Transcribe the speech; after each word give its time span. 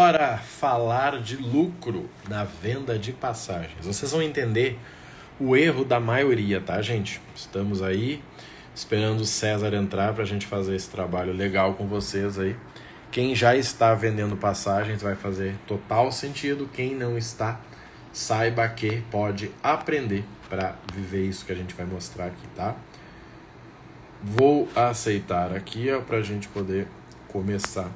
Bora 0.00 0.38
falar 0.38 1.20
de 1.20 1.36
lucro 1.36 2.08
na 2.26 2.42
venda 2.42 2.98
de 2.98 3.12
passagens. 3.12 3.84
Vocês 3.84 4.10
vão 4.10 4.22
entender 4.22 4.78
o 5.38 5.54
erro 5.54 5.84
da 5.84 6.00
maioria, 6.00 6.58
tá, 6.58 6.80
gente? 6.80 7.20
Estamos 7.36 7.82
aí 7.82 8.24
esperando 8.74 9.20
o 9.20 9.26
César 9.26 9.74
entrar 9.74 10.14
para 10.14 10.22
a 10.22 10.26
gente 10.26 10.46
fazer 10.46 10.74
esse 10.74 10.88
trabalho 10.88 11.34
legal 11.34 11.74
com 11.74 11.86
vocês 11.86 12.38
aí. 12.38 12.56
Quem 13.10 13.34
já 13.34 13.54
está 13.54 13.94
vendendo 13.94 14.38
passagens 14.38 15.02
vai 15.02 15.16
fazer 15.16 15.54
total 15.66 16.10
sentido. 16.10 16.66
Quem 16.72 16.94
não 16.94 17.18
está, 17.18 17.60
saiba 18.10 18.66
que 18.68 19.02
pode 19.10 19.50
aprender 19.62 20.24
para 20.48 20.76
viver 20.94 21.26
isso 21.26 21.44
que 21.44 21.52
a 21.52 21.56
gente 21.56 21.74
vai 21.74 21.84
mostrar 21.84 22.28
aqui, 22.28 22.46
tá? 22.56 22.74
Vou 24.22 24.66
aceitar 24.74 25.52
aqui 25.52 25.88
para 26.06 26.16
a 26.16 26.22
gente 26.22 26.48
poder 26.48 26.88
começar. 27.28 27.90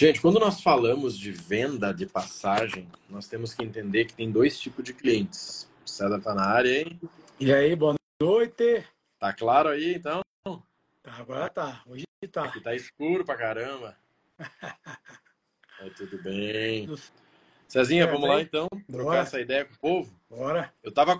Gente, 0.00 0.20
quando 0.20 0.38
nós 0.38 0.60
falamos 0.60 1.18
de 1.18 1.32
venda 1.32 1.92
de 1.92 2.06
passagem, 2.06 2.86
nós 3.10 3.26
temos 3.26 3.52
que 3.52 3.64
entender 3.64 4.04
que 4.04 4.14
tem 4.14 4.30
dois 4.30 4.56
tipos 4.56 4.84
de 4.84 4.94
clientes. 4.94 5.68
O 5.84 5.90
César 5.90 6.20
tá 6.20 6.32
na 6.32 6.44
área, 6.44 6.82
hein? 6.82 7.00
E 7.40 7.52
aí, 7.52 7.74
boa 7.74 7.96
noite. 8.22 8.86
Tá 9.18 9.32
claro 9.32 9.70
aí, 9.70 9.96
então? 9.96 10.20
Tá, 10.44 11.14
agora 11.14 11.50
tá. 11.50 11.82
Hoje 11.84 12.04
tá. 12.30 12.44
Aqui 12.44 12.60
tá 12.60 12.76
escuro 12.76 13.24
pra 13.24 13.34
caramba. 13.34 13.98
é, 15.80 15.90
tudo 15.96 16.22
bem. 16.22 16.88
Cezinha, 17.66 18.04
é, 18.04 18.06
vamos 18.06 18.28
lá 18.28 18.40
então? 18.40 18.68
Bora. 18.88 19.02
Trocar 19.02 19.22
essa 19.22 19.40
ideia 19.40 19.64
com 19.64 19.74
o 19.74 19.78
povo? 19.78 20.14
Bora. 20.30 20.72
Eu 20.80 20.92
tava 20.92 21.18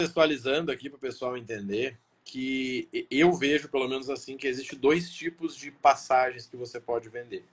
contextualizando 0.00 0.72
aqui 0.72 0.88
para 0.88 0.96
o 0.96 1.00
pessoal 1.00 1.36
entender 1.36 1.98
que 2.24 2.88
eu 3.10 3.34
vejo, 3.34 3.68
pelo 3.68 3.86
menos 3.86 4.08
assim, 4.08 4.38
que 4.38 4.46
existe 4.46 4.74
dois 4.74 5.12
tipos 5.12 5.54
de 5.54 5.70
passagens 5.70 6.46
que 6.46 6.56
você 6.56 6.80
pode 6.80 7.10
vender 7.10 7.44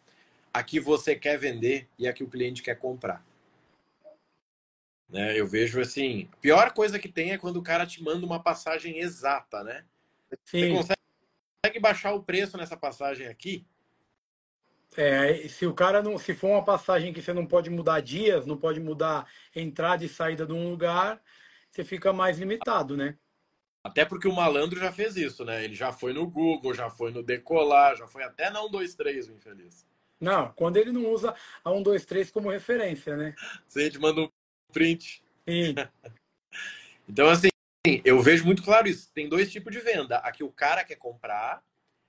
a 0.53 0.63
que 0.63 0.80
você 0.80 1.16
quer 1.16 1.38
vender 1.38 1.88
e 1.97 2.07
a 2.07 2.13
que 2.13 2.23
o 2.23 2.30
cliente 2.30 2.61
quer 2.61 2.75
comprar. 2.75 3.23
Né? 5.09 5.38
Eu 5.38 5.45
vejo 5.45 5.81
assim, 5.81 6.30
a 6.31 6.38
pior 6.38 6.71
coisa 6.73 6.97
que 6.97 7.09
tem 7.09 7.31
é 7.31 7.38
quando 7.38 7.58
o 7.58 7.63
cara 7.63 7.85
te 7.85 8.02
manda 8.02 8.25
uma 8.25 8.41
passagem 8.41 8.99
exata, 8.99 9.63
né? 9.63 9.83
Sim. 10.45 10.73
Você 10.75 10.93
consegue 11.63 11.80
baixar 11.80 12.13
o 12.13 12.23
preço 12.23 12.58
nessa 12.58 12.77
passagem 12.77 13.27
aqui? 13.27 13.66
É, 14.97 15.47
se 15.47 15.66
o 15.66 15.73
cara 15.73 16.02
não, 16.02 16.17
se 16.17 16.33
for 16.33 16.49
uma 16.49 16.63
passagem 16.63 17.13
que 17.13 17.21
você 17.21 17.33
não 17.33 17.45
pode 17.45 17.69
mudar 17.69 18.02
dias, 18.02 18.45
não 18.45 18.58
pode 18.58 18.80
mudar 18.80 19.25
entrada 19.55 20.03
e 20.03 20.09
saída 20.09 20.45
de 20.45 20.53
um 20.53 20.69
lugar, 20.69 21.21
você 21.69 21.83
fica 21.83 22.11
mais 22.11 22.39
limitado, 22.39 22.97
né? 22.97 23.17
Até 23.83 24.05
porque 24.05 24.27
o 24.27 24.33
malandro 24.33 24.80
já 24.80 24.91
fez 24.91 25.15
isso, 25.15 25.43
né? 25.43 25.63
Ele 25.63 25.73
já 25.73 25.91
foi 25.91 26.13
no 26.13 26.27
Google, 26.27 26.73
já 26.73 26.89
foi 26.89 27.11
no 27.11 27.23
Decolar, 27.23 27.95
já 27.95 28.08
foi 28.08 28.23
até 28.23 28.49
na 28.49 28.61
123, 28.61 29.30
o 29.30 29.31
infeliz. 29.31 29.86
Não, 30.22 30.53
quando 30.53 30.77
ele 30.77 30.91
não 30.91 31.08
usa 31.08 31.36
a 31.64 31.72
1, 31.72 31.81
2, 31.81 32.05
3 32.05 32.30
como 32.30 32.52
referência, 32.52 33.17
né? 33.17 33.33
Você 33.67 33.89
te 33.89 33.97
manda 33.97 34.22
um 34.22 34.30
print. 34.72 35.23
Sim. 35.50 35.73
então, 37.09 37.27
assim, 37.27 37.50
eu 38.05 38.22
vejo 38.22 38.45
muito 38.45 38.61
claro 38.61 38.88
isso. 38.88 39.11
Tem 39.11 39.27
dois 39.27 39.52
tipos 39.52 39.73
de 39.73 39.80
venda. 39.80 40.17
A 40.17 40.31
que 40.31 40.44
o 40.44 40.52
cara 40.52 40.83
quer 40.83 40.97
comprar 40.97 41.64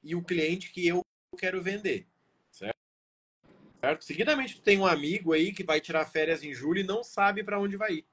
e 0.05 0.15
o 0.15 0.23
cliente 0.23 0.71
que 0.71 0.87
eu 0.87 1.01
quero 1.39 1.63
vender. 1.63 2.07
Certo? 2.51 2.77
certo? 3.81 4.05
Seguidamente, 4.05 4.61
tem 4.61 4.79
um 4.79 4.87
amigo 4.87 5.33
aí 5.33 5.51
que 5.51 5.65
vai 5.65 5.81
tirar 5.81 6.05
férias 6.05 6.45
em 6.45 6.53
julho 6.53 6.81
e 6.81 6.85
não 6.85 7.03
sabe 7.03 7.43
para 7.43 7.59
onde 7.59 7.79
vai 7.79 7.95
ir. 7.95 8.07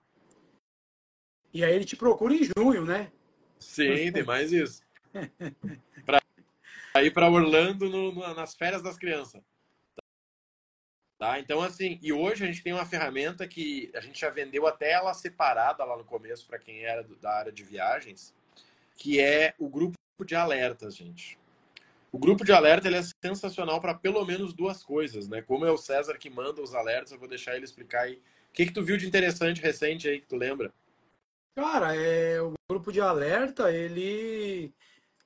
E 1.54 1.62
aí 1.62 1.76
ele 1.76 1.84
te 1.84 1.98
procura 1.98 2.34
em 2.34 2.48
junho, 2.58 2.86
né? 2.86 3.12
Sim, 3.60 4.12
tem 4.14 4.24
mais 4.24 4.54
isso. 4.54 4.82
Para 6.06 6.22
ir 7.04 7.12
para 7.12 7.30
Orlando 7.30 7.90
no, 7.90 8.34
nas 8.34 8.56
férias 8.56 8.82
das 8.82 8.98
crianças. 8.98 9.44
Tá? 11.20 11.38
Então, 11.38 11.62
assim, 11.62 12.00
e 12.02 12.14
hoje 12.14 12.46
a 12.46 12.48
gente 12.48 12.64
tem 12.64 12.72
uma 12.72 12.86
ferramenta 12.86 13.46
que 13.46 13.92
a 13.94 14.00
gente 14.00 14.22
já 14.22 14.30
vendeu 14.30 14.66
até 14.66 14.94
ela 14.94 15.14
separada 15.14 15.84
lá 15.84 15.98
no 15.98 16.06
começo 16.06 16.48
para 16.48 16.58
quem 16.58 16.86
era 16.86 17.04
da 17.22 17.32
área 17.32 17.52
de 17.52 17.62
viagens, 17.62 18.34
que 18.96 19.20
é 19.20 19.54
o 19.60 19.68
grupo 19.68 19.98
de 20.26 20.34
alertas, 20.34 20.96
gente. 20.96 21.38
O 22.10 22.18
grupo 22.18 22.46
de 22.46 22.54
alerta 22.54 22.88
ele 22.88 22.96
é 22.96 23.04
sensacional 23.22 23.82
para 23.82 23.94
pelo 23.94 24.24
menos 24.26 24.54
duas 24.54 24.82
coisas, 24.82 25.28
né? 25.28 25.42
Como 25.42 25.66
é 25.66 25.72
o 25.72 25.78
César 25.78 26.18
que 26.18 26.30
manda 26.30 26.62
os 26.62 26.74
alertas, 26.74 27.12
eu 27.12 27.20
vou 27.20 27.28
deixar 27.28 27.54
ele 27.54 27.66
explicar 27.66 28.04
aí. 28.04 28.16
O 28.16 28.54
que, 28.54 28.68
que 28.68 28.74
tu 28.74 28.82
viu 28.82 28.96
de 28.96 29.06
interessante 29.06 29.62
recente 29.62 30.08
aí 30.08 30.22
que 30.22 30.26
tu 30.26 30.38
lembra? 30.38 30.74
Cara, 31.54 31.98
é, 31.98 32.42
o 32.42 32.54
grupo 32.72 32.94
de 32.94 33.02
alerta, 33.02 33.70
ele 33.74 34.74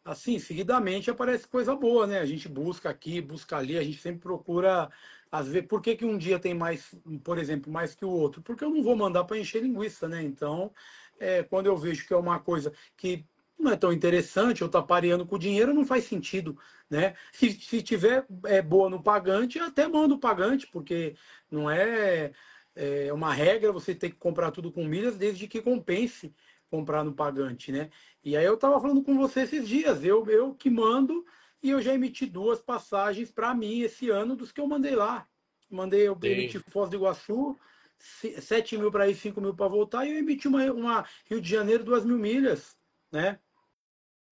assim, 0.04 0.40
seguidamente 0.40 1.12
aparece 1.12 1.48
coisa 1.48 1.76
boa, 1.76 2.08
né? 2.08 2.20
A 2.20 2.26
gente 2.26 2.50
busca 2.50 2.90
aqui, 2.90 3.22
busca 3.22 3.58
ali, 3.58 3.78
a 3.78 3.84
gente 3.84 4.02
sempre 4.02 4.22
procura 4.22 4.90
às 5.34 5.48
vezes, 5.48 5.68
por 5.68 5.82
que, 5.82 5.96
que 5.96 6.06
um 6.06 6.16
dia 6.16 6.38
tem 6.38 6.54
mais, 6.54 6.94
por 7.24 7.40
exemplo, 7.40 7.74
mais 7.74 7.96
que 7.96 8.06
o 8.06 8.10
outro? 8.10 8.40
Porque 8.44 8.64
eu 8.64 8.70
não 8.70 8.84
vou 8.84 8.96
mandar 8.96 9.24
para 9.24 9.40
encher 9.40 9.64
linguiça, 9.64 10.08
né? 10.08 10.22
Então, 10.22 10.72
é, 11.20 11.42
quando 11.42 11.66
eu 11.66 11.76
vejo 11.76 12.06
que 12.06 12.14
é 12.14 12.16
uma 12.16 12.40
coisa 12.40 12.72
que 12.96 13.26
não 13.58 13.72
é 13.72 13.76
tão 13.76 13.92
interessante, 13.92 14.62
eu 14.62 14.70
tá 14.70 14.80
pareando 14.80 15.26
com 15.26 15.36
o 15.36 15.40
dinheiro, 15.40 15.74
não 15.74 15.86
faz 15.86 16.04
sentido, 16.04 16.56
né? 16.88 17.16
Se, 17.32 17.50
se 17.52 17.82
tiver 17.82 18.28
é, 18.46 18.62
boa 18.62 18.92
no 18.92 19.02
pagante, 19.02 19.58
até 19.58 19.88
mando 19.88 20.14
o 20.14 20.20
pagante, 20.20 20.68
porque 20.68 21.16
não 21.50 21.68
é, 21.68 22.32
é 22.76 23.12
uma 23.12 23.34
regra 23.34 23.72
você 23.72 23.96
ter 23.96 24.12
que 24.12 24.18
comprar 24.18 24.52
tudo 24.52 24.72
com 24.72 24.86
milhas, 24.86 25.18
desde 25.18 25.48
que 25.48 25.64
compense 25.64 26.32
comprar 26.70 27.04
no 27.04 27.12
pagante, 27.12 27.72
né? 27.72 27.90
E 28.24 28.38
aí 28.38 28.46
eu 28.46 28.54
estava 28.54 28.80
falando 28.80 29.02
com 29.02 29.18
você 29.18 29.42
esses 29.42 29.68
dias, 29.68 30.04
eu, 30.04 30.30
eu 30.30 30.54
que 30.54 30.70
mando 30.70 31.26
e 31.64 31.70
eu 31.70 31.82
já 31.82 31.94
emiti 31.94 32.26
duas 32.26 32.62
passagens 32.62 33.32
para 33.32 33.56
mim 33.56 33.80
esse 33.80 34.10
ano 34.10 34.36
dos 34.36 34.52
que 34.52 34.60
eu 34.60 34.68
mandei 34.68 34.94
lá. 34.96 35.26
Mandei, 35.72 36.06
eu 36.06 36.20
Sim. 36.22 36.28
emiti 36.28 36.60
Foz 36.60 36.90
do 36.90 36.98
Iguaçu, 36.98 37.58
7 37.98 38.78
mil 38.78 38.92
para 38.92 39.08
ir, 39.08 39.16
5 39.16 39.40
mil 39.40 39.56
para 39.56 39.70
voltar, 39.70 40.06
e 40.06 40.12
eu 40.12 40.18
emiti 40.18 40.48
uma, 40.48 40.62
uma 40.74 41.06
Rio 41.26 41.40
de 41.40 41.50
Janeiro, 41.50 41.86
2 41.86 42.04
mil 42.04 42.18
milhas, 42.18 42.78
né? 43.10 43.40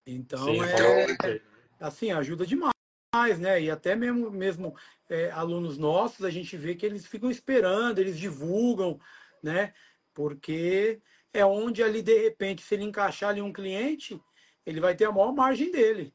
Então, 0.05 0.43
Sim, 0.43 0.61
é, 0.61 1.29
é, 1.29 1.41
assim, 1.79 2.11
ajuda 2.11 2.45
demais, 2.45 3.39
né? 3.39 3.61
E 3.61 3.71
até 3.71 3.95
mesmo, 3.95 4.29
mesmo 4.29 4.75
é, 5.09 5.31
alunos 5.31 5.77
nossos, 5.77 6.25
a 6.25 6.29
gente 6.29 6.57
vê 6.57 6.75
que 6.75 6.85
eles 6.85 7.07
ficam 7.07 7.31
esperando, 7.31 7.99
eles 7.99 8.19
divulgam, 8.19 8.99
né? 9.41 9.73
Porque 10.13 11.01
é 11.33 11.45
onde 11.45 11.81
ali, 11.81 12.01
de 12.01 12.23
repente, 12.23 12.61
se 12.61 12.75
ele 12.75 12.83
encaixar 12.83 13.29
ali 13.29 13.41
um 13.41 13.53
cliente, 13.53 14.21
ele 14.65 14.81
vai 14.81 14.95
ter 14.95 15.05
a 15.05 15.11
maior 15.11 15.33
margem 15.33 15.71
dele. 15.71 16.13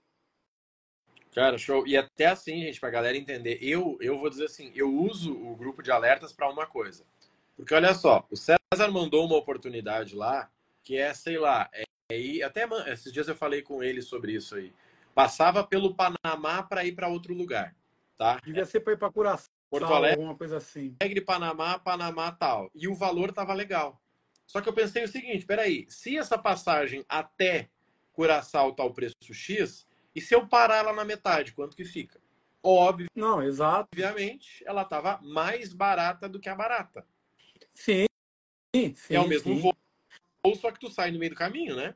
Cara, 1.37 1.59
show. 1.59 1.87
E 1.87 1.95
até 1.99 2.25
assim, 2.25 2.63
gente, 2.63 2.81
pra 2.81 2.89
galera 2.89 3.15
entender, 3.15 3.59
eu, 3.61 3.99
eu 4.01 4.19
vou 4.19 4.31
dizer 4.31 4.47
assim, 4.47 4.73
eu 4.75 4.91
uso 4.91 5.35
o 5.35 5.55
grupo 5.55 5.83
de 5.83 5.91
alertas 5.91 6.33
para 6.33 6.49
uma 6.49 6.67
coisa. 6.67 7.05
Porque 7.55 7.75
olha 7.75 7.93
só, 7.93 8.27
o 8.31 8.37
César 8.37 8.91
mandou 8.91 9.27
uma 9.27 9.37
oportunidade 9.37 10.17
lá, 10.17 10.51
que 10.83 10.97
é, 10.97 11.13
sei 11.13 11.37
lá, 11.37 11.69
é, 11.75 11.85
é, 12.11 12.43
até 12.43 12.67
esses 12.91 13.13
dias 13.13 13.29
eu 13.29 13.37
falei 13.37 13.61
com 13.61 13.83
ele 13.83 14.01
sobre 14.01 14.33
isso 14.33 14.57
aí. 14.57 14.73
Passava 15.15 15.63
pelo 15.63 15.95
Panamá 15.95 16.63
para 16.63 16.87
ir 16.87 16.93
para 16.93 17.09
outro 17.09 17.35
lugar, 17.35 17.77
tá? 18.17 18.41
Devia 18.43 18.65
ser 18.65 18.81
para 18.81 18.95
ir 18.95 18.97
para 18.97 19.13
Curaçao, 19.13 19.51
Porto 19.69 19.93
Alegre, 19.93 20.19
alguma 20.19 20.39
coisa 20.39 20.57
assim. 20.57 20.97
Alegre, 20.99 21.21
Panamá, 21.21 21.79
Panamá, 21.79 22.33
tal. 22.33 22.71
E 22.75 22.89
o 22.89 22.95
valor 22.95 23.31
tava 23.31 23.53
legal. 23.53 24.01
Só 24.47 24.63
que 24.63 24.71
eu 24.71 24.73
pensei 24.73 25.05
o 25.05 25.09
seguinte, 25.09 25.45
peraí, 25.45 25.85
se 25.91 26.17
essa 26.17 26.39
passagem 26.39 27.05
até 27.07 27.69
Curaçao 28.15 28.73
tá 28.73 28.83
o 28.83 28.95
preço 28.95 29.35
X, 29.35 29.87
e 30.17 30.21
se 30.23 30.35
eu 30.35 30.47
parar 30.47 30.79
ela 30.79 30.95
na 30.95 31.05
metade, 31.05 31.53
quanto 31.53 31.77
que 31.77 31.85
fica? 31.85 32.19
Óbvio. 32.63 33.07
Não, 33.15 33.43
exato. 33.43 33.91
Obviamente, 33.93 34.65
ela 34.67 34.81
estava 34.81 35.21
mais 35.23 35.75
barata 35.75 36.27
do 36.27 36.41
que 36.41 36.49
a 36.49 36.55
barata. 36.55 37.07
Sim, 37.75 38.07
sim. 38.73 39.15
É 39.15 39.21
o 39.21 39.29
mesmo 39.29 39.55
sim. 39.55 39.61
voo, 39.61 40.57
só 40.57 40.73
que 40.73 40.81
tu 40.81 40.89
sai 40.89 41.11
no 41.11 41.19
meio 41.19 41.33
do 41.33 41.37
caminho, 41.37 41.77
né? 41.77 41.95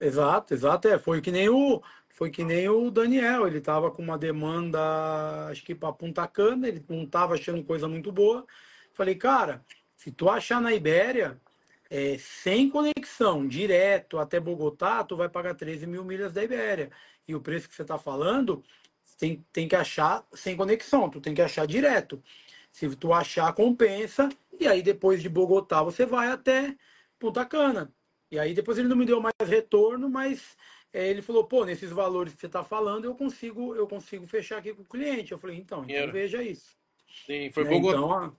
Exato, 0.00 0.54
exato. 0.54 0.86
É, 0.86 0.96
foi 0.96 1.20
que 1.20 1.32
nem 1.32 1.48
o 1.48 1.82
foi 2.08 2.30
que 2.30 2.44
nem 2.44 2.68
o 2.68 2.88
Daniel, 2.88 3.48
ele 3.48 3.58
estava 3.58 3.90
com 3.90 4.00
uma 4.00 4.16
demanda, 4.16 5.48
acho 5.50 5.64
que 5.64 5.74
para 5.74 5.92
Punta 5.92 6.28
Cana, 6.28 6.68
ele 6.68 6.84
não 6.88 7.02
estava 7.02 7.34
achando 7.34 7.64
coisa 7.64 7.88
muito 7.88 8.12
boa. 8.12 8.46
Falei, 8.92 9.16
cara, 9.16 9.64
se 9.96 10.12
tu 10.12 10.28
achar 10.28 10.60
na 10.60 10.72
Ibéria, 10.72 11.40
é, 11.90 12.16
sem 12.16 12.70
conexão, 12.70 13.48
direto 13.48 14.20
até 14.20 14.38
Bogotá, 14.38 15.02
tu 15.02 15.16
vai 15.16 15.28
pagar 15.28 15.54
13 15.54 15.88
mil 15.88 16.04
milhas 16.04 16.32
da 16.32 16.44
Ibéria 16.44 16.92
e 17.26 17.34
o 17.34 17.40
preço 17.40 17.68
que 17.68 17.74
você 17.74 17.82
está 17.82 17.98
falando, 17.98 18.62
tem, 19.18 19.44
tem 19.52 19.68
que 19.68 19.76
achar 19.76 20.26
sem 20.32 20.56
conexão, 20.56 21.08
tu 21.08 21.20
tem 21.20 21.34
que 21.34 21.42
achar 21.42 21.66
direto. 21.66 22.22
Se 22.70 22.94
tu 22.96 23.12
achar, 23.12 23.52
compensa, 23.52 24.28
e 24.58 24.66
aí 24.66 24.82
depois 24.82 25.22
de 25.22 25.28
Bogotá 25.28 25.82
você 25.82 26.04
vai 26.04 26.28
até 26.28 26.76
Punta 27.18 27.44
Cana. 27.44 27.92
E 28.30 28.38
aí 28.38 28.52
depois 28.52 28.78
ele 28.78 28.88
não 28.88 28.96
me 28.96 29.06
deu 29.06 29.20
mais 29.20 29.34
retorno, 29.48 30.10
mas 30.10 30.56
é, 30.92 31.08
ele 31.08 31.22
falou, 31.22 31.44
pô, 31.44 31.64
nesses 31.64 31.90
valores 31.90 32.34
que 32.34 32.40
você 32.40 32.46
está 32.46 32.64
falando, 32.64 33.04
eu 33.04 33.14
consigo, 33.14 33.74
eu 33.74 33.86
consigo 33.86 34.26
fechar 34.26 34.58
aqui 34.58 34.74
com 34.74 34.82
o 34.82 34.86
cliente. 34.86 35.32
Eu 35.32 35.38
falei, 35.38 35.56
então, 35.56 35.84
então 35.88 36.12
veja 36.12 36.42
isso. 36.42 36.76
Sim, 37.26 37.50
foi 37.50 37.64
né? 37.64 37.70
Bogotá. 37.70 37.98
Então, 37.98 38.36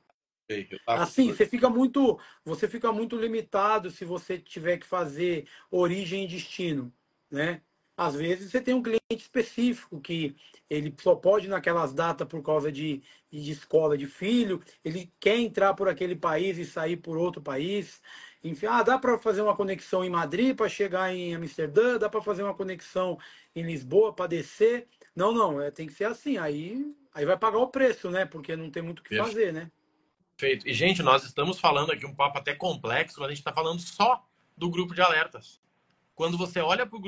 assim, 0.85 1.33
você 1.33 1.45
fica 1.45 1.69
muito, 1.69 2.19
você 2.43 2.67
fica 2.67 2.91
muito 2.91 3.15
limitado 3.17 3.89
se 3.89 4.05
você 4.05 4.37
tiver 4.37 4.77
que 4.77 4.85
fazer 4.85 5.47
origem 5.71 6.25
e 6.25 6.27
destino, 6.27 6.93
né? 7.31 7.61
Às 7.97 8.15
vezes 8.15 8.51
você 8.51 8.59
tem 8.59 8.73
um 8.73 8.83
cliente 8.83 9.01
específico 9.11 10.01
que 10.01 10.35
ele 10.69 10.93
só 11.01 11.15
pode 11.15 11.47
naquelas 11.47 11.93
datas 11.93 12.27
por 12.27 12.41
causa 12.43 12.71
de, 12.71 13.01
de 13.31 13.51
escola 13.51 13.97
de 13.97 14.05
filho, 14.05 14.61
ele 14.83 15.11
quer 15.19 15.37
entrar 15.37 15.73
por 15.73 15.87
aquele 15.87 16.15
país 16.15 16.57
e 16.57 16.65
sair 16.65 16.97
por 16.97 17.17
outro 17.17 17.41
país. 17.41 18.01
Enfim, 18.43 18.65
ah, 18.65 18.83
dá 18.83 18.99
para 18.99 19.17
fazer 19.17 19.41
uma 19.41 19.55
conexão 19.55 20.03
em 20.03 20.09
Madrid 20.09 20.55
para 20.55 20.67
chegar 20.67 21.13
em 21.13 21.33
Amsterdã, 21.33 21.97
dá 21.97 22.09
para 22.09 22.21
fazer 22.21 22.43
uma 22.43 22.53
conexão 22.53 23.17
em 23.55 23.63
Lisboa 23.63 24.13
para 24.13 24.27
descer. 24.27 24.87
Não, 25.15 25.31
não, 25.31 25.61
é, 25.61 25.71
tem 25.71 25.87
que 25.87 25.93
ser 25.93 26.05
assim. 26.05 26.37
Aí, 26.37 26.93
aí 27.13 27.25
vai 27.25 27.37
pagar 27.37 27.59
o 27.59 27.67
preço, 27.67 28.11
né? 28.11 28.25
Porque 28.25 28.55
não 28.55 28.69
tem 28.69 28.83
muito 28.83 28.99
o 28.99 29.03
que 29.03 29.17
fazer, 29.17 29.53
né? 29.53 29.71
Perfeito. 30.37 30.67
E, 30.67 30.73
gente, 30.73 31.01
nós 31.01 31.23
estamos 31.23 31.59
falando 31.59 31.91
aqui 31.91 32.05
um 32.05 32.13
papo 32.13 32.37
até 32.37 32.53
complexo, 32.53 33.19
mas 33.19 33.27
a 33.27 33.29
gente 33.29 33.39
está 33.39 33.53
falando 33.53 33.79
só 33.79 34.23
do 34.57 34.69
grupo 34.69 34.93
de 34.93 35.01
alertas. 35.01 35.61
Quando 36.13 36.37
você 36.37 36.59
olha 36.59 36.85
para 36.85 36.97
o 36.97 37.01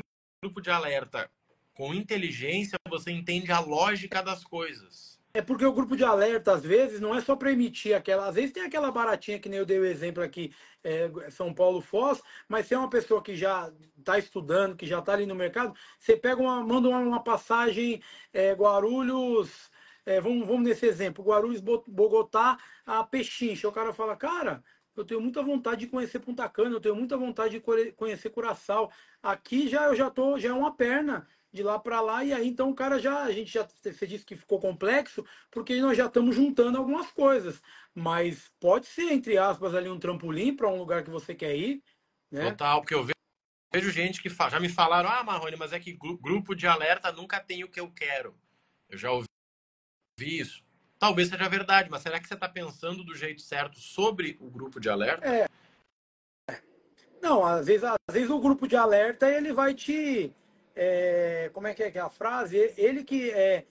grupo 0.44 0.62
de 0.62 0.70
alerta 0.70 1.30
com 1.74 1.94
inteligência, 1.94 2.78
você 2.90 3.12
entende 3.12 3.52
a 3.52 3.60
lógica 3.60 4.22
das 4.22 4.44
coisas. 4.44 5.18
É 5.34 5.42
porque 5.42 5.66
o 5.66 5.74
grupo 5.74 5.96
de 5.96 6.04
alerta, 6.04 6.54
às 6.54 6.64
vezes, 6.64 7.00
não 7.00 7.16
é 7.16 7.22
só 7.22 7.36
para 7.36 7.52
emitir 7.52 7.96
aquela. 7.96 8.28
Às 8.28 8.36
vezes 8.36 8.52
tem 8.52 8.64
aquela 8.64 8.92
baratinha 8.92 9.38
que 9.40 9.48
nem 9.48 9.60
eu 9.60 9.66
dei 9.66 9.78
o 9.78 9.86
exemplo 9.86 10.24
aqui, 10.24 10.52
é, 10.84 11.12
São 11.30 11.54
Paulo 11.54 11.80
Foz, 11.82 12.22
mas 12.48 12.66
se 12.66 12.74
é 12.74 12.78
uma 12.78 12.90
pessoa 12.90 13.22
que 13.22 13.36
já 13.36 13.72
está 13.98 14.18
estudando, 14.18 14.76
que 14.76 14.88
já 14.88 15.00
está 15.00 15.14
ali 15.14 15.28
no 15.28 15.36
mercado, 15.36 15.76
você 16.00 16.18
pega 16.18 16.42
uma, 16.42 16.64
manda 16.64 16.90
uma, 16.90 17.00
uma 17.00 17.24
passagem 17.24 18.02
é, 18.34 18.54
Guarulhos. 18.54 19.70
É, 20.06 20.22
vamos, 20.22 20.48
vamos 20.48 20.64
nesse 20.64 20.86
exemplo, 20.86 21.24
Guarulhos, 21.24 21.62
Bogotá, 21.62 22.58
a 22.86 23.04
Pechincha. 23.04 23.68
O 23.68 23.74
cara 23.74 23.94
fala, 23.94 24.16
cara, 24.16 24.64
eu 24.98 25.06
tenho 25.06 25.22
muita 25.22 25.42
vontade 25.42 25.82
de 25.82 25.88
conhecer 25.88 26.20
Punta 26.20 26.48
Cana, 26.50 26.76
eu 26.76 26.82
tenho 26.82 26.96
muita 26.96 27.18
vontade 27.18 27.60
de 27.60 27.92
conhecer 27.94 28.30
Curaçao. 28.30 28.92
Aqui 29.22 29.68
já 29.68 29.86
eu 29.86 29.96
já 29.96 30.10
tô, 30.10 30.40
já 30.40 30.50
é 30.50 30.54
uma 30.54 30.76
perna 30.76 31.28
de 31.52 31.64
lá 31.64 31.80
para 31.80 32.02
lá 32.02 32.24
e 32.24 32.34
aí 32.34 32.48
então 32.48 32.70
o 32.70 32.76
cara 32.76 33.00
já 33.00 33.24
a 33.24 33.32
gente 33.32 33.52
já 33.52 33.64
você 33.64 34.06
disse 34.06 34.26
que 34.26 34.36
ficou 34.36 34.60
complexo 34.60 35.26
porque 35.50 35.80
nós 35.80 35.98
já 35.98 36.06
estamos 36.06 36.36
juntando 36.36 36.78
algumas 36.78 37.12
coisas, 37.12 37.62
mas 37.96 38.52
pode 38.60 38.86
ser 38.86 39.12
entre 39.14 39.38
aspas 39.38 39.74
ali 39.74 39.90
um 39.90 40.00
trampolim 40.00 40.56
para 40.56 40.68
um 40.68 40.78
lugar 40.78 41.04
que 41.04 41.10
você 41.10 41.34
quer 41.34 41.56
ir, 41.56 41.84
né? 42.30 42.52
Total, 42.52 42.82
porque 42.82 42.94
eu 42.94 43.08
vejo 43.74 43.92
gente 43.92 44.22
que 44.22 44.30
fala, 44.30 44.52
já 44.52 44.60
me 44.60 44.70
falaram: 44.70 45.10
"Ah, 45.10 45.24
Marrone, 45.24 45.56
mas 45.56 45.74
é 45.74 45.80
que 45.80 45.94
grupo 45.94 46.54
de 46.54 46.68
alerta 46.68 47.12
nunca 47.12 47.40
tem 47.40 47.64
o 47.64 47.70
que 47.70 47.80
eu 47.80 47.92
quero". 47.92 48.38
Eu 48.90 48.98
já 48.98 49.12
ouvi 49.12 49.28
isso. 50.20 50.67
Talvez 51.00 51.30
seja 51.30 51.48
verdade, 51.48 51.90
mas 51.90 52.02
será 52.02 52.20
que 52.20 52.28
você 52.28 52.34
está 52.34 52.50
pensando 52.50 53.04
do 53.04 53.16
jeito 53.16 53.42
certo 53.42 53.80
sobre 53.80 54.38
o 54.42 54.50
grupo 54.50 54.80
de 54.80 54.90
alerta? 54.90 55.28
É. 55.28 55.48
Não, 57.22 57.46
às 57.46 57.68
vezes, 57.68 57.84
às 57.84 58.14
vezes 58.14 58.30
o 58.30 58.40
grupo 58.40 58.68
de 58.68 58.76
alerta 58.76 59.30
ele 59.30 59.54
vai 59.54 59.74
te. 59.74 60.34
É, 60.76 61.50
como 61.54 61.68
é 61.68 61.74
que 61.74 61.84
é, 61.84 62.00
a 62.00 62.10
frase? 62.10 62.74
Ele 62.78 63.04
que 63.04 63.30
é. 63.32 63.66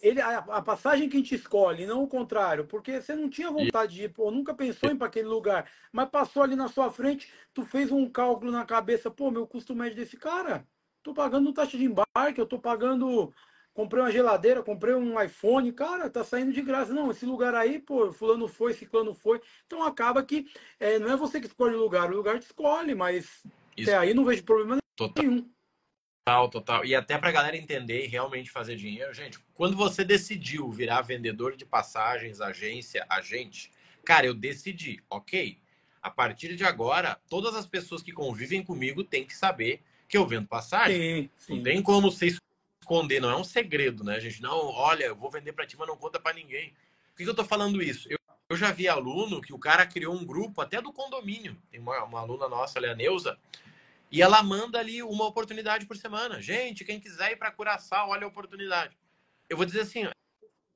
Ele, 0.00 0.20
a, 0.20 0.38
a, 0.38 0.62
passagem 0.62 1.08
que 1.08 1.16
a 1.16 1.20
gente 1.20 1.34
escolhe, 1.34 1.84
não 1.84 2.04
o 2.04 2.08
contrário, 2.08 2.64
porque 2.64 3.00
você 3.00 3.12
não 3.12 3.28
tinha 3.28 3.50
vontade 3.50 3.96
de 3.96 4.04
ir, 4.04 4.08
pô, 4.10 4.30
nunca 4.30 4.54
pensou 4.54 4.88
em 4.88 4.92
ir 4.92 4.96
para 4.96 5.08
aquele 5.08 5.26
lugar, 5.26 5.68
mas 5.90 6.08
passou 6.08 6.44
ali 6.44 6.54
na 6.54 6.68
sua 6.68 6.92
frente, 6.92 7.28
tu 7.52 7.64
fez 7.64 7.90
um 7.90 8.08
cálculo 8.08 8.52
na 8.52 8.64
cabeça, 8.64 9.10
pô, 9.10 9.32
meu 9.32 9.48
custo 9.48 9.74
médio 9.74 9.96
desse 9.96 10.16
cara, 10.16 10.64
tô 11.02 11.12
pagando 11.12 11.52
taxa 11.52 11.76
de 11.76 11.86
embarque, 11.86 12.40
eu 12.40 12.46
tô 12.46 12.56
pagando 12.56 13.34
comprei 13.74 14.02
uma 14.02 14.10
geladeira, 14.10 14.62
comprei 14.62 14.94
um 14.94 15.20
iPhone, 15.20 15.72
cara, 15.72 16.10
tá 16.10 16.24
saindo 16.24 16.52
de 16.52 16.62
graça. 16.62 16.92
Não, 16.92 17.10
esse 17.10 17.24
lugar 17.24 17.54
aí, 17.54 17.78
pô, 17.78 18.12
fulano 18.12 18.48
foi, 18.48 18.74
ciclano 18.74 19.14
foi. 19.14 19.40
Então 19.66 19.82
acaba 19.82 20.22
que 20.22 20.46
é, 20.78 20.98
não 20.98 21.10
é 21.10 21.16
você 21.16 21.40
que 21.40 21.46
escolhe 21.46 21.74
o 21.74 21.80
lugar, 21.80 22.10
o 22.10 22.16
lugar 22.16 22.38
te 22.38 22.46
escolhe, 22.46 22.94
mas 22.94 23.42
até 23.80 23.96
aí 23.96 24.14
não 24.14 24.24
vejo 24.24 24.42
problema 24.44 24.78
total. 24.96 25.24
nenhum. 25.24 25.50
Total, 26.24 26.48
total. 26.48 26.84
E 26.84 26.94
até 26.94 27.18
pra 27.18 27.32
galera 27.32 27.56
entender 27.56 28.04
e 28.04 28.08
realmente 28.08 28.50
fazer 28.50 28.76
dinheiro, 28.76 29.12
gente, 29.12 29.38
quando 29.54 29.76
você 29.76 30.04
decidiu 30.04 30.70
virar 30.70 31.00
vendedor 31.02 31.56
de 31.56 31.64
passagens, 31.64 32.40
agência, 32.40 33.06
agente, 33.08 33.70
cara, 34.04 34.26
eu 34.26 34.34
decidi, 34.34 35.02
ok? 35.08 35.58
A 36.02 36.10
partir 36.10 36.54
de 36.54 36.64
agora, 36.64 37.18
todas 37.28 37.54
as 37.54 37.66
pessoas 37.66 38.02
que 38.02 38.12
convivem 38.12 38.62
comigo 38.62 39.02
têm 39.02 39.24
que 39.24 39.34
saber 39.34 39.82
que 40.08 40.16
eu 40.16 40.26
vendo 40.26 40.46
passagem. 40.46 41.00
Sim, 41.00 41.30
sim. 41.38 41.56
Não 41.56 41.62
tem 41.62 41.82
como 41.82 42.10
ser 42.10 42.36
esconder, 42.90 43.20
não 43.20 43.30
é 43.30 43.36
um 43.36 43.44
segredo, 43.44 44.02
né, 44.02 44.18
gente? 44.18 44.42
Não, 44.42 44.66
olha, 44.66 45.04
eu 45.04 45.16
vou 45.16 45.30
vender 45.30 45.52
para 45.52 45.64
ti, 45.64 45.76
mas 45.78 45.86
não 45.86 45.96
conta 45.96 46.18
para 46.18 46.34
ninguém. 46.34 46.70
Por 47.10 47.16
que, 47.16 47.24
que 47.24 47.30
eu 47.30 47.34
tô 47.34 47.44
falando 47.44 47.80
isso? 47.80 48.08
Eu, 48.10 48.18
eu, 48.48 48.56
já 48.56 48.72
vi 48.72 48.88
aluno 48.88 49.40
que 49.40 49.52
o 49.52 49.58
cara 49.58 49.86
criou 49.86 50.12
um 50.12 50.26
grupo 50.26 50.60
até 50.60 50.82
do 50.82 50.92
condomínio. 50.92 51.56
Tem 51.70 51.78
uma, 51.78 52.02
uma 52.02 52.20
aluna 52.20 52.48
nossa 52.48 52.80
ali, 52.80 52.88
a 52.88 52.94
Neuza, 52.94 53.38
e 54.10 54.20
ela 54.20 54.42
manda 54.42 54.80
ali 54.80 55.02
uma 55.04 55.24
oportunidade 55.24 55.86
por 55.86 55.96
semana. 55.96 56.42
Gente, 56.42 56.84
quem 56.84 56.98
quiser 56.98 57.32
ir 57.32 57.36
para 57.36 57.52
Curaçao, 57.52 58.10
olha 58.10 58.24
a 58.24 58.28
oportunidade. 58.28 58.98
Eu 59.48 59.56
vou 59.56 59.64
dizer 59.64 59.82
assim, 59.82 60.08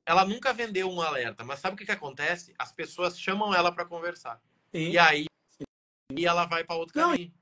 ela 0.07 0.25
nunca 0.25 0.53
vendeu 0.53 0.89
um 0.89 1.01
alerta, 1.01 1.43
mas 1.43 1.59
sabe 1.59 1.75
o 1.75 1.77
que, 1.77 1.85
que 1.85 1.91
acontece? 1.91 2.55
As 2.57 2.71
pessoas 2.71 3.19
chamam 3.19 3.53
ela 3.53 3.73
para 3.73 3.85
conversar. 3.85 4.41
Sim. 4.73 4.91
E 4.91 4.99
aí 4.99 5.27
e 6.13 6.27
ela 6.27 6.45
vai 6.45 6.63
para 6.63 6.77
outro 6.77 6.97
não, 6.97 7.11
caminho. 7.11 7.33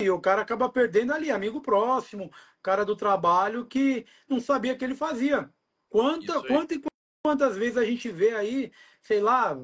E 0.00 0.08
o 0.08 0.20
cara 0.20 0.42
acaba 0.42 0.68
perdendo 0.68 1.12
ali, 1.12 1.30
amigo 1.30 1.60
próximo, 1.60 2.30
cara 2.62 2.84
do 2.84 2.96
trabalho 2.96 3.66
que 3.66 4.06
não 4.28 4.40
sabia 4.40 4.76
que 4.76 4.84
ele 4.84 4.94
fazia. 4.94 5.50
Quanta, 5.88 6.42
quanta 6.42 6.74
e 6.74 6.82
quantas 7.24 7.56
vezes 7.56 7.76
a 7.76 7.84
gente 7.84 8.08
vê 8.10 8.34
aí, 8.34 8.72
sei 9.02 9.20
lá, 9.20 9.56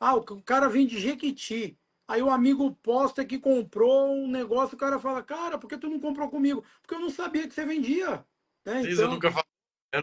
ah, 0.00 0.14
o 0.14 0.42
cara 0.42 0.68
vem 0.68 0.86
de 0.86 0.98
Jequiti. 0.98 1.78
Aí 2.06 2.22
o 2.22 2.30
amigo 2.30 2.74
posta 2.82 3.24
que 3.24 3.38
comprou 3.38 4.14
um 4.14 4.28
negócio, 4.28 4.74
o 4.74 4.78
cara 4.78 4.98
fala, 4.98 5.22
cara, 5.22 5.56
por 5.56 5.68
que 5.68 5.78
tu 5.78 5.88
não 5.88 5.98
comprou 5.98 6.28
comigo? 6.28 6.64
Porque 6.82 6.94
eu 6.94 7.00
não 7.00 7.10
sabia 7.10 7.48
que 7.48 7.54
você 7.54 7.64
vendia. 7.64 8.24
Né? 8.64 8.82
Então, 8.82 9.10
nunca 9.10 9.30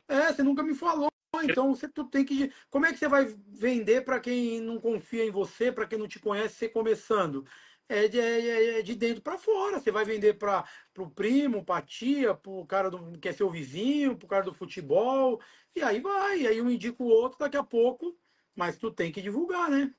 É, 0.07 0.33
você 0.33 0.41
nunca 0.41 0.63
me 0.63 0.73
falou. 0.73 1.11
Então 1.43 1.73
você 1.73 1.87
tu 1.87 2.03
tem 2.03 2.25
que. 2.25 2.51
Como 2.69 2.85
é 2.85 2.91
que 2.91 2.99
você 2.99 3.07
vai 3.07 3.25
vender 3.47 4.03
para 4.03 4.19
quem 4.19 4.59
não 4.59 4.79
confia 4.79 5.25
em 5.25 5.31
você, 5.31 5.71
para 5.71 5.87
quem 5.87 5.97
não 5.97 6.07
te 6.07 6.19
conhece, 6.19 6.55
você 6.55 6.69
começando? 6.69 7.45
É 7.91 8.07
de, 8.07 8.19
é, 8.19 8.79
é 8.79 8.81
de 8.81 8.95
dentro 8.95 9.21
para 9.21 9.37
fora. 9.37 9.79
Você 9.79 9.91
vai 9.91 10.05
vender 10.05 10.35
para 10.35 10.65
o 10.97 11.09
primo, 11.09 11.63
para 11.63 11.79
a 11.79 11.81
tia, 11.81 12.33
para 12.33 12.51
o 12.51 12.65
cara 12.65 12.89
do, 12.89 13.19
que 13.19 13.27
é 13.27 13.33
seu 13.33 13.49
vizinho, 13.49 14.15
para 14.15 14.25
o 14.25 14.29
cara 14.29 14.43
do 14.43 14.53
futebol, 14.53 15.41
e 15.75 15.81
aí 15.81 15.99
vai. 15.99 16.41
E 16.41 16.47
aí 16.47 16.61
um 16.61 16.71
indica 16.71 17.03
o 17.03 17.07
outro 17.07 17.37
daqui 17.37 17.57
a 17.57 17.63
pouco, 17.63 18.17
mas 18.55 18.77
tu 18.77 18.89
tem 18.89 19.11
que 19.11 19.21
divulgar, 19.21 19.69
né? 19.69 19.93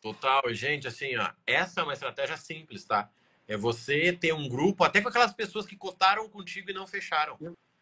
Total, 0.00 0.42
gente, 0.52 0.88
assim, 0.88 1.16
ó, 1.16 1.30
essa 1.46 1.80
é 1.80 1.84
uma 1.84 1.92
estratégia 1.92 2.36
simples, 2.36 2.84
tá? 2.84 3.08
É 3.46 3.56
você 3.56 4.12
ter 4.12 4.34
um 4.34 4.48
grupo, 4.48 4.82
até 4.82 5.00
com 5.00 5.08
aquelas 5.08 5.32
pessoas 5.32 5.66
que 5.66 5.76
cotaram 5.76 6.28
contigo 6.28 6.70
e 6.70 6.74
não 6.74 6.86
fecharam. 6.86 7.38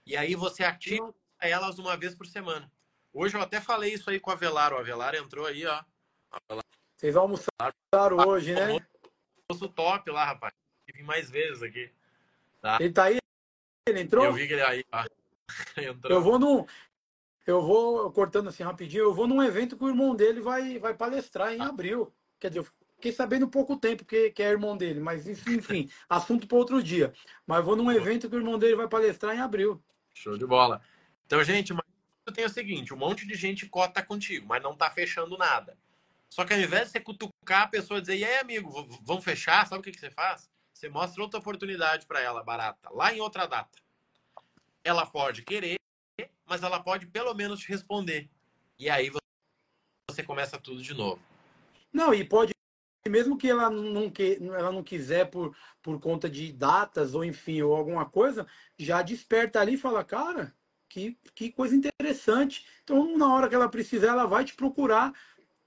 E 0.07 0.15
aí 0.15 0.35
você 0.35 0.63
ativa 0.63 1.15
elas 1.41 1.79
uma 1.79 1.97
vez 1.97 2.15
por 2.15 2.27
semana. 2.27 2.71
Hoje 3.13 3.37
eu 3.37 3.41
até 3.41 3.61
falei 3.61 3.95
isso 3.95 4.11
aí 4.11 4.21
com 4.21 4.31
o 4.31 4.33
Avelar. 4.33 4.73
O 4.75 4.77
Avelar 4.77 5.15
entrou 5.15 5.47
aí, 5.47 5.65
ó. 5.65 5.83
Avelar. 6.31 6.65
Vocês 6.97 7.17
almoçaram 7.17 8.19
hoje, 8.27 8.53
né? 8.55 8.79
Almoço 9.51 9.69
top 9.69 10.11
lá, 10.11 10.25
rapaz. 10.25 10.53
Vim 10.95 11.03
mais 11.03 11.31
vezes 11.31 11.63
aqui. 11.63 11.91
Tá? 12.61 12.79
Ele 12.81 12.93
tá 12.93 13.05
aí? 13.05 13.19
Ele 13.87 14.01
entrou? 14.01 14.25
Eu 14.25 14.33
vi 14.33 14.47
que 14.47 14.55
ele 14.55 14.63
aí. 14.63 14.85
entrou. 15.77 16.13
Eu 16.13 16.23
vou 16.23 16.39
num. 16.39 16.67
Eu 17.47 17.61
vou, 17.61 18.11
cortando 18.11 18.49
assim 18.49 18.63
rapidinho, 18.63 19.03
eu 19.03 19.15
vou 19.15 19.27
num 19.27 19.43
evento 19.43 19.77
que 19.77 19.85
o 19.85 19.89
irmão 19.89 20.17
dele 20.17 20.41
vai, 20.41 20.79
vai 20.79 20.95
palestrar 20.95 21.53
em 21.53 21.61
ah. 21.61 21.69
abril. 21.69 22.11
Quer 22.41 22.49
dizer, 22.49 22.61
eu 22.61 22.67
fiquei 22.97 23.13
sabendo 23.13 23.47
pouco 23.47 23.77
tempo 23.77 24.03
que, 24.03 24.31
que 24.31 24.43
é 24.43 24.49
irmão 24.49 24.79
dele, 24.79 24.99
mas 24.99 25.29
enfim, 25.47 25.91
assunto 26.09 26.47
para 26.47 26.57
outro 26.57 26.83
dia. 26.83 27.13
Mas 27.47 27.63
vou 27.63 27.77
num 27.77 27.93
evento 27.93 28.31
que 28.31 28.37
o 28.37 28.39
irmão 28.39 28.59
dele 28.59 28.77
vai 28.77 28.89
palestrar 28.89 29.37
em 29.37 29.41
abril. 29.41 29.83
Show 30.15 30.39
de 30.39 30.47
bola. 30.47 30.81
Então, 31.27 31.43
gente, 31.45 31.75
eu 32.27 32.33
tenho 32.33 32.47
o 32.47 32.51
seguinte: 32.51 32.95
um 32.95 32.97
monte 32.97 33.27
de 33.27 33.35
gente 33.35 33.67
cota 33.67 34.03
contigo, 34.03 34.47
mas 34.47 34.63
não 34.63 34.75
tá 34.75 34.91
fechando 34.91 35.37
nada. 35.37 35.77
Só 36.31 36.45
que 36.45 36.53
ao 36.53 36.61
invés 36.61 36.87
de 36.87 36.91
você 36.91 37.01
cutucar 37.01 37.63
a 37.63 37.69
pessoa 37.69 37.99
e 37.99 38.01
dizer, 38.01 38.17
e 38.17 38.25
aí, 38.25 38.39
amigo, 38.39 38.71
vamos 39.03 39.25
fechar? 39.25 39.67
Sabe 39.67 39.81
o 39.81 39.83
que, 39.83 39.93
que 39.93 40.01
você 40.01 40.11
faz? 40.11 40.51
Você 40.73 40.89
mostra 40.89 41.23
outra 41.23 41.39
oportunidade 41.39 42.07
para 42.07 42.21
ela, 42.21 42.43
barata, 42.43 42.91
lá 42.91 43.15
em 43.15 43.21
outra 43.21 43.47
data. 43.47 43.79
Ela 44.83 45.07
pode 45.07 45.43
querer, 45.43 45.77
mas 46.45 46.63
ela 46.63 46.83
pode 46.83 47.07
pelo 47.07 47.33
menos 47.33 47.61
te 47.61 47.69
responder. 47.69 48.29
E 48.79 48.91
aí 48.91 49.11
você 50.11 50.23
começa 50.23 50.59
tudo 50.59 50.83
de 50.83 50.93
novo. 50.93 51.23
Não, 51.93 52.13
e 52.13 52.25
pode, 52.25 52.53
mesmo 53.09 53.39
que 53.39 53.49
ela 53.49 53.71
não, 53.71 54.11
que, 54.11 54.39
ela 54.43 54.73
não 54.73 54.83
quiser 54.83 55.31
por, 55.31 55.57
por 55.81 56.01
conta 56.01 56.29
de 56.29 56.53
datas 56.53 57.15
ou 57.15 57.25
enfim, 57.25 57.63
ou 57.63 57.75
alguma 57.75 58.05
coisa, 58.05 58.47
já 58.77 59.01
desperta 59.01 59.61
ali 59.61 59.75
e 59.75 59.79
fala, 59.79 60.05
cara, 60.05 60.55
que, 60.89 61.17
que 61.35 61.53
coisa 61.53 61.75
interessante. 61.75 62.67
Então, 62.83 63.17
na 63.17 63.33
hora 63.33 63.49
que 63.49 63.55
ela 63.55 63.69
precisar, 63.69 64.09
ela 64.09 64.27
vai 64.27 64.45
te 64.45 64.55
procurar 64.55 65.13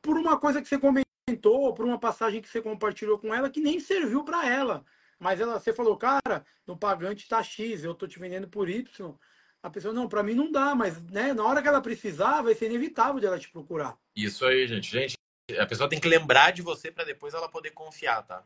por 0.08 0.18
uma 0.18 0.40
coisa 0.40 0.62
que 0.62 0.68
você 0.70 0.80
comentou, 0.80 1.74
por 1.74 1.86
uma 1.86 2.00
passagem 2.00 2.42
que 2.42 2.48
você 2.48 2.62
compartilhou 2.62 3.20
com 3.20 3.36
ela 3.36 3.50
que 3.50 3.60
nem 3.60 3.78
serviu 3.78 4.24
para 4.24 4.50
ela. 4.50 4.86
Mas 5.20 5.42
ela, 5.42 5.60
você 5.60 5.74
falou, 5.74 5.98
cara, 5.98 6.46
no 6.66 6.78
pagante 6.78 7.28
tá 7.28 7.44
X, 7.44 7.84
eu 7.84 7.94
tô 7.94 8.08
te 8.08 8.18
vendendo 8.18 8.48
por 8.48 8.70
Y. 8.70 9.14
A 9.62 9.70
pessoa, 9.70 9.94
não, 9.94 10.08
para 10.08 10.24
mim 10.24 10.34
não 10.34 10.50
dá, 10.50 10.74
mas 10.74 11.04
né, 11.12 11.34
na 11.34 11.44
hora 11.44 11.62
que 11.62 11.68
ela 11.68 11.82
precisar, 11.82 12.42
vai 12.42 12.56
ser 12.56 12.68
inevitável 12.68 13.20
de 13.20 13.26
ela 13.26 13.38
te 13.38 13.50
procurar. 13.50 13.98
Isso 14.16 14.46
aí, 14.46 14.66
gente. 14.66 14.90
Gente, 14.90 15.18
a 15.60 15.66
pessoa 15.66 15.90
tem 15.90 16.00
que 16.00 16.08
lembrar 16.08 16.52
de 16.52 16.62
você 16.62 16.90
para 16.90 17.04
depois 17.04 17.34
ela 17.34 17.50
poder 17.50 17.72
confiar, 17.72 18.24
tá? 18.24 18.46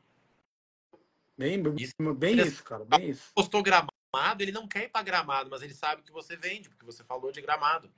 Bem, 1.38 1.62
isso, 1.78 1.94
bem 2.16 2.40
isso, 2.40 2.64
cara. 2.64 2.84
Bem 2.86 3.12
isso. 3.12 3.32
Postou 3.36 3.62
gramado 3.62 3.92
gramado, 4.12 4.44
ele 4.44 4.52
não 4.52 4.68
quer 4.68 4.84
ir 4.84 4.90
para 4.90 5.04
gramado, 5.04 5.50
mas 5.50 5.62
ele 5.62 5.74
sabe 5.74 6.02
que 6.02 6.12
você 6.12 6.36
vende, 6.36 6.70
porque 6.70 6.86
você 6.86 7.02
falou 7.04 7.32
de 7.32 7.42
gramado. 7.42 7.90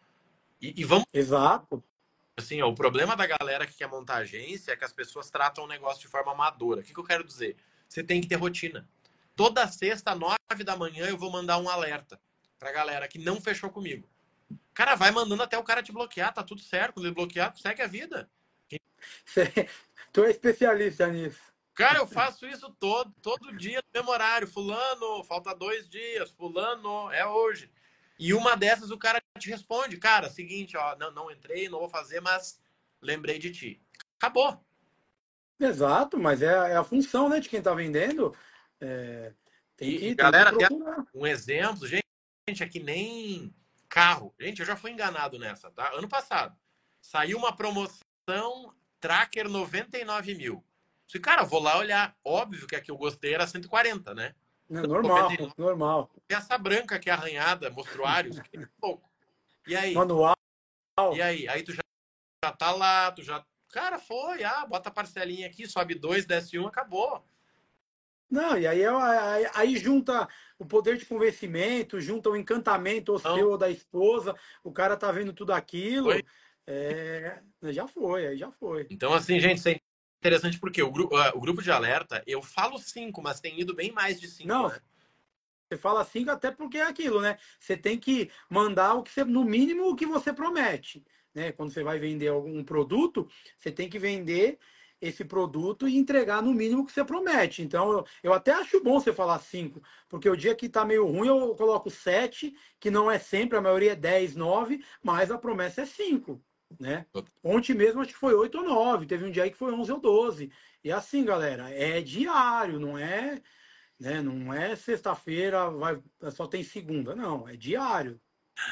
E, 0.61 0.79
e 0.79 0.83
vamos. 0.83 1.05
Exato. 1.11 1.83
Assim, 2.37 2.61
ó, 2.61 2.69
o 2.69 2.75
problema 2.75 3.15
da 3.15 3.27
galera 3.27 3.65
que 3.67 3.75
quer 3.75 3.87
montar 3.87 4.17
agência 4.17 4.71
é 4.71 4.75
que 4.75 4.83
as 4.83 4.93
pessoas 4.93 5.29
tratam 5.29 5.65
o 5.65 5.67
negócio 5.67 6.01
de 6.01 6.07
forma 6.07 6.31
amadora. 6.31 6.81
O 6.81 6.83
que, 6.83 6.93
que 6.93 6.99
eu 6.99 7.03
quero 7.03 7.23
dizer? 7.23 7.55
Você 7.87 8.03
tem 8.03 8.19
que 8.21 8.27
ter 8.27 8.35
rotina. 8.35 8.87
Toda 9.35 9.67
sexta, 9.67 10.15
nove 10.15 10.63
da 10.63 10.75
manhã, 10.75 11.07
eu 11.07 11.17
vou 11.17 11.31
mandar 11.31 11.57
um 11.59 11.69
alerta 11.69 12.19
pra 12.57 12.71
galera 12.71 13.07
que 13.07 13.19
não 13.19 13.39
fechou 13.39 13.69
comigo. 13.69 14.09
Cara, 14.73 14.95
vai 14.95 15.11
mandando 15.11 15.43
até 15.43 15.57
o 15.57 15.63
cara 15.63 15.83
te 15.83 15.91
bloquear, 15.91 16.33
tá 16.33 16.43
tudo 16.43 16.61
certo. 16.61 16.93
Quando 16.93 17.05
ele 17.05 17.15
bloquear, 17.15 17.55
segue 17.55 17.81
a 17.81 17.87
vida. 17.87 18.29
tu 20.11 20.23
é 20.23 20.31
especialista 20.31 21.07
nisso. 21.07 21.39
Cara, 21.75 21.99
eu 21.99 22.07
faço 22.07 22.45
isso 22.47 22.69
todo, 22.79 23.11
todo 23.21 23.55
dia 23.57 23.79
no 23.79 23.99
mesmo 23.99 24.11
horário. 24.11 24.47
Fulano, 24.47 25.23
falta 25.23 25.53
dois 25.55 25.87
dias. 25.87 26.31
Fulano, 26.31 27.11
é 27.11 27.25
hoje. 27.25 27.71
E 28.19 28.33
uma 28.33 28.55
dessas 28.55 28.91
o 28.91 28.97
cara 28.97 29.21
te 29.39 29.49
responde, 29.49 29.97
cara, 29.97 30.29
seguinte, 30.29 30.77
ó, 30.77 30.95
não, 30.95 31.11
não 31.11 31.31
entrei, 31.31 31.67
não 31.67 31.79
vou 31.79 31.89
fazer, 31.89 32.21
mas 32.21 32.59
lembrei 33.01 33.39
de 33.39 33.51
ti. 33.51 33.81
Acabou. 34.17 34.63
Exato, 35.59 36.19
mas 36.19 36.41
é, 36.41 36.71
é 36.71 36.75
a 36.75 36.83
função 36.83 37.29
né, 37.29 37.39
de 37.39 37.49
quem 37.49 37.59
está 37.59 37.73
vendendo. 37.73 38.35
É, 38.79 39.33
tem 39.75 39.97
que, 39.97 40.07
e, 40.09 40.15
galera, 40.15 40.55
tem 40.55 40.67
um 41.13 41.25
exemplo, 41.25 41.87
gente, 41.87 42.63
é 42.63 42.67
que 42.67 42.79
nem 42.79 43.53
carro. 43.89 44.33
Gente, 44.39 44.59
eu 44.59 44.65
já 44.65 44.75
fui 44.75 44.91
enganado 44.91 45.39
nessa, 45.39 45.71
tá? 45.71 45.91
Ano 45.93 46.07
passado. 46.07 46.55
Saiu 47.01 47.37
uma 47.37 47.55
promoção 47.55 48.73
Tracker 48.99 49.49
99 49.49 50.35
mil. 50.35 50.63
Se, 51.07 51.19
cara, 51.19 51.43
vou 51.43 51.61
lá 51.61 51.77
olhar. 51.77 52.15
Óbvio 52.23 52.65
que 52.65 52.75
a 52.75 52.81
que 52.81 52.89
eu 52.89 52.97
gostei 52.97 53.33
era 53.33 53.45
140, 53.45 54.13
né? 54.13 54.33
É 54.69 54.87
normal, 54.87 55.29
normal. 55.57 56.11
Essa 56.29 56.57
branca 56.57 56.97
que 56.97 57.09
é 57.09 57.13
arranhada, 57.13 57.69
mostruários, 57.69 58.39
que 58.39 58.57
é 58.57 58.67
pouco. 58.79 59.12
E 59.67 59.75
aí? 59.75 59.93
Manual. 59.93 60.35
E 61.13 61.21
aí? 61.21 61.47
Aí 61.47 61.63
tu 61.63 61.71
já, 61.73 61.81
já 62.43 62.51
tá 62.51 62.71
lá, 62.71 63.11
tu 63.11 63.23
já. 63.23 63.43
Cara, 63.69 63.97
foi, 63.97 64.43
ah, 64.43 64.65
bota 64.65 64.89
a 64.89 64.91
parcelinha 64.91 65.47
aqui, 65.47 65.67
sobe 65.67 65.95
dois, 65.95 66.25
desce 66.25 66.59
um, 66.59 66.67
acabou. 66.67 67.23
Não, 68.29 68.57
e 68.57 68.65
aí, 68.65 68.83
aí, 68.83 69.47
aí, 69.53 69.77
junta 69.77 70.27
o 70.57 70.65
poder 70.65 70.97
de 70.97 71.05
convencimento, 71.05 72.01
junta 72.01 72.29
o 72.29 72.35
encantamento 72.35 73.13
o 73.13 73.19
seu 73.19 73.51
ou 73.51 73.57
da 73.57 73.69
esposa, 73.69 74.35
o 74.63 74.71
cara 74.71 74.97
tá 74.97 75.11
vendo 75.11 75.33
tudo 75.33 75.53
aquilo. 75.53 76.11
Foi. 76.11 76.23
É, 76.65 77.41
já 77.65 77.87
foi, 77.87 78.27
aí 78.27 78.37
já 78.37 78.51
foi. 78.51 78.87
Então, 78.89 79.13
assim, 79.13 79.39
gente, 79.39 79.57
isso 79.57 79.69
é 79.69 79.79
interessante 80.19 80.59
porque 80.59 80.81
o, 80.81 80.91
gru 80.91 81.05
uh, 81.05 81.35
o 81.37 81.41
grupo 81.41 81.61
de 81.61 81.71
alerta, 81.71 82.23
eu 82.25 82.41
falo 82.41 82.79
cinco, 82.79 83.21
mas 83.21 83.39
tem 83.39 83.59
ido 83.59 83.75
bem 83.75 83.91
mais 83.91 84.19
de 84.19 84.27
cinco. 84.27 84.49
Não, 84.49 84.69
né? 84.69 84.79
Você 85.73 85.77
fala 85.77 86.05
cinco 86.05 86.31
até 86.31 86.51
porque 86.51 86.77
é 86.77 86.83
aquilo, 86.83 87.21
né? 87.21 87.37
Você 87.59 87.75
tem 87.75 87.97
que 87.97 88.29
mandar 88.49 88.93
o 88.95 89.03
que 89.03 89.11
você, 89.11 89.23
no 89.23 89.43
mínimo, 89.43 89.89
o 89.89 89.95
que 89.95 90.05
você 90.05 90.31
promete. 90.31 91.03
Né? 91.33 91.51
Quando 91.51 91.71
você 91.71 91.83
vai 91.83 91.99
vender 91.99 92.27
algum 92.27 92.63
produto, 92.63 93.27
você 93.57 93.71
tem 93.71 93.89
que 93.89 93.97
vender 93.99 94.59
esse 95.01 95.25
produto 95.25 95.87
e 95.87 95.97
entregar 95.97 96.41
no 96.41 96.53
mínimo 96.53 96.85
que 96.85 96.91
você 96.91 97.03
promete. 97.03 97.61
Então, 97.61 97.91
eu, 97.91 98.05
eu 98.23 98.33
até 98.33 98.53
acho 98.53 98.81
bom 98.81 98.99
você 98.99 99.11
falar 99.11 99.39
cinco, 99.39 99.81
porque 100.07 100.29
o 100.29 100.37
dia 100.37 100.55
que 100.55 100.69
tá 100.69 100.85
meio 100.85 101.05
ruim 101.05 101.27
eu 101.27 101.55
coloco 101.55 101.89
sete, 101.89 102.55
que 102.79 102.89
não 102.89 103.11
é 103.11 103.19
sempre, 103.19 103.57
a 103.57 103.61
maioria 103.61 103.91
é 103.91 103.95
10, 103.95 104.35
9, 104.35 104.81
mas 105.03 105.29
a 105.29 105.37
promessa 105.37 105.81
é 105.81 105.85
cinco 105.85 106.41
né? 106.79 107.05
Ontem 107.43 107.73
mesmo 107.73 108.01
acho 108.01 108.13
que 108.13 108.19
foi 108.19 108.33
8 108.33 108.57
ou 108.57 108.63
9, 108.63 109.05
teve 109.05 109.25
um 109.25 109.31
dia 109.31 109.43
aí 109.43 109.51
que 109.51 109.57
foi 109.57 109.73
11 109.73 109.91
ou 109.91 109.99
12. 109.99 110.51
E 110.83 110.91
assim, 110.91 111.23
galera, 111.23 111.69
é 111.69 112.01
diário, 112.01 112.79
não 112.79 112.97
é, 112.97 113.41
né? 113.99 114.21
Não 114.21 114.53
é 114.53 114.75
sexta-feira, 114.75 115.69
vai 115.69 116.01
só 116.31 116.47
tem 116.47 116.63
segunda, 116.63 117.15
não, 117.15 117.47
é 117.47 117.55
diário. 117.55 118.19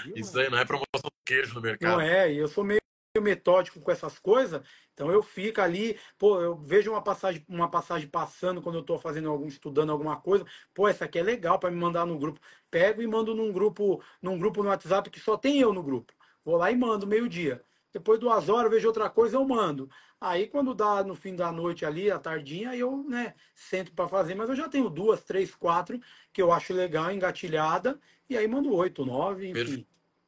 diário. 0.03 0.19
Isso 0.19 0.39
aí 0.39 0.49
não 0.49 0.57
é 0.57 0.65
promoção 0.65 0.89
de 1.03 1.23
queijo 1.25 1.55
no 1.55 1.61
mercado. 1.61 1.91
Não 1.91 2.01
é, 2.01 2.31
e 2.31 2.37
eu 2.37 2.47
sou 2.47 2.63
meio 2.63 2.81
metódico 3.19 3.81
com 3.81 3.91
essas 3.91 4.17
coisas, 4.17 4.61
então 4.93 5.11
eu 5.11 5.21
fico 5.21 5.59
ali, 5.59 5.99
pô, 6.17 6.39
eu 6.39 6.55
vejo 6.55 6.91
uma 6.91 7.01
passagem, 7.01 7.43
uma 7.47 7.69
passagem 7.69 8.07
passando 8.07 8.61
quando 8.61 8.75
eu 8.75 8.81
estou 8.81 8.97
fazendo 8.97 9.29
algum, 9.29 9.47
estudando 9.47 9.91
alguma 9.91 10.15
coisa, 10.15 10.45
pô, 10.73 10.87
essa 10.87 11.05
aqui 11.05 11.19
é 11.19 11.23
legal 11.23 11.59
para 11.59 11.71
me 11.71 11.77
mandar 11.77 12.05
no 12.05 12.17
grupo. 12.17 12.39
Pego 12.69 13.01
e 13.01 13.07
mando 13.07 13.35
num 13.35 13.51
grupo, 13.51 14.01
num 14.21 14.39
grupo 14.39 14.63
no 14.63 14.69
WhatsApp 14.69 15.09
que 15.09 15.19
só 15.19 15.35
tem 15.35 15.59
eu 15.59 15.73
no 15.73 15.83
grupo. 15.83 16.13
Vou 16.43 16.55
lá 16.55 16.71
e 16.71 16.75
mando 16.75 17.05
meio-dia. 17.05 17.63
Depois 17.93 18.19
duas 18.19 18.47
horas, 18.49 18.71
vejo 18.71 18.87
outra 18.87 19.09
coisa, 19.09 19.37
eu 19.37 19.45
mando. 19.45 19.89
Aí 20.19 20.47
quando 20.47 20.73
dá 20.73 21.03
no 21.03 21.15
fim 21.15 21.35
da 21.35 21.51
noite 21.51 21.85
ali, 21.85 22.09
a 22.11 22.19
tardinha, 22.19 22.75
eu, 22.75 23.03
né, 23.07 23.33
sento 23.55 23.91
para 23.91 24.07
fazer, 24.07 24.35
mas 24.35 24.49
eu 24.49 24.55
já 24.55 24.69
tenho 24.69 24.89
duas, 24.89 25.23
três, 25.23 25.53
quatro 25.55 25.99
que 26.31 26.41
eu 26.41 26.51
acho 26.51 26.73
legal, 26.73 27.11
engatilhada, 27.11 27.99
e 28.29 28.37
aí 28.37 28.47
mando 28.47 28.73
oito, 28.73 29.05
nove, 29.05 29.49
enfim. 29.49 29.53
Perfeito. 29.53 29.87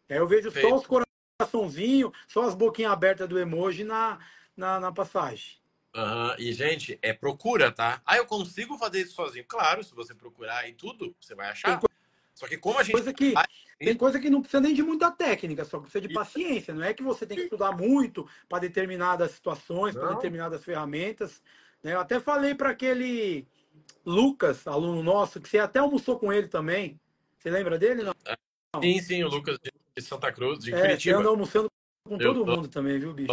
Aí 0.10 0.18
eu 0.18 0.28
vejo 0.28 0.52
só 0.52 0.76
os 0.76 0.86
coraçãozinhos, 1.40 2.12
só 2.28 2.44
as 2.44 2.56
boquinhas 2.56 2.92
abertas 2.92 3.28
do 3.28 3.40
emoji 3.40 3.84
na, 3.84 4.20
na, 4.56 4.80
na 4.80 4.92
passagem. 4.92 5.62
Uhum. 5.96 6.36
E, 6.40 6.52
gente, 6.54 6.98
é 7.02 7.14
procura, 7.14 7.72
tá? 7.72 8.02
Ah, 8.06 8.18
eu 8.18 8.26
consigo 8.26 8.78
fazer 8.78 9.02
isso 9.02 9.14
sozinho. 9.14 9.46
Claro, 9.48 9.84
se 9.84 9.94
você 9.94 10.14
procurar 10.16 10.68
e 10.68 10.74
tudo, 10.74 11.16
você 11.20 11.36
vai 11.36 11.50
achar. 11.50 11.80
Só 12.34 12.48
que 12.48 12.58
como 12.58 12.80
a 12.80 12.84
gente. 12.84 12.94
Coisa 12.94 13.14
que, 13.14 13.34
tem 13.80 13.96
coisa 13.96 14.20
que 14.20 14.30
não 14.30 14.42
precisa 14.42 14.62
nem 14.62 14.74
de 14.74 14.84
muita 14.84 15.12
técnica, 15.12 15.66
só 15.66 15.80
precisa 15.80 16.08
de 16.08 16.14
paciência. 16.14 16.74
Não 16.74 16.84
é 16.84 16.94
que 16.94 17.04
você 17.04 17.26
tem 17.26 17.38
que 17.38 17.44
estudar 17.44 17.72
muito 17.72 18.28
para 18.50 18.60
determinadas 18.60 19.32
situações, 19.32 19.96
para 19.96 20.14
determinadas 20.14 20.64
ferramentas. 20.64 21.42
Né? 21.82 21.94
Eu 21.94 22.00
até 22.00 22.20
falei 22.20 22.56
para 22.56 22.70
aquele 22.70 23.46
Lucas, 24.06 24.68
aluno 24.68 25.04
nosso, 25.04 25.40
que 25.40 25.50
você 25.50 25.60
até 25.60 25.80
almoçou 25.80 26.18
com 26.18 26.32
ele 26.32 26.48
também. 26.48 27.00
Você 27.38 27.50
lembra 27.50 27.78
dele? 27.78 28.04
Não? 28.04 28.14
Sim, 28.82 29.00
sim, 29.02 29.24
o 29.24 29.28
Lucas 29.28 29.58
de 29.96 30.02
Santa 30.02 30.32
Cruz, 30.32 30.60
de 30.60 30.74
é, 30.74 30.80
Curitiba. 30.80 31.16
Você 31.16 31.20
anda 31.20 31.30
almoçando 31.30 31.72
com 32.04 32.18
todo 32.18 32.46
mundo 32.46 32.68
também, 32.68 33.00
viu, 33.00 33.14
bicho? 33.14 33.32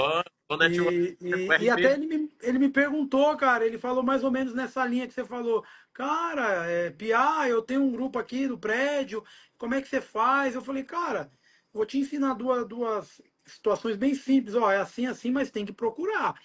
E, 0.90 1.16
e, 1.20 1.64
e, 1.64 1.70
até 1.70 1.92
ele 1.92 2.06
me, 2.06 2.32
ele 2.40 2.58
me 2.58 2.68
perguntou, 2.68 3.36
cara, 3.36 3.66
ele 3.66 3.78
falou 3.78 4.02
mais 4.02 4.24
ou 4.24 4.30
menos 4.30 4.54
nessa 4.54 4.84
linha 4.84 5.06
que 5.06 5.14
você 5.14 5.24
falou. 5.24 5.64
Cara, 5.92 6.66
é, 6.66 6.90
Pia, 6.90 7.48
eu 7.48 7.62
tenho 7.62 7.82
um 7.82 7.90
grupo 7.90 8.18
aqui 8.18 8.46
do 8.46 8.58
prédio, 8.58 9.24
como 9.58 9.74
é 9.74 9.82
que 9.82 9.88
você 9.88 10.00
faz? 10.00 10.54
Eu 10.54 10.62
falei, 10.62 10.84
cara, 10.84 11.30
vou 11.72 11.84
te 11.84 11.98
ensinar 11.98 12.34
duas, 12.34 12.66
duas 12.66 13.20
situações 13.44 13.96
bem 13.96 14.14
simples. 14.14 14.54
Ó, 14.54 14.70
é 14.70 14.78
assim, 14.78 15.06
assim, 15.06 15.30
mas 15.30 15.50
tem 15.50 15.64
que 15.66 15.72
procurar. 15.72 16.40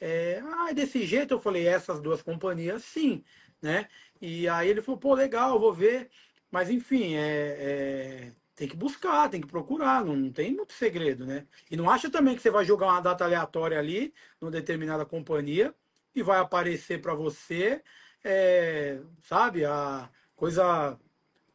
É, 0.00 0.42
ah, 0.44 0.72
desse 0.72 1.06
jeito 1.06 1.34
eu 1.34 1.40
falei, 1.40 1.66
essas 1.66 2.00
duas 2.00 2.22
companhias, 2.22 2.84
sim, 2.84 3.24
né? 3.60 3.88
E 4.20 4.48
aí 4.48 4.68
ele 4.68 4.82
falou, 4.82 4.98
pô, 5.00 5.14
legal, 5.14 5.58
vou 5.58 5.72
ver. 5.72 6.10
Mas 6.50 6.68
enfim, 6.68 7.14
é, 7.14 7.56
é 7.58 8.32
tem 8.62 8.68
que 8.68 8.76
buscar, 8.76 9.28
tem 9.28 9.40
que 9.40 9.48
procurar, 9.48 10.04
não, 10.04 10.30
tem 10.30 10.54
muito 10.54 10.72
segredo, 10.72 11.26
né? 11.26 11.48
E 11.68 11.76
não 11.76 11.90
acha 11.90 12.08
também 12.08 12.36
que 12.36 12.40
você 12.40 12.48
vai 12.48 12.64
jogar 12.64 12.86
uma 12.86 13.00
data 13.00 13.24
aleatória 13.24 13.76
ali, 13.76 14.14
numa 14.40 14.52
determinada 14.52 15.04
companhia, 15.04 15.74
e 16.14 16.22
vai 16.22 16.38
aparecer 16.38 17.00
para 17.00 17.12
você, 17.12 17.82
é, 18.22 19.00
sabe, 19.20 19.64
a 19.64 20.08
coisa 20.36 20.96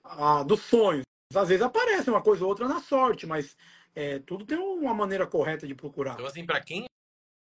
a, 0.03 0.43
dos 0.43 0.59
sonhos. 0.63 1.03
Às 1.33 1.47
vezes 1.47 1.63
aparece 1.63 2.09
uma 2.09 2.21
coisa 2.21 2.43
ou 2.43 2.49
outra 2.49 2.67
na 2.67 2.81
sorte, 2.81 3.25
mas 3.25 3.55
é, 3.95 4.19
tudo 4.19 4.45
tem 4.45 4.57
uma 4.57 4.93
maneira 4.93 5.25
correta 5.25 5.65
de 5.65 5.73
procurar. 5.73 6.15
Então, 6.15 6.25
assim, 6.25 6.45
para 6.45 6.59
quem 6.59 6.87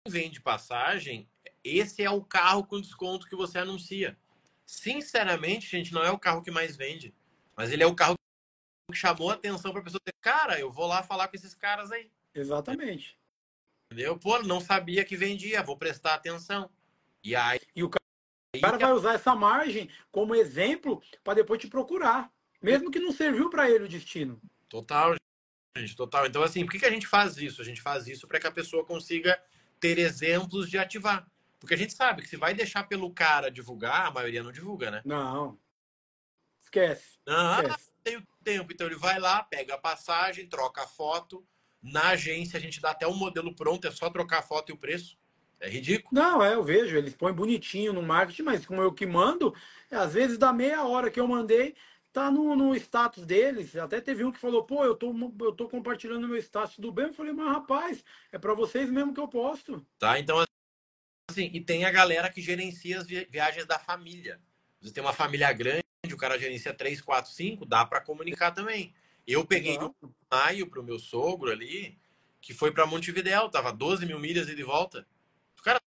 vende 0.07 0.43
passagem, 0.43 1.27
esse 1.65 2.03
é 2.03 2.11
o 2.11 2.23
carro 2.23 2.67
com 2.67 2.79
desconto 2.79 3.27
que 3.27 3.35
você 3.35 3.61
anuncia. 3.61 4.15
Sinceramente, 4.67 5.67
gente, 5.67 5.95
não 5.95 6.05
é 6.05 6.11
o 6.11 6.19
carro 6.19 6.43
que 6.43 6.51
mais 6.51 6.77
vende, 6.77 7.15
mas 7.57 7.73
ele 7.73 7.83
é 7.83 7.87
o 7.87 7.95
carro 7.95 8.15
chamou 8.93 9.31
a 9.31 9.35
atenção 9.35 9.71
para 9.71 9.81
a 9.81 9.85
pessoa 9.85 10.01
ter, 10.05 10.15
cara, 10.21 10.59
eu 10.59 10.71
vou 10.71 10.87
lá 10.87 11.03
falar 11.03 11.29
com 11.29 11.37
esses 11.37 11.55
caras 11.55 11.91
aí. 11.91 12.11
Exatamente. 12.35 13.19
Entendeu? 13.87 14.19
Pô, 14.19 14.43
não 14.43 14.61
sabia 14.61 15.05
que 15.05 15.17
vendia, 15.17 15.63
vou 15.63 15.77
prestar 15.77 16.15
atenção. 16.15 16.69
E 17.23 17.35
aí. 17.35 17.61
E 17.75 17.83
o 17.83 17.89
cara 17.89 18.79
vai 18.79 18.93
usar 18.93 19.15
essa 19.15 19.35
margem 19.35 19.89
como 20.11 20.35
exemplo 20.35 21.03
para 21.23 21.35
depois 21.35 21.61
te 21.61 21.69
procurar. 21.69 22.31
Mesmo 22.61 22.91
que 22.91 22.99
não 22.99 23.13
serviu 23.13 23.49
para 23.49 23.71
ele 23.71 23.85
o 23.85 23.89
destino. 23.89 24.41
Total, 24.69 25.15
gente, 25.77 25.95
total. 25.95 26.27
Então, 26.27 26.43
assim, 26.43 26.65
por 26.65 26.73
que, 26.73 26.79
que 26.79 26.87
a 26.87 26.91
gente 26.91 27.07
faz 27.07 27.37
isso? 27.37 27.63
A 27.63 27.65
gente 27.65 27.81
faz 27.81 28.07
isso 28.07 28.27
para 28.27 28.41
que 28.41 28.47
a 28.47 28.53
pessoa 28.53 28.85
consiga 28.85 29.41
ter 29.79 29.99
exemplos 29.99 30.69
de 30.69 30.79
ativar. 30.79 31.27
Porque 31.61 31.75
a 31.75 31.79
gente 31.79 31.93
sabe 31.93 32.23
que 32.23 32.29
se 32.29 32.37
vai 32.37 32.53
deixar 32.53 32.85
pelo 32.85 33.13
cara 33.13 33.51
divulgar, 33.51 34.07
a 34.07 34.11
maioria 34.11 34.43
não 34.43 34.53
divulga, 34.53 34.91
né? 34.91 35.03
Não. 35.05 35.59
Esquece. 36.61 37.19
Não, 37.27 37.63
Esquece 37.63 37.94
tem 38.05 38.19
o 38.19 38.27
tempo. 38.45 38.73
Então 38.73 38.87
ele 38.87 38.97
vai 38.97 39.19
lá, 39.19 39.43
pega 39.43 39.75
a 39.75 39.79
passagem, 39.79 40.47
troca 40.47 40.83
a 40.83 40.87
foto. 40.87 41.45
Na 41.83 42.11
agência 42.11 42.59
a 42.59 42.61
gente 42.61 42.81
dá 42.81 42.91
até 42.91 43.07
um 43.07 43.15
modelo 43.15 43.55
pronto, 43.55 43.87
é 43.87 43.91
só 43.91 44.09
trocar 44.11 44.39
a 44.39 44.43
foto 44.43 44.71
e 44.71 44.75
o 44.75 44.79
preço. 44.79 45.19
É 45.61 45.69
ridículo. 45.69 46.11
Não, 46.13 46.43
é, 46.43 46.55
eu 46.55 46.63
vejo, 46.63 46.97
eles 46.97 47.15
põem 47.15 47.33
bonitinho 47.33 47.93
no 47.93 48.03
marketing, 48.03 48.43
mas 48.43 48.67
como 48.67 48.83
eu 48.83 48.93
que 48.93 49.07
mando, 49.07 49.55
às 49.91 50.13
vezes 50.13 50.37
da 50.37 50.53
meia 50.53 50.85
hora 50.85 51.11
que 51.11 51.19
eu 51.19 51.27
mandei, 51.27 51.75
tá 52.13 52.31
no, 52.31 52.55
no 52.55 52.75
status 52.77 53.25
deles. 53.25 53.75
Até 53.77 54.01
teve 54.01 54.25
um 54.25 54.33
que 54.33 54.39
falou, 54.39 54.65
pô, 54.65 54.85
eu 54.85 54.95
tô, 54.95 55.13
eu 55.41 55.53
tô 55.53 55.69
compartilhando 55.69 56.29
meu 56.29 56.39
status 56.39 56.79
do 56.79 56.93
bem. 56.93 57.07
Eu 57.07 57.15
falei, 57.15 57.33
mas 57.33 57.49
rapaz, 57.49 58.05
é 58.31 58.39
para 58.39 58.55
vocês 58.55 58.91
mesmo 58.91 59.15
que 59.15 59.21
eu 59.21 59.29
posto. 59.29 59.85
Tá, 59.99 60.19
então 60.19 60.45
assim, 61.31 61.51
e 61.53 61.61
tem 61.61 61.85
a 61.85 61.91
galera 61.91 62.31
que 62.31 62.43
gerencia 62.43 62.99
as 62.99 63.07
viagens 63.07 63.67
da 63.67 63.79
família. 63.79 64.41
Você 64.81 64.93
tem 64.93 65.03
uma 65.03 65.13
família 65.13 65.53
grande 65.53 65.84
o 66.13 66.17
cara 66.19 66.39
gerencia 66.39 66.75
3, 66.75 67.01
4, 67.01 67.31
5, 67.31 67.65
dá 67.65 67.85
para 67.85 68.01
comunicar 68.01 68.51
também. 68.51 68.93
Eu 69.27 69.47
peguei 69.47 69.79
no 69.79 69.95
maio 70.31 70.69
para 70.69 70.81
o 70.81 70.85
meu 70.85 70.99
sogro 70.99 71.51
ali, 71.51 71.99
que 72.41 72.53
foi 72.53 72.73
para 72.73 72.87
Montevidéu, 72.87 73.49
tava 73.49 73.73
12 73.73 74.05
mil 74.05 74.19
milhas 74.19 74.49
e 74.49 74.55
de 74.55 74.63
volta. 74.63 75.07
O 75.59 75.63
cara 75.63 75.81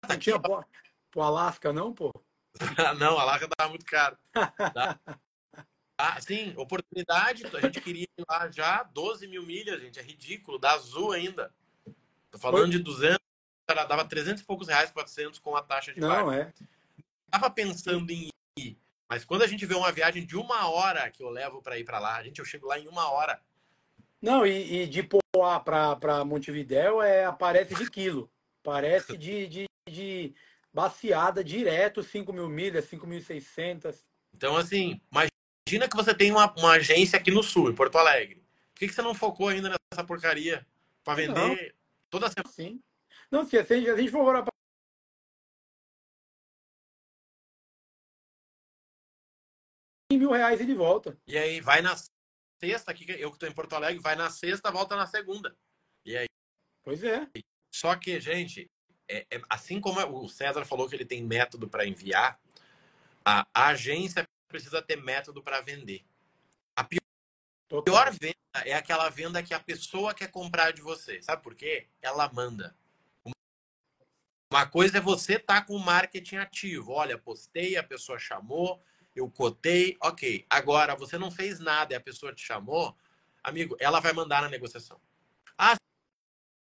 tá 0.00 0.08
não 0.08 0.14
aqui, 0.14 0.24
tinha 0.24 0.36
ó. 0.36 0.64
pro 1.10 1.22
Alasca, 1.22 1.72
não, 1.72 1.92
pô? 1.92 2.12
não, 2.98 3.18
Alasca 3.18 3.48
tava 3.48 3.68
muito 3.68 3.84
caro. 3.84 4.16
Tá? 4.32 4.98
Ah, 5.98 6.18
sim, 6.18 6.54
oportunidade, 6.56 7.44
a 7.54 7.60
gente 7.60 7.78
queria 7.78 8.04
ir 8.16 8.24
lá 8.26 8.50
já, 8.50 8.82
12 8.84 9.26
mil 9.26 9.44
milhas, 9.44 9.82
gente, 9.82 9.98
é 9.98 10.02
ridículo, 10.02 10.58
da 10.58 10.72
Azul 10.72 11.12
ainda. 11.12 11.52
Tô 12.30 12.38
falando 12.38 12.62
foi? 12.62 12.70
de 12.70 12.78
200, 12.78 13.18
dava 13.86 14.04
300 14.06 14.40
e 14.40 14.46
poucos 14.46 14.68
reais, 14.68 14.90
400 14.90 15.38
com 15.38 15.54
a 15.54 15.62
taxa 15.62 15.92
de 15.92 16.00
Não, 16.00 16.32
é. 16.32 16.54
Tava 17.30 17.50
pensando 17.50 18.10
em 18.10 18.28
ir, 18.28 18.32
mas 19.10 19.24
quando 19.24 19.42
a 19.42 19.46
gente 19.48 19.66
vê 19.66 19.74
uma 19.74 19.90
viagem 19.90 20.24
de 20.24 20.36
uma 20.36 20.70
hora 20.70 21.10
que 21.10 21.20
eu 21.20 21.30
levo 21.30 21.60
para 21.60 21.76
ir 21.76 21.82
para 21.82 21.98
lá, 21.98 22.22
gente, 22.22 22.38
eu 22.38 22.44
chego 22.44 22.68
lá 22.68 22.78
em 22.78 22.86
uma 22.86 23.10
hora. 23.10 23.42
Não, 24.22 24.46
e, 24.46 24.82
e 24.82 24.86
de 24.86 25.02
Poá 25.02 25.58
para 25.58 26.24
Montevidéu 26.24 27.02
é, 27.02 27.24
aparece 27.24 27.74
de 27.74 27.90
quilo. 27.90 28.30
Parece 28.62 29.18
de, 29.18 29.48
de, 29.48 29.64
de 29.88 30.32
baseada 30.72 31.42
direto, 31.42 32.04
5 32.04 32.32
mil 32.32 32.48
milhas, 32.48 32.88
5.600. 32.88 33.96
Então, 34.32 34.56
assim, 34.56 35.00
imagina 35.10 35.88
que 35.88 35.96
você 35.96 36.14
tem 36.14 36.30
uma, 36.30 36.54
uma 36.56 36.74
agência 36.74 37.18
aqui 37.18 37.32
no 37.32 37.42
Sul, 37.42 37.68
em 37.68 37.74
Porto 37.74 37.98
Alegre. 37.98 38.44
Por 38.72 38.78
que, 38.78 38.86
que 38.86 38.94
você 38.94 39.02
não 39.02 39.12
focou 39.12 39.48
ainda 39.48 39.70
nessa 39.70 40.04
porcaria 40.06 40.64
para 41.02 41.14
vender 41.14 41.34
não. 41.34 41.56
toda 42.08 42.30
semana? 42.30 42.54
Sim. 42.54 42.80
Não, 43.28 43.44
se 43.44 43.58
a 43.58 43.64
gente, 43.64 43.90
a 43.90 43.96
gente 43.96 44.12
for 44.12 44.44
para 44.44 44.52
mil 50.18 50.30
reais 50.30 50.60
e 50.60 50.66
de 50.66 50.74
volta. 50.74 51.16
E 51.26 51.36
aí 51.38 51.60
vai 51.60 51.82
na 51.82 51.96
sexta, 52.60 52.90
aqui 52.90 53.04
eu 53.18 53.30
que 53.30 53.36
estou 53.36 53.48
em 53.48 53.54
Porto 53.54 53.74
Alegre, 53.74 54.02
vai 54.02 54.16
na 54.16 54.30
sexta, 54.30 54.70
volta 54.70 54.96
na 54.96 55.06
segunda. 55.06 55.56
E 56.04 56.16
aí? 56.16 56.26
Pois 56.82 57.02
é. 57.04 57.26
Só 57.72 57.94
que, 57.96 58.20
gente, 58.20 58.70
é, 59.08 59.26
é, 59.30 59.40
assim 59.48 59.80
como 59.80 60.00
o 60.22 60.28
César 60.28 60.64
falou 60.64 60.88
que 60.88 60.94
ele 60.94 61.04
tem 61.04 61.22
método 61.22 61.68
para 61.68 61.86
enviar, 61.86 62.40
a, 63.24 63.46
a, 63.54 63.68
agência 63.68 64.24
precisa 64.48 64.82
ter 64.82 64.96
método 64.96 65.42
para 65.42 65.60
vender. 65.60 66.04
A 66.76 66.84
pior, 66.84 67.82
pior, 67.82 68.10
venda 68.12 68.36
é 68.64 68.74
aquela 68.74 69.08
venda 69.08 69.42
que 69.42 69.54
a 69.54 69.60
pessoa 69.60 70.14
quer 70.14 70.30
comprar 70.30 70.72
de 70.72 70.80
você. 70.80 71.22
Sabe 71.22 71.42
por 71.42 71.54
quê? 71.54 71.88
Ela 72.02 72.30
manda. 72.32 72.76
Uma 74.52 74.66
coisa 74.66 74.98
é 74.98 75.00
você 75.00 75.34
estar 75.34 75.60
tá 75.60 75.66
com 75.66 75.74
o 75.74 75.78
marketing 75.78 76.36
ativo. 76.36 76.92
Olha, 76.92 77.16
postei, 77.16 77.76
a 77.76 77.84
pessoa 77.84 78.18
chamou, 78.18 78.82
eu 79.14 79.30
cotei, 79.30 79.96
ok. 80.02 80.46
Agora, 80.48 80.94
você 80.94 81.18
não 81.18 81.30
fez 81.30 81.58
nada 81.58 81.92
e 81.92 81.96
a 81.96 82.00
pessoa 82.00 82.34
te 82.34 82.42
chamou, 82.42 82.96
amigo, 83.42 83.76
ela 83.78 84.00
vai 84.00 84.12
mandar 84.12 84.42
na 84.42 84.48
negociação. 84.48 85.00
Ah, 85.58 85.76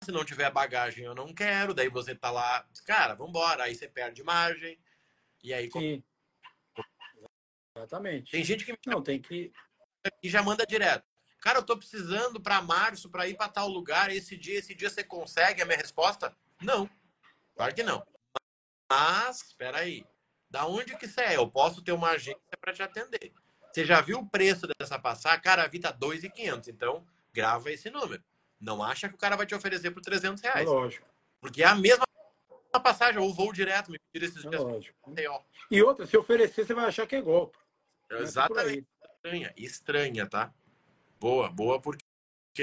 se 0.03 0.11
não 0.11 0.23
tiver 0.23 0.49
bagagem, 0.51 1.03
eu 1.03 1.15
não 1.15 1.33
quero. 1.33 1.73
Daí 1.73 1.89
você 1.89 2.15
tá 2.15 2.31
lá, 2.31 2.65
cara, 2.85 3.15
vambora. 3.15 3.63
Aí 3.63 3.75
você 3.75 3.87
perde 3.87 4.23
margem. 4.23 4.79
E 5.43 5.53
aí. 5.53 5.69
Sim. 5.71 6.03
Exatamente. 7.75 8.31
Tem 8.31 8.43
gente 8.43 8.65
que. 8.65 8.77
Não, 8.85 9.01
tem 9.01 9.21
que. 9.21 9.51
E 10.23 10.29
já 10.29 10.41
manda 10.41 10.65
direto. 10.65 11.05
Cara, 11.41 11.59
eu 11.59 11.63
tô 11.63 11.77
precisando 11.77 12.41
para 12.41 12.61
março 12.61 13.09
para 13.09 13.27
ir 13.27 13.35
para 13.35 13.49
tal 13.49 13.67
lugar. 13.67 14.09
Esse 14.09 14.37
dia, 14.37 14.59
esse 14.59 14.73
dia 14.73 14.89
você 14.89 15.03
consegue? 15.03 15.61
A 15.61 15.65
minha 15.65 15.77
resposta? 15.77 16.35
Não. 16.61 16.89
Claro 17.55 17.75
que 17.75 17.83
não. 17.83 18.05
Mas, 18.89 19.41
espera 19.41 19.79
aí. 19.79 20.05
Da 20.49 20.65
onde 20.65 20.97
que 20.97 21.07
você 21.07 21.21
é? 21.21 21.35
Eu 21.35 21.49
posso 21.49 21.81
ter 21.81 21.91
uma 21.91 22.11
agência 22.11 22.39
para 22.59 22.73
te 22.73 22.81
atender. 22.81 23.33
Você 23.71 23.85
já 23.85 24.01
viu 24.01 24.19
o 24.19 24.29
preço 24.29 24.67
dessa 24.79 24.97
passagem? 24.97 25.41
Cara, 25.41 25.63
a 25.63 25.67
Vita 25.67 25.91
2,500. 25.91 26.69
Então, 26.69 27.05
grava 27.33 27.71
esse 27.71 27.89
número. 27.89 28.23
Não 28.59 28.81
acha 28.81 29.07
que 29.07 29.15
o 29.15 29.17
cara 29.17 29.35
vai 29.35 29.45
te 29.45 29.53
oferecer 29.53 29.91
por 29.91 30.01
300 30.01 30.41
reais. 30.41 30.67
É 30.67 30.69
lógico. 30.69 31.05
Porque 31.39 31.61
é 31.61 31.67
a 31.67 31.75
mesma 31.75 32.05
passagem, 32.83 33.19
ou 33.19 33.33
voo 33.33 33.51
direto, 33.51 33.91
me 33.91 33.99
pedir 34.11 34.25
esses 34.25 34.45
é 34.45 34.49
dias. 34.49 34.61
Lógico. 34.61 35.13
E 35.69 35.81
outra, 35.81 36.05
se 36.05 36.17
oferecer, 36.17 36.65
você 36.65 36.73
vai 36.73 36.85
achar 36.85 37.05
que 37.05 37.15
é 37.15 37.21
golpe. 37.21 37.57
Exatamente. 38.09 38.87
Estranha, 39.15 39.53
estranha, 39.57 40.27
tá? 40.27 40.53
Boa, 41.19 41.49
boa, 41.49 41.81
porque, 41.81 42.01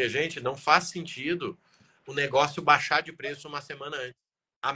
gente, 0.09 0.41
não 0.41 0.57
faz 0.57 0.85
sentido 0.85 1.59
o 2.07 2.15
negócio 2.15 2.63
baixar 2.63 3.03
de 3.03 3.13
preço 3.13 3.49
uma 3.49 3.61
semana 3.61 3.97
antes. 3.97 4.15
A... 4.63 4.75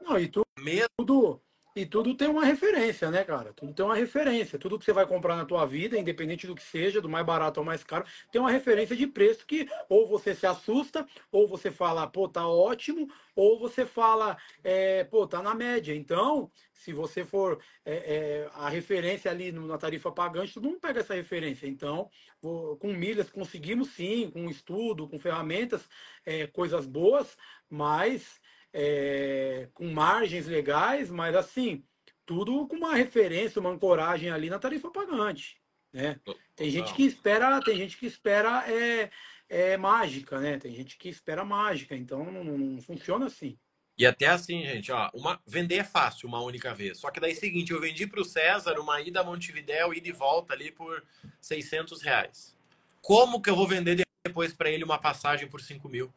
Não, 0.00 0.18
e 0.18 0.28
tu, 0.28 0.42
mesmo... 0.58 0.88
tudo, 0.98 1.42
e 1.78 1.86
tudo 1.86 2.12
tem 2.12 2.26
uma 2.26 2.44
referência, 2.44 3.08
né, 3.08 3.22
cara? 3.22 3.52
Tudo 3.52 3.72
tem 3.72 3.84
uma 3.84 3.94
referência. 3.94 4.58
Tudo 4.58 4.76
que 4.76 4.84
você 4.84 4.92
vai 4.92 5.06
comprar 5.06 5.36
na 5.36 5.44
tua 5.44 5.64
vida, 5.64 5.96
independente 5.96 6.44
do 6.44 6.54
que 6.56 6.62
seja, 6.62 7.00
do 7.00 7.08
mais 7.08 7.24
barato 7.24 7.60
ao 7.60 7.64
mais 7.64 7.84
caro, 7.84 8.04
tem 8.32 8.40
uma 8.40 8.50
referência 8.50 8.96
de 8.96 9.06
preço 9.06 9.46
que 9.46 9.68
ou 9.88 10.04
você 10.08 10.34
se 10.34 10.44
assusta, 10.44 11.06
ou 11.30 11.46
você 11.46 11.70
fala, 11.70 12.04
pô, 12.06 12.28
tá 12.28 12.48
ótimo, 12.48 13.08
ou 13.36 13.56
você 13.56 13.86
fala, 13.86 14.36
é, 14.64 15.04
pô, 15.04 15.24
tá 15.24 15.40
na 15.40 15.54
média. 15.54 15.94
Então, 15.94 16.50
se 16.72 16.92
você 16.92 17.24
for 17.24 17.60
é, 17.84 17.94
é, 17.94 18.50
a 18.54 18.68
referência 18.68 19.30
ali 19.30 19.52
na 19.52 19.78
tarifa 19.78 20.10
pagante, 20.10 20.54
todo 20.54 20.68
mundo 20.68 20.80
pega 20.80 20.98
essa 20.98 21.14
referência. 21.14 21.68
Então, 21.68 22.10
com 22.40 22.92
milhas 22.92 23.30
conseguimos 23.30 23.90
sim, 23.90 24.30
com 24.32 24.50
estudo, 24.50 25.08
com 25.08 25.18
ferramentas, 25.18 25.88
é, 26.26 26.48
coisas 26.48 26.86
boas, 26.86 27.36
mas 27.70 28.40
é, 28.72 29.68
com 29.74 29.86
margens 29.90 30.46
legais, 30.46 31.10
mas 31.10 31.34
assim, 31.34 31.84
tudo 32.24 32.66
com 32.66 32.76
uma 32.76 32.94
referência, 32.94 33.60
uma 33.60 33.70
ancoragem 33.70 34.30
ali 34.30 34.50
na 34.50 34.58
tarifa 34.58 34.90
pagante. 34.90 35.60
Né? 35.92 36.20
Tem 36.54 36.70
gente 36.70 36.92
que 36.92 37.04
espera, 37.04 37.60
tem 37.62 37.76
gente 37.76 37.96
que 37.96 38.06
espera 38.06 38.64
é, 38.70 39.10
é 39.48 39.76
mágica, 39.76 40.38
né? 40.38 40.58
Tem 40.58 40.74
gente 40.74 40.98
que 40.98 41.08
espera 41.08 41.44
mágica, 41.44 41.96
então 41.96 42.30
não, 42.30 42.44
não 42.44 42.82
funciona 42.82 43.26
assim. 43.26 43.58
E 43.96 44.06
até 44.06 44.26
assim, 44.26 44.62
gente, 44.62 44.92
ó, 44.92 45.10
uma, 45.12 45.40
vender 45.44 45.76
é 45.76 45.84
fácil 45.84 46.28
uma 46.28 46.40
única 46.40 46.72
vez. 46.72 46.98
Só 46.98 47.10
que 47.10 47.18
daí 47.18 47.32
é 47.32 47.34
o 47.34 47.38
seguinte, 47.38 47.72
eu 47.72 47.80
vendi 47.80 48.06
para 48.06 48.20
o 48.20 48.24
César 48.24 48.78
uma 48.78 49.00
ida 49.00 49.20
a 49.20 49.24
Montevidéu, 49.24 49.92
ida 49.92 50.08
e 50.08 50.12
volta 50.12 50.52
ali 50.52 50.70
por 50.70 51.02
600 51.40 52.00
reais. 52.02 52.56
Como 53.00 53.42
que 53.42 53.50
eu 53.50 53.56
vou 53.56 53.66
vender 53.66 54.04
depois 54.24 54.52
para 54.52 54.70
ele 54.70 54.84
uma 54.84 54.98
passagem 54.98 55.48
por 55.48 55.60
5 55.60 55.88
mil? 55.88 56.12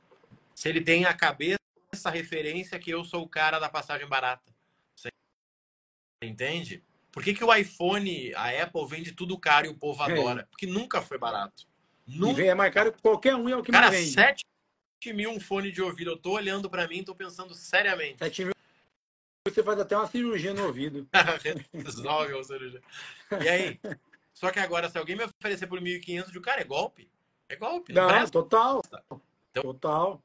Se 0.53 0.69
ele 0.69 0.81
tem 0.81 1.05
a 1.05 1.13
cabeça 1.13 1.60
essa 1.93 2.09
referência 2.09 2.79
que 2.79 2.89
eu 2.89 3.03
sou 3.03 3.23
o 3.23 3.27
cara 3.27 3.59
da 3.59 3.69
passagem 3.69 4.07
barata. 4.07 4.51
Você 4.95 5.09
entende? 6.23 6.83
Por 7.11 7.23
que, 7.23 7.33
que 7.33 7.43
o 7.43 7.53
iPhone, 7.53 8.33
a 8.35 8.63
Apple 8.63 8.87
vende 8.87 9.11
tudo 9.11 9.37
caro 9.37 9.67
e 9.67 9.69
o 9.69 9.75
povo 9.75 10.01
é. 10.03 10.11
adora? 10.11 10.47
Porque 10.49 10.65
nunca 10.65 11.01
foi 11.01 11.17
barato. 11.17 11.67
Nunca. 12.07 12.41
é 12.41 12.55
mais 12.55 12.73
caro 12.73 12.91
que 12.91 13.01
qualquer 13.01 13.35
um 13.35 13.49
é 13.49 13.55
o 13.55 13.63
que 13.63 13.71
cara, 13.71 13.87
mais 13.91 13.99
vende. 13.99 14.13
7 14.13 15.13
mil 15.13 15.31
um 15.31 15.39
fone 15.39 15.71
de 15.71 15.81
ouvido. 15.81 16.11
Eu 16.11 16.17
tô 16.17 16.31
olhando 16.31 16.69
para 16.69 16.87
mim, 16.87 17.03
tô 17.03 17.13
pensando 17.13 17.53
seriamente. 17.53 18.19
7 18.19 18.45
mil 18.45 18.53
você 19.47 19.63
faz 19.63 19.79
até 19.79 19.97
uma 19.97 20.07
cirurgia 20.07 20.53
no 20.53 20.67
ouvido. 20.67 21.07
Resolve 21.73 22.37
a 22.37 22.43
cirurgia. 22.43 22.81
E 23.43 23.49
aí? 23.49 23.79
Só 24.33 24.51
que 24.51 24.59
agora, 24.59 24.87
se 24.87 24.99
alguém 24.99 25.15
me 25.15 25.23
oferecer 25.23 25.65
por 25.65 25.81
1.500, 25.81 26.35
o 26.35 26.41
cara 26.41 26.61
é 26.61 26.63
golpe. 26.63 27.09
É 27.49 27.55
golpe. 27.55 27.91
Não, 27.91 28.07
não 28.07 28.27
total. 28.27 28.83
Então, 29.49 29.63
total. 29.63 30.23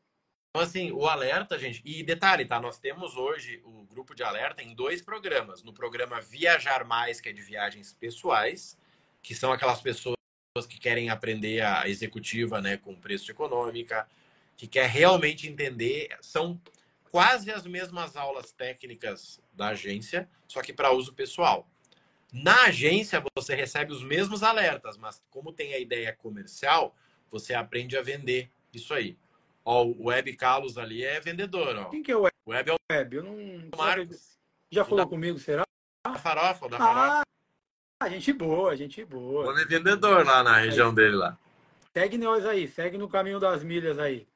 Então, 0.57 0.65
assim, 0.65 0.91
o 0.91 1.07
alerta, 1.07 1.59
gente. 1.59 1.83
E 1.85 2.03
detalhe, 2.03 2.47
tá? 2.47 2.59
Nós 2.59 2.79
temos 2.79 3.15
hoje 3.15 3.61
o 3.63 3.85
grupo 3.85 4.15
de 4.15 4.23
alerta 4.23 4.63
em 4.63 4.75
dois 4.75 5.03
programas. 5.03 5.63
No 5.63 5.71
programa 5.71 6.19
Viajar 6.19 6.83
Mais, 6.83 7.21
que 7.21 7.29
é 7.29 7.33
de 7.33 7.43
viagens 7.43 7.93
pessoais, 7.93 8.79
que 9.23 9.35
são 9.35 9.53
aquelas 9.53 9.83
pessoas 9.83 10.17
que 10.67 10.81
querem 10.81 11.11
aprender 11.11 11.61
a 11.61 11.87
executiva, 11.87 12.59
né, 12.63 12.79
com 12.79 12.95
preço 12.95 13.31
econômica, 13.31 14.09
que 14.57 14.67
quer 14.67 14.89
realmente 14.89 15.47
entender. 15.47 16.17
São 16.23 16.59
quase 17.11 17.51
as 17.51 17.67
mesmas 17.67 18.17
aulas 18.17 18.51
técnicas 18.51 19.39
da 19.53 19.69
agência, 19.69 20.27
só 20.49 20.63
que 20.63 20.73
para 20.73 20.91
uso 20.91 21.13
pessoal. 21.13 21.69
Na 22.33 22.63
agência, 22.63 23.23
você 23.37 23.55
recebe 23.55 23.93
os 23.93 24.03
mesmos 24.03 24.43
alertas, 24.43 24.97
mas 24.97 25.23
como 25.29 25.53
tem 25.53 25.75
a 25.75 25.79
ideia 25.79 26.15
comercial, 26.15 26.97
você 27.31 27.53
aprende 27.53 27.95
a 27.99 28.01
vender 28.01 28.51
isso 28.73 28.95
aí. 28.95 29.19
Ó, 29.69 29.85
o 29.85 30.05
Web 30.05 30.33
Carlos 30.37 30.79
ali 30.79 31.05
é 31.05 31.19
vendedor, 31.19 31.77
ó. 31.77 31.85
Quem 31.87 32.01
que 32.01 32.13
é 32.13 32.17
o 32.17 32.21
Web? 32.21 32.37
O 32.47 32.51
Web 32.53 32.71
é 32.71 32.73
o 32.73 32.77
Web. 32.93 33.17
Eu 33.17 33.23
não. 33.25 33.69
Marcos. 33.77 34.39
Já 34.71 34.85
falou 34.85 35.05
da... 35.05 35.11
comigo, 35.11 35.37
será? 35.41 35.65
Da 36.07 36.15
farofa, 36.15 36.69
da 36.69 36.79
farofa. 36.79 37.23
Ah, 38.01 38.09
gente 38.09 38.33
boa, 38.33 38.77
gente 38.77 39.05
boa. 39.05 39.53
O 39.53 39.59
é 39.59 39.65
vendedor 39.65 40.25
lá 40.25 40.45
na 40.45 40.59
região 40.59 40.91
aí. 40.91 40.95
dele 40.95 41.17
lá. 41.17 41.37
Segue 41.93 42.17
nós 42.17 42.47
aí, 42.47 42.69
segue 42.69 42.97
no 42.97 43.09
caminho 43.09 43.41
das 43.41 43.65
milhas 43.65 43.99
aí. 43.99 44.29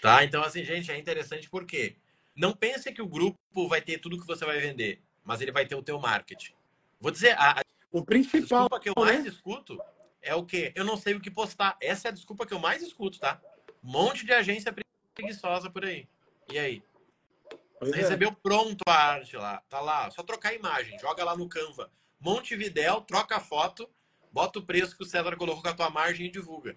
Tá, 0.00 0.22
então 0.22 0.44
assim, 0.44 0.62
gente, 0.62 0.92
é 0.92 0.98
interessante 0.98 1.50
porque 1.50 1.96
não 2.36 2.52
pense 2.52 2.92
que 2.92 3.02
o 3.02 3.08
grupo 3.08 3.38
vai 3.68 3.80
ter 3.80 3.98
tudo 3.98 4.20
que 4.20 4.26
você 4.26 4.44
vai 4.44 4.60
vender, 4.60 5.00
mas 5.24 5.40
ele 5.40 5.50
vai 5.50 5.66
ter 5.66 5.74
o 5.74 5.82
teu 5.82 5.98
marketing. 5.98 6.52
Vou 7.00 7.10
dizer, 7.10 7.32
a, 7.38 7.58
a 7.58 7.62
o 7.90 8.04
principal 8.04 8.68
desculpa 8.68 8.80
que 8.80 8.88
eu 8.90 8.94
mais 8.96 9.24
né? 9.24 9.30
escuto 9.30 9.80
é 10.22 10.34
o 10.34 10.44
quê? 10.44 10.72
Eu 10.76 10.84
não 10.84 10.96
sei 10.96 11.14
o 11.14 11.20
que 11.20 11.30
postar. 11.30 11.76
Essa 11.80 12.08
é 12.08 12.10
a 12.10 12.14
desculpa 12.14 12.46
que 12.46 12.54
eu 12.54 12.58
mais 12.58 12.82
escuto, 12.82 13.18
tá? 13.18 13.40
Um 13.82 13.90
monte 13.90 14.24
de 14.26 14.32
agência 14.32 14.74
preguiçosa 15.14 15.70
por 15.70 15.84
aí. 15.84 16.08
E 16.50 16.58
aí? 16.58 16.82
Pois 17.78 17.90
Você 17.90 17.98
é. 17.98 18.02
recebeu 18.02 18.32
pronto 18.32 18.82
a 18.86 18.92
arte 18.92 19.36
lá. 19.36 19.62
Tá 19.68 19.80
lá. 19.80 20.10
Só 20.10 20.22
trocar 20.22 20.50
a 20.50 20.54
imagem. 20.54 20.98
Joga 20.98 21.24
lá 21.24 21.36
no 21.36 21.48
Canva. 21.48 21.90
Montevidéu, 22.18 23.00
troca 23.02 23.36
a 23.36 23.40
foto, 23.40 23.88
bota 24.32 24.58
o 24.58 24.62
preço 24.62 24.96
que 24.96 25.02
o 25.02 25.06
César 25.06 25.36
colocou 25.36 25.62
com 25.62 25.68
a 25.68 25.74
tua 25.74 25.90
margem 25.90 26.26
e 26.26 26.30
divulga. 26.30 26.76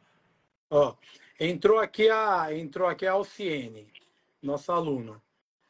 Ó, 0.69 0.95
entrou 1.39 1.79
aqui 1.79 2.09
a 2.09 2.53
entrou 2.55 2.88
aqui 2.88 3.07
a 3.07 3.13
Alciene, 3.13 3.91
nossa 4.41 4.73
aluna. 4.73 5.21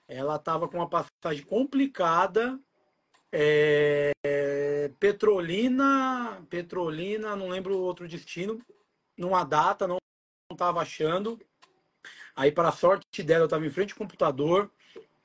Ela 0.07 0.35
estava 0.35 0.67
com 0.67 0.77
uma 0.77 0.89
passagem 0.89 1.45
complicada. 1.45 2.59
É, 3.31 4.11
Petrolina, 4.99 6.43
Petrolina, 6.49 7.35
não 7.35 7.47
lembro 7.47 7.77
o 7.77 7.81
outro 7.81 8.07
destino, 8.07 8.59
numa 9.15 9.43
data, 9.43 9.87
não 9.87 9.99
estava 10.51 10.81
achando. 10.81 11.39
Aí, 12.35 12.51
para 12.51 12.71
sorte 12.71 13.23
dela, 13.23 13.43
eu 13.43 13.45
estava 13.45 13.65
em 13.65 13.69
frente 13.69 13.93
ao 13.93 13.97
computador. 13.97 14.71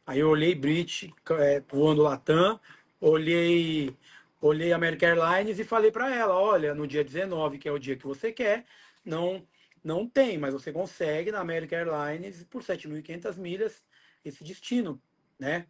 Aí 0.06 0.20
eu 0.20 0.28
olhei 0.28 0.54
Brit 0.54 1.14
é, 1.30 1.60
voando 1.60 2.02
Latam, 2.02 2.60
olhei, 3.00 3.96
olhei 4.40 4.72
American 4.72 5.08
Airlines 5.08 5.58
e 5.58 5.64
falei 5.64 5.90
para 5.90 6.14
ela, 6.14 6.34
olha, 6.34 6.74
no 6.74 6.86
dia 6.86 7.02
19, 7.02 7.58
que 7.58 7.68
é 7.68 7.72
o 7.72 7.78
dia 7.78 7.96
que 7.96 8.06
você 8.06 8.30
quer, 8.30 8.66
não 9.04 9.46
não 9.82 10.08
tem, 10.08 10.38
mas 10.38 10.54
você 10.54 10.72
consegue 10.72 11.30
na 11.30 11.40
American 11.40 11.78
Airlines 11.78 12.42
por 12.44 12.62
7.500 12.62 13.36
milhas 13.36 13.82
esse 14.24 14.42
destino, 14.42 15.00
né? 15.38 15.66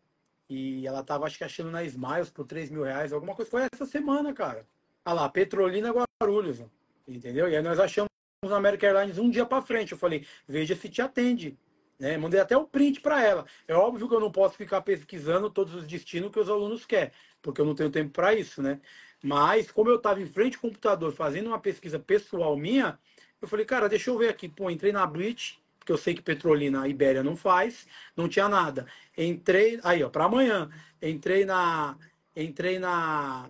E 0.48 0.86
ela 0.86 1.02
tava, 1.02 1.26
acho 1.26 1.36
que 1.36 1.42
achando 1.42 1.70
na 1.70 1.82
Smiles 1.82 2.30
por 2.30 2.46
3 2.46 2.70
mil 2.70 2.84
reais, 2.84 3.12
alguma 3.12 3.34
coisa. 3.34 3.50
Foi 3.50 3.66
essa 3.72 3.84
semana, 3.86 4.32
cara. 4.32 4.66
Ah 5.04 5.12
lá, 5.12 5.28
Petrolina 5.28 5.92
Guarulhos, 5.92 6.62
entendeu? 7.08 7.48
E 7.48 7.56
aí 7.56 7.62
nós 7.62 7.80
achamos 7.80 8.08
na 8.50 8.56
American 8.56 8.88
Airlines 8.90 9.18
um 9.18 9.30
dia 9.30 9.46
para 9.46 9.62
frente. 9.62 9.92
Eu 9.92 9.98
falei, 9.98 10.26
veja 10.46 10.74
se 10.74 10.88
te 10.88 11.02
atende. 11.02 11.58
Né? 11.98 12.16
Mandei 12.16 12.40
até 12.40 12.56
o 12.56 12.66
print 12.66 13.00
para 13.00 13.22
ela. 13.22 13.46
É 13.68 13.74
óbvio 13.74 14.08
que 14.08 14.14
eu 14.14 14.20
não 14.20 14.30
posso 14.30 14.56
ficar 14.56 14.82
pesquisando 14.82 15.48
todos 15.50 15.74
os 15.74 15.86
destinos 15.86 16.30
que 16.30 16.40
os 16.40 16.48
alunos 16.48 16.84
querem, 16.84 17.12
porque 17.40 17.60
eu 17.60 17.64
não 17.64 17.74
tenho 17.74 17.90
tempo 17.90 18.10
para 18.10 18.34
isso, 18.34 18.60
né? 18.62 18.80
Mas, 19.22 19.70
como 19.70 19.88
eu 19.88 19.96
estava 19.96 20.20
em 20.20 20.26
frente 20.26 20.56
ao 20.56 20.60
computador 20.60 21.12
fazendo 21.12 21.46
uma 21.46 21.58
pesquisa 21.58 21.98
pessoal 21.98 22.56
minha, 22.56 22.98
eu 23.40 23.48
falei, 23.48 23.64
cara, 23.64 23.88
deixa 23.88 24.10
eu 24.10 24.18
ver 24.18 24.28
aqui. 24.28 24.48
Pô, 24.48 24.68
entrei 24.68 24.92
na 24.92 25.06
Brit, 25.06 25.58
porque 25.78 25.92
eu 25.92 25.96
sei 25.96 26.14
que 26.14 26.22
Petrolina 26.22 26.86
Ibéria 26.88 27.22
não 27.22 27.36
faz, 27.36 27.86
não 28.16 28.28
tinha 28.28 28.48
nada. 28.48 28.86
Entrei, 29.16 29.80
aí, 29.82 30.02
ó, 30.02 30.10
para 30.10 30.24
amanhã. 30.24 30.68
Entrei 31.00 31.44
na 31.44 31.96
entrei 32.36 32.78
na 32.78 33.48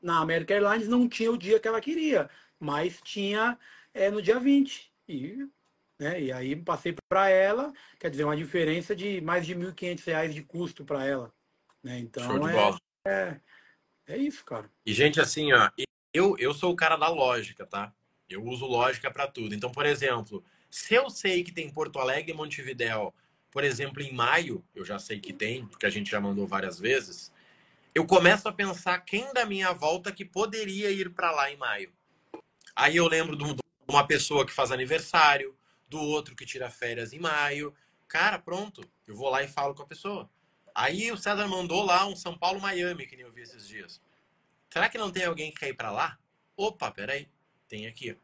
na 0.00 0.18
American 0.18 0.56
Airlines, 0.56 0.88
não 0.88 1.08
tinha 1.08 1.30
o 1.30 1.38
dia 1.38 1.60
que 1.60 1.68
ela 1.68 1.80
queria, 1.80 2.28
mas 2.58 3.00
tinha 3.02 3.56
é, 3.94 4.10
no 4.10 4.22
dia 4.22 4.38
20. 4.38 4.92
E, 5.08 5.46
né, 5.98 6.20
e 6.20 6.32
aí 6.32 6.56
passei 6.56 6.94
para 7.08 7.28
ela, 7.28 7.72
quer 7.98 8.10
dizer, 8.10 8.24
uma 8.24 8.36
diferença 8.36 8.94
de 8.94 9.20
mais 9.20 9.46
de 9.46 9.54
R$ 9.54 9.72
1.500 9.72 10.28
de 10.28 10.42
custo 10.42 10.84
para 10.84 11.04
ela. 11.04 11.32
Né? 11.82 11.98
Então, 11.98 12.24
Show 12.24 12.38
de 12.38 12.48
é, 12.48 12.52
bola. 12.52 12.80
É, 13.06 13.40
é 14.06 14.16
isso, 14.16 14.44
cara. 14.44 14.70
E, 14.86 14.92
gente, 14.92 15.20
assim, 15.20 15.52
ó, 15.52 15.70
eu, 16.12 16.36
eu 16.38 16.54
sou 16.54 16.72
o 16.72 16.76
cara 16.76 16.96
da 16.96 17.08
lógica, 17.08 17.66
tá? 17.66 17.92
Eu 18.28 18.44
uso 18.44 18.66
lógica 18.66 19.10
para 19.10 19.26
tudo. 19.26 19.54
Então, 19.54 19.70
por 19.70 19.84
exemplo, 19.84 20.44
se 20.70 20.94
eu 20.94 21.10
sei 21.10 21.44
que 21.44 21.52
tem 21.52 21.70
Porto 21.70 21.98
Alegre 21.98 22.32
e 22.32 22.34
Montevidéu, 22.34 23.14
por 23.50 23.64
exemplo, 23.64 24.02
em 24.02 24.12
maio, 24.12 24.64
eu 24.74 24.84
já 24.84 24.98
sei 24.98 25.20
que 25.20 25.32
tem, 25.32 25.66
porque 25.66 25.84
a 25.84 25.90
gente 25.90 26.10
já 26.10 26.20
mandou 26.20 26.46
várias 26.46 26.78
vezes, 26.78 27.30
eu 27.94 28.06
começo 28.06 28.48
a 28.48 28.52
pensar 28.52 28.98
quem 29.00 29.32
da 29.34 29.44
minha 29.44 29.72
volta 29.72 30.10
que 30.10 30.24
poderia 30.24 30.90
ir 30.90 31.10
para 31.10 31.30
lá 31.30 31.50
em 31.50 31.56
maio. 31.56 31.92
Aí 32.74 32.96
eu 32.96 33.06
lembro 33.06 33.36
de 33.36 33.44
uma 33.88 34.06
pessoa 34.06 34.46
que 34.46 34.52
faz 34.52 34.70
aniversário, 34.70 35.56
do 35.88 36.00
outro 36.00 36.34
que 36.34 36.46
tira 36.46 36.70
férias 36.70 37.12
em 37.12 37.18
maio. 37.18 37.74
Cara, 38.08 38.38
pronto, 38.38 38.82
eu 39.06 39.14
vou 39.14 39.28
lá 39.28 39.42
e 39.42 39.48
falo 39.48 39.74
com 39.74 39.82
a 39.82 39.86
pessoa. 39.86 40.28
Aí 40.74 41.12
o 41.12 41.16
César 41.16 41.46
mandou 41.46 41.84
lá 41.84 42.06
um 42.06 42.16
São 42.16 42.36
Paulo-Miami, 42.36 43.06
que 43.06 43.16
nem 43.16 43.26
eu 43.26 43.32
vi 43.32 43.42
esses 43.42 43.68
dias. 43.68 44.00
Será 44.70 44.88
que 44.88 44.96
não 44.96 45.10
tem 45.10 45.24
alguém 45.24 45.50
que 45.50 45.60
quer 45.60 45.68
ir 45.68 45.74
para 45.74 45.90
lá? 45.90 46.18
Opa, 46.56 46.90
peraí 46.90 47.28
tem 47.72 47.86
aqui. 47.86 48.14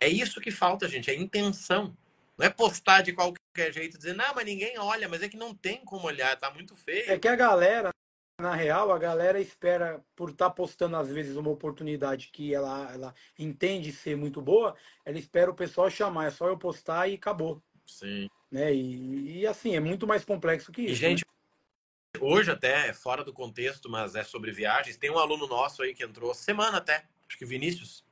É 0.00 0.08
isso 0.08 0.40
que 0.40 0.50
falta, 0.50 0.88
gente, 0.88 1.08
é 1.08 1.14
intenção. 1.14 1.96
Não 2.36 2.44
é 2.44 2.50
postar 2.50 3.02
de 3.02 3.12
qualquer 3.12 3.72
jeito, 3.72 3.96
dizer, 3.96 4.14
não, 4.14 4.34
mas 4.34 4.44
ninguém 4.44 4.76
olha, 4.78 5.08
mas 5.08 5.22
é 5.22 5.28
que 5.28 5.36
não 5.36 5.54
tem 5.54 5.84
como 5.84 6.08
olhar, 6.08 6.36
tá 6.36 6.50
muito 6.50 6.74
feio. 6.74 7.12
É 7.12 7.16
que 7.16 7.28
a 7.28 7.36
galera, 7.36 7.90
na 8.38 8.54
real, 8.54 8.92
a 8.92 8.98
galera 8.98 9.40
espera, 9.40 10.04
por 10.14 10.30
estar 10.30 10.50
tá 10.50 10.54
postando 10.54 10.96
às 10.96 11.08
vezes 11.08 11.36
uma 11.36 11.50
oportunidade 11.50 12.28
que 12.30 12.54
ela, 12.54 12.92
ela 12.92 13.14
entende 13.38 13.92
ser 13.92 14.16
muito 14.16 14.42
boa, 14.42 14.76
ela 15.04 15.18
espera 15.18 15.50
o 15.50 15.54
pessoal 15.54 15.88
chamar, 15.88 16.26
é 16.26 16.30
só 16.30 16.46
eu 16.46 16.58
postar 16.58 17.08
e 17.08 17.14
acabou. 17.14 17.62
Sim. 17.86 18.28
Né? 18.50 18.74
E, 18.74 19.38
e 19.40 19.46
assim, 19.46 19.74
é 19.74 19.80
muito 19.80 20.06
mais 20.06 20.24
complexo 20.24 20.70
que 20.70 20.82
isso. 20.82 20.92
E, 20.92 20.94
gente, 20.94 21.24
né? 21.24 22.20
hoje 22.20 22.50
até, 22.50 22.88
é 22.88 22.92
fora 22.92 23.24
do 23.24 23.32
contexto, 23.32 23.88
mas 23.88 24.14
é 24.14 24.22
sobre 24.22 24.52
viagens, 24.52 24.98
tem 24.98 25.10
um 25.10 25.18
aluno 25.18 25.46
nosso 25.46 25.82
aí 25.82 25.94
que 25.94 26.04
entrou 26.04 26.34
semana 26.34 26.76
até, 26.76 27.06
acho 27.26 27.38
que 27.38 27.46
Vinícius, 27.46 28.04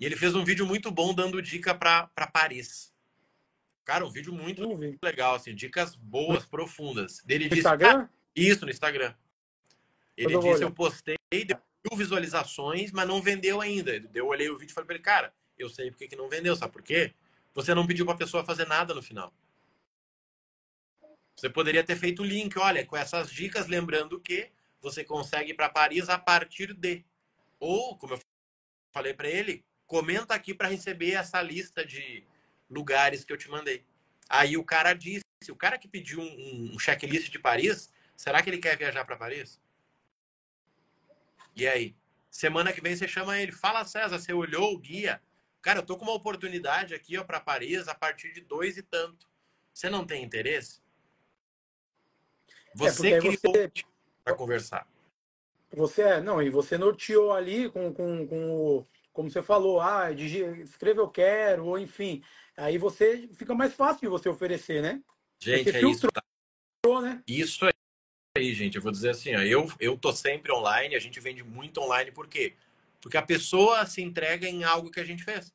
e 0.00 0.06
ele 0.06 0.16
fez 0.16 0.34
um 0.34 0.44
vídeo 0.44 0.64
muito 0.64 0.90
bom 0.90 1.12
dando 1.12 1.42
dica 1.42 1.74
para 1.74 2.08
Paris. 2.32 2.90
Cara, 3.84 4.06
um 4.06 4.10
vídeo 4.10 4.32
muito 4.32 4.62
legal, 5.02 5.34
assim, 5.34 5.54
dicas 5.54 5.94
boas, 5.96 6.44
profundas. 6.46 7.22
Ele 7.28 7.44
no 7.44 7.50
disse, 7.50 7.60
Instagram? 7.60 8.08
isso, 8.36 8.64
no 8.64 8.70
Instagram. 8.70 9.14
Ele 10.18 10.34
eu 10.34 10.40
disse, 10.40 10.64
eu 10.64 10.70
postei, 10.72 11.16
deu 11.30 11.58
mil 11.88 11.96
visualizações, 11.96 12.90
mas 12.90 13.06
não 13.06 13.22
vendeu 13.22 13.60
ainda. 13.60 13.92
Eu 14.12 14.26
olhei 14.26 14.50
o 14.50 14.58
vídeo 14.58 14.72
e 14.72 14.74
falei 14.74 14.86
para 14.86 14.94
ele, 14.96 15.04
cara, 15.04 15.34
eu 15.56 15.68
sei 15.68 15.90
porque 15.90 16.08
que 16.08 16.16
não 16.16 16.28
vendeu, 16.28 16.56
sabe 16.56 16.72
por 16.72 16.82
quê? 16.82 17.14
Você 17.54 17.72
não 17.72 17.86
pediu 17.86 18.04
para 18.04 18.14
a 18.14 18.18
pessoa 18.18 18.44
fazer 18.44 18.66
nada 18.66 18.92
no 18.92 19.00
final. 19.00 19.32
Você 21.36 21.48
poderia 21.48 21.84
ter 21.84 21.94
feito 21.94 22.22
o 22.22 22.24
link, 22.24 22.58
olha, 22.58 22.84
com 22.84 22.96
essas 22.96 23.30
dicas, 23.30 23.68
lembrando 23.68 24.20
que 24.20 24.50
você 24.80 25.04
consegue 25.04 25.52
ir 25.52 25.54
para 25.54 25.68
Paris 25.68 26.08
a 26.08 26.18
partir 26.18 26.74
de. 26.74 27.04
Ou, 27.60 27.96
como 27.96 28.14
eu 28.14 28.20
falei 28.92 29.14
para 29.14 29.28
ele, 29.28 29.64
comenta 29.86 30.34
aqui 30.34 30.52
para 30.52 30.66
receber 30.66 31.12
essa 31.12 31.40
lista 31.40 31.86
de 31.86 32.24
lugares 32.68 33.24
que 33.24 33.32
eu 33.32 33.36
te 33.36 33.48
mandei. 33.48 33.84
Aí 34.28 34.56
o 34.56 34.64
cara 34.64 34.94
disse, 34.94 35.22
o 35.48 35.56
cara 35.56 35.78
que 35.78 35.86
pediu 35.86 36.20
um, 36.20 36.72
um 36.74 36.78
checklist 36.78 37.30
de 37.30 37.38
Paris, 37.38 37.92
será 38.16 38.42
que 38.42 38.50
ele 38.50 38.58
quer 38.58 38.76
viajar 38.76 39.04
para 39.04 39.16
Paris? 39.16 39.60
E 41.58 41.66
aí? 41.66 41.96
Semana 42.30 42.72
que 42.72 42.80
vem 42.80 42.94
você 42.94 43.08
chama 43.08 43.36
ele, 43.36 43.50
fala 43.50 43.84
César, 43.84 44.16
você 44.16 44.32
olhou 44.32 44.72
o 44.72 44.78
guia? 44.78 45.20
Cara, 45.60 45.80
eu 45.80 45.82
tô 45.84 45.96
com 45.96 46.04
uma 46.04 46.14
oportunidade 46.14 46.94
aqui 46.94 47.18
ó 47.18 47.24
para 47.24 47.40
Paris 47.40 47.88
a 47.88 47.94
partir 47.96 48.32
de 48.32 48.40
dois 48.40 48.76
e 48.76 48.82
tanto. 48.82 49.28
Você 49.74 49.90
não 49.90 50.06
tem 50.06 50.22
interesse? 50.22 50.80
Você 52.76 53.14
é 53.14 53.18
criou 53.18 53.36
você... 53.42 53.72
para 54.22 54.36
conversar. 54.36 54.86
Você 55.72 56.02
é, 56.02 56.20
não, 56.20 56.40
e 56.40 56.48
você 56.48 56.78
norteou 56.78 57.32
ali 57.32 57.68
com, 57.70 57.92
com, 57.92 58.26
com 58.26 58.50
o 58.50 58.86
como 59.12 59.28
você 59.28 59.42
falou, 59.42 59.80
ah, 59.80 60.12
escreva 60.12 61.00
eu 61.00 61.08
quero, 61.08 61.66
ou 61.66 61.76
enfim. 61.76 62.22
Aí 62.56 62.78
você 62.78 63.28
fica 63.34 63.52
mais 63.52 63.74
fácil 63.74 64.02
de 64.02 64.06
você 64.06 64.28
oferecer, 64.28 64.80
né? 64.80 65.02
Gente, 65.40 65.70
é 65.70 65.82
isso. 65.82 66.06
Tá? 66.06 66.22
Né? 67.02 67.20
Isso 67.26 67.64
aí, 67.64 67.72
gente. 68.54 68.76
Eu 68.76 68.82
vou 68.82 68.92
dizer 68.92 69.10
assim, 69.10 69.34
ó, 69.34 69.40
eu, 69.40 69.70
eu 69.78 69.96
tô 69.96 70.12
sempre 70.12 70.52
online, 70.52 70.94
a 70.94 70.98
gente 70.98 71.20
vende 71.20 71.42
muito 71.42 71.80
online, 71.80 72.10
por 72.10 72.26
quê? 72.26 72.54
Porque 73.00 73.16
a 73.16 73.22
pessoa 73.22 73.86
se 73.86 74.02
entrega 74.02 74.48
em 74.48 74.64
algo 74.64 74.90
que 74.90 75.00
a 75.00 75.04
gente 75.04 75.24
fez. 75.24 75.52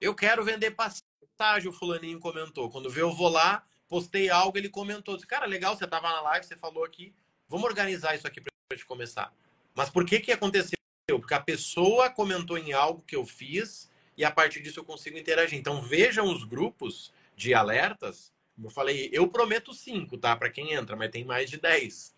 Eu 0.00 0.14
quero 0.14 0.44
vender 0.44 0.72
passagem, 0.72 1.68
o 1.68 1.72
fulaninho 1.72 2.20
comentou. 2.20 2.70
Quando 2.70 2.90
vê, 2.90 3.00
eu 3.00 3.12
vou 3.12 3.28
lá, 3.28 3.64
postei 3.88 4.28
algo, 4.28 4.56
ele 4.58 4.68
comentou. 4.68 5.16
Disse, 5.16 5.26
cara, 5.26 5.46
legal, 5.46 5.76
você 5.76 5.86
tava 5.86 6.08
na 6.08 6.20
live, 6.20 6.46
você 6.46 6.56
falou 6.56 6.84
aqui, 6.84 7.12
vamos 7.48 7.66
organizar 7.66 8.14
isso 8.14 8.26
aqui 8.26 8.40
pra 8.40 8.50
gente 8.72 8.86
começar. 8.86 9.32
Mas 9.74 9.90
por 9.90 10.04
que 10.04 10.20
que 10.20 10.32
aconteceu? 10.32 10.78
porque 11.16 11.32
a 11.32 11.40
pessoa 11.40 12.10
comentou 12.10 12.58
em 12.58 12.72
algo 12.72 13.02
que 13.06 13.16
eu 13.16 13.24
fiz 13.24 13.90
e 14.16 14.24
a 14.24 14.30
partir 14.30 14.60
disso 14.60 14.80
eu 14.80 14.84
consigo 14.84 15.16
interagir. 15.16 15.58
Então 15.58 15.80
vejam 15.80 16.30
os 16.30 16.44
grupos 16.44 17.12
de 17.36 17.54
alertas. 17.54 18.32
Como 18.58 18.66
eu 18.66 18.72
falei, 18.72 19.08
eu 19.12 19.28
prometo 19.28 19.72
cinco, 19.72 20.18
tá? 20.18 20.34
Para 20.34 20.50
quem 20.50 20.72
entra, 20.72 20.96
mas 20.96 21.12
tem 21.12 21.24
mais 21.24 21.48
de 21.48 21.58
dez. 21.58 22.12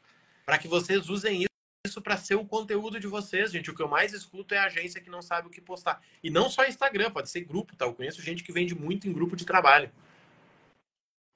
Para 0.47 0.57
que 0.57 0.67
vocês 0.67 1.11
usem 1.11 1.45
isso 1.87 2.01
para 2.01 2.17
ser 2.17 2.37
o 2.37 2.47
conteúdo 2.47 2.99
de 2.99 3.07
vocês, 3.07 3.53
gente. 3.53 3.71
O 3.71 3.75
que 3.75 3.83
eu 3.83 3.89
mais 3.89 4.15
escuto 4.15 4.55
é 4.55 4.59
agência 4.59 5.03
que 5.03 5.11
não 5.11 5.21
sabe 5.21 5.49
o 5.49 5.51
que 5.51 5.61
postar. 5.61 6.03
E 6.23 6.31
não 6.31 6.49
só 6.49 6.65
Instagram, 6.65 7.11
pode 7.11 7.29
ser 7.29 7.43
grupo, 7.43 7.77
tá? 7.77 7.85
Eu 7.85 7.93
conheço 7.93 8.23
gente 8.23 8.43
que 8.43 8.53
vende 8.53 8.75
muito 8.75 9.07
em 9.07 9.13
grupo 9.13 9.37
de 9.37 9.45
trabalho. 9.45 9.93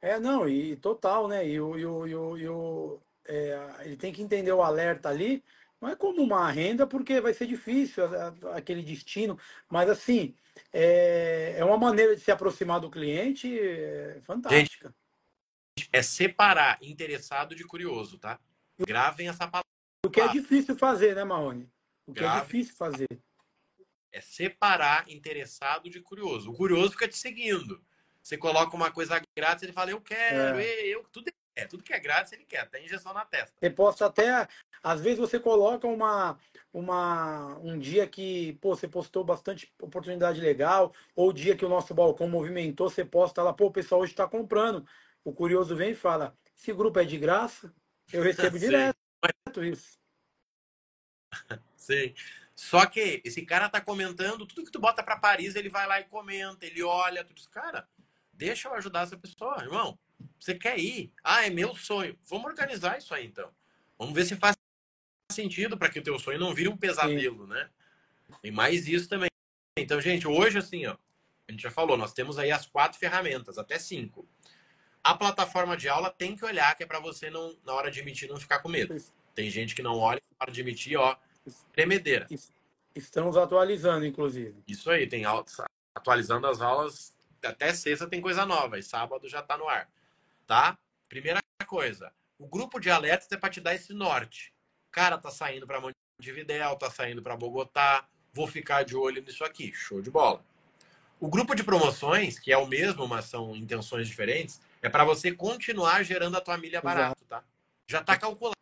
É, 0.01 0.19
não, 0.19 0.49
e 0.49 0.75
total, 0.77 1.29
né? 1.29 1.47
E 1.47 1.61
o, 1.61 1.79
e 1.79 1.85
o, 1.85 2.07
e 2.07 2.15
o, 2.15 2.39
e 2.39 2.49
o 2.49 3.01
é, 3.29 3.75
ele 3.81 3.99
tem 3.99 4.11
que 4.11 4.23
entender 4.23 4.53
o 4.53 4.63
alerta 4.63 5.11
ali 5.11 5.45
não 5.81 5.89
é 5.91 5.97
como 5.97 6.23
uma 6.23 6.51
renda, 6.51 6.87
porque 6.87 7.21
vai 7.21 7.35
ser 7.35 7.47
difícil 7.47 8.05
aquele 8.53 8.83
destino, 8.83 9.39
mas 9.69 9.91
assim, 9.91 10.35
é, 10.73 11.57
é 11.59 11.65
uma 11.65 11.77
maneira 11.77 12.17
de 12.17 12.23
se 12.23 12.31
aproximar 12.31 12.81
do 12.81 12.91
cliente 12.91 13.59
é 13.59 14.21
fantástica. 14.23 14.95
Gente, 15.79 15.89
é 15.93 16.03
separar 16.03 16.79
interessado 16.83 17.55
de 17.55 17.65
curioso, 17.65 18.19
tá? 18.19 18.39
Gravem 18.79 19.29
essa 19.29 19.47
palavra. 19.47 19.69
O 20.05 20.11
que 20.11 20.21
é 20.21 20.29
difícil 20.29 20.77
fazer, 20.77 21.15
né, 21.15 21.25
Marrone? 21.25 21.71
O 22.07 22.13
que 22.13 22.21
Gravem. 22.21 22.41
é 22.41 22.45
difícil 22.45 22.77
fazer. 22.77 23.09
É 24.13 24.21
separar 24.21 25.11
interessado 25.11 25.91
de 25.91 26.01
curioso. 26.01 26.51
O 26.51 26.55
curioso 26.55 26.93
fica 26.93 27.09
te 27.09 27.17
seguindo. 27.17 27.83
Você 28.23 28.39
coloca 28.39 28.77
uma 28.77 28.91
coisa 28.91 29.21
grátis, 29.37 29.65
ele 29.65 29.73
fala, 29.73 29.91
eu 29.91 30.01
quero, 30.01 30.59
é. 30.59 30.87
eu, 30.87 31.05
tudo 31.13 31.29
é 31.29 31.33
É, 31.57 31.67
tudo 31.67 31.85
que 31.85 31.93
é 31.93 32.01
grátis 32.01 32.33
ele 32.33 32.45
quer, 32.45 32.61
até 32.61 32.83
injeção 32.83 33.13
na 33.13 33.25
testa. 33.25 33.55
Você 33.59 33.71
posta 33.71 34.07
até. 34.07 34.49
Às 34.83 35.01
vezes 35.01 35.19
você 35.19 35.39
coloca 35.39 35.87
uma, 35.87 36.39
uma, 36.73 37.59
um 37.59 37.79
dia 37.79 38.07
que 38.07 38.55
pô, 38.55 38.75
você 38.75 38.89
postou 38.89 39.25
bastante 39.25 39.73
oportunidade 39.81 40.41
legal, 40.41 40.93
ou 41.15 41.31
o 41.31 41.33
dia 41.33 41.57
que 41.57 41.65
o 41.65 41.69
nosso 41.69 41.95
balcão 41.95 42.29
movimentou, 42.29 42.91
você 42.91 43.05
posta 43.05 43.43
lá, 43.43 43.53
pô, 43.53 43.67
o 43.67 43.73
pessoal 43.73 44.01
hoje 44.01 44.13
está 44.13 44.27
comprando. 44.27 44.85
O 45.23 45.33
curioso 45.33 45.77
vem 45.77 45.93
e 45.93 45.95
fala: 45.95 46.37
esse 46.57 46.73
grupo 46.73 46.99
é 46.99 47.05
de 47.05 47.17
graça? 47.17 47.73
Eu 48.13 48.23
recebo 48.23 48.59
direto 48.59 48.97
isso. 49.63 49.99
Sim. 51.77 52.15
Só 52.55 52.87
que 52.87 53.21
esse 53.25 53.45
cara 53.45 53.69
tá 53.69 53.81
comentando, 53.81 54.47
tudo 54.47 54.65
que 54.65 54.71
tu 54.71 54.79
bota 54.79 55.03
para 55.03 55.19
Paris, 55.19 55.57
ele 55.57 55.69
vai 55.69 55.87
lá 55.87 56.01
e 56.01 56.05
comenta, 56.05 56.65
ele 56.65 56.83
olha, 56.83 57.25
tu 57.25 57.35
diz, 57.35 57.47
cara, 57.49 57.89
deixa 58.33 58.69
eu 58.69 58.75
ajudar 58.75 59.03
essa 59.03 59.17
pessoa, 59.17 59.63
irmão. 59.63 59.99
Você 60.45 60.55
quer 60.55 60.79
ir? 60.79 61.11
Ah, 61.25 61.47
é 61.47 61.49
meu 61.49 61.75
sonho. 61.75 62.19
Vamos 62.27 62.45
organizar 62.45 62.99
isso 62.99 63.15
aí 63.15 63.25
então. 63.25 63.51
Vamos 63.99 64.15
ver 64.15 64.27
se 64.27 64.37
faz 64.37 64.55
sentido 65.33 65.79
para 65.79 65.89
que 65.89 65.99
o 65.99 66.03
teu 66.03 66.19
sonho 66.19 66.39
não 66.39 66.55
vire 66.55 66.69
um 66.69 66.77
pesadelo, 66.77 67.45
Sim. 67.47 67.51
né? 67.51 67.71
Tem 68.43 68.51
mais 68.51 68.87
isso 68.87 69.09
também. 69.09 69.31
Então, 69.79 69.99
gente, 70.03 70.29
hoje 70.29 70.59
assim, 70.59 70.85
ó, 70.85 70.99
a 71.49 71.51
gente 71.51 71.63
já 71.63 71.71
falou, 71.71 71.97
nós 71.97 72.13
temos 72.13 72.39
aí 72.39 72.53
as 72.53 72.67
quatro 72.67 72.99
ferramentas, 72.99 73.57
até 73.57 73.79
cinco. 73.79 74.29
A 75.03 75.15
plataforma 75.15 75.79
de 75.79 75.89
aula 75.89 76.11
tem 76.11 76.37
que 76.37 76.45
olhar, 76.45 76.75
que 76.77 76.83
é 76.83 76.87
para 76.87 77.01
você 77.01 77.31
não, 77.31 77.57
na 77.65 77.73
hora 77.73 77.91
de 77.91 78.01
emitir, 78.01 78.29
não 78.29 78.37
ficar 78.37 78.59
com 78.59 78.69
medo. 78.69 79.03
Tem 79.35 79.49
gente 79.49 79.75
que 79.75 79.83
não 79.83 79.97
olha 79.97 80.21
na 80.31 80.45
hora 80.45 80.53
de 80.53 80.61
emitir, 80.61 81.01
ó, 81.01 81.17
tremedeira. 81.73 82.27
Estamos 82.95 83.39
atualizando, 83.39 84.05
inclusive. 84.05 84.63
Isso 84.69 84.91
aí, 84.91 85.07
tem 85.07 85.25
atualizando 85.95 86.47
as 86.47 86.61
aulas. 86.61 87.17
Até 87.43 87.73
sexta 87.73 88.07
tem 88.07 88.21
coisa 88.21 88.45
nova, 88.45 88.79
e 88.79 88.83
sábado 88.83 89.27
já 89.27 89.41
está 89.41 89.57
no 89.57 89.67
ar. 89.67 89.89
Tá? 90.47 90.79
Primeira 91.09 91.41
coisa, 91.67 92.13
o 92.39 92.47
grupo 92.47 92.79
de 92.79 92.91
alertas 92.91 93.31
é 93.31 93.37
para 93.37 93.51
te 93.51 93.61
dar 93.61 93.75
esse 93.75 93.93
norte. 93.93 94.53
Cara, 94.91 95.19
tá 95.19 95.31
saindo 95.31 95.67
para 95.67 95.81
Montevidéu, 95.81 96.77
tá 96.77 96.91
saindo 96.91 97.23
para 97.23 97.37
Bogotá, 97.37 98.07
vou 98.33 98.47
ficar 98.47 98.85
de 98.85 98.97
olho 98.97 99.23
nisso 99.23 99.45
aqui. 99.45 99.73
Show 99.73 100.03
de 100.03 100.11
bola. 100.11 100.45
O 101.21 101.29
grupo 101.29 101.55
de 101.55 101.65
promoções, 101.65 102.39
que 102.39 102.53
é 102.53 102.59
o 102.59 102.67
mesmo, 102.67 103.07
mas 103.09 103.27
são 103.27 103.57
intenções 103.57 104.07
diferentes, 104.07 104.61
é 104.83 104.89
para 104.89 105.05
você 105.05 105.33
continuar 105.33 106.03
gerando 106.03 106.37
a 106.37 106.41
tua 106.41 106.59
milha 106.59 106.83
barato, 106.83 107.25
tá? 107.25 107.43
Já 107.87 108.03
tá 108.03 108.17
calculado 108.19 108.55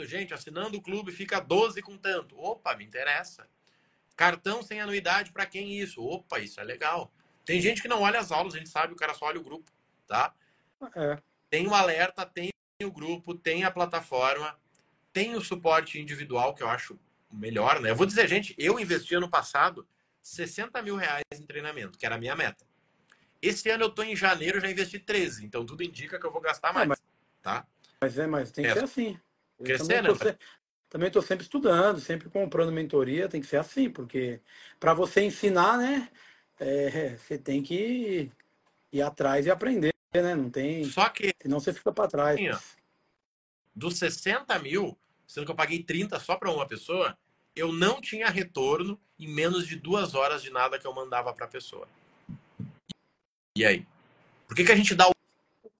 gente, 0.00 0.32
assinando 0.32 0.78
o 0.78 0.82
clube 0.82 1.10
fica 1.10 1.40
12 1.40 1.82
com 1.82 1.96
tanto. 1.98 2.38
Opa, 2.38 2.76
me 2.76 2.84
interessa. 2.84 3.48
Cartão 4.14 4.62
sem 4.62 4.80
anuidade 4.80 5.32
para 5.32 5.44
quem 5.44 5.78
isso? 5.78 6.04
Opa, 6.04 6.38
isso 6.38 6.60
é 6.60 6.64
legal. 6.64 7.12
Tem 7.44 7.60
gente 7.60 7.82
que 7.82 7.88
não 7.88 8.02
olha 8.02 8.20
as 8.20 8.30
aulas, 8.30 8.54
a 8.54 8.58
gente 8.58 8.70
sabe, 8.70 8.92
o 8.92 8.96
cara 8.96 9.14
só 9.14 9.26
olha 9.26 9.40
o 9.40 9.42
grupo, 9.42 9.70
tá? 10.06 10.32
É. 10.96 11.18
Tem 11.50 11.66
o 11.66 11.74
alerta, 11.74 12.24
tem 12.24 12.50
o 12.82 12.90
grupo, 12.90 13.34
tem 13.34 13.64
a 13.64 13.70
plataforma, 13.70 14.56
tem 15.12 15.34
o 15.34 15.40
suporte 15.40 16.00
individual, 16.00 16.54
que 16.54 16.62
eu 16.62 16.68
acho 16.68 16.98
melhor, 17.30 17.80
né? 17.80 17.90
Eu 17.90 17.96
vou 17.96 18.06
dizer, 18.06 18.28
gente, 18.28 18.54
eu 18.58 18.78
investi 18.78 19.14
ano 19.14 19.28
passado 19.28 19.86
60 20.22 20.80
mil 20.82 20.96
reais 20.96 21.24
em 21.34 21.46
treinamento, 21.46 21.98
que 21.98 22.06
era 22.06 22.14
a 22.16 22.18
minha 22.18 22.36
meta. 22.36 22.64
Esse 23.40 23.68
ano 23.70 23.84
eu 23.84 23.90
tô 23.90 24.02
em 24.02 24.14
janeiro, 24.14 24.60
já 24.60 24.70
investi 24.70 24.98
13, 24.98 25.44
então 25.44 25.66
tudo 25.66 25.82
indica 25.82 26.18
que 26.18 26.26
eu 26.26 26.32
vou 26.32 26.40
gastar 26.40 26.70
é, 26.70 26.72
mais, 26.72 26.84
é, 26.84 26.88
mas, 26.88 27.02
tá? 27.42 27.66
Mas 28.00 28.18
é, 28.18 28.26
mas 28.26 28.52
tem 28.52 28.64
que 28.64 28.70
é. 28.70 28.74
ser 28.74 28.84
assim. 28.84 29.18
Crescer, 29.62 30.02
né? 30.02 30.14
Se... 30.14 30.38
Também 30.88 31.06
estou 31.06 31.22
sempre 31.22 31.44
estudando, 31.44 32.00
sempre 32.00 32.28
comprando 32.28 32.70
mentoria, 32.70 33.28
tem 33.28 33.40
que 33.40 33.46
ser 33.46 33.56
assim, 33.56 33.88
porque 33.88 34.40
para 34.78 34.92
você 34.92 35.22
ensinar, 35.22 35.78
né, 35.78 36.08
é, 36.60 37.16
você 37.16 37.38
tem 37.38 37.62
que 37.62 38.30
ir 38.92 39.02
atrás 39.02 39.46
e 39.46 39.50
aprender, 39.50 39.91
né? 40.20 40.34
Não 40.34 40.50
tem. 40.50 40.84
Só 40.84 41.08
que. 41.08 41.32
Senão 41.40 41.60
você 41.60 41.72
fica 41.72 41.92
para 41.92 42.08
trás. 42.08 42.38
Ó, 42.38 42.58
dos 43.74 43.96
60 43.98 44.58
mil, 44.58 44.98
sendo 45.26 45.46
que 45.46 45.50
eu 45.52 45.56
paguei 45.56 45.82
30 45.82 46.18
só 46.20 46.36
para 46.36 46.50
uma 46.50 46.66
pessoa, 46.66 47.16
eu 47.56 47.72
não 47.72 48.00
tinha 48.00 48.28
retorno 48.28 49.00
em 49.18 49.28
menos 49.28 49.66
de 49.66 49.76
duas 49.76 50.14
horas 50.14 50.42
de 50.42 50.50
nada 50.50 50.78
que 50.78 50.86
eu 50.86 50.92
mandava 50.92 51.32
para 51.32 51.46
a 51.46 51.48
pessoa. 51.48 51.88
E 53.56 53.64
aí? 53.64 53.86
Por 54.46 54.56
que, 54.56 54.64
que 54.64 54.72
a 54.72 54.76
gente 54.76 54.94
dá 54.94 55.08
o 55.08 55.12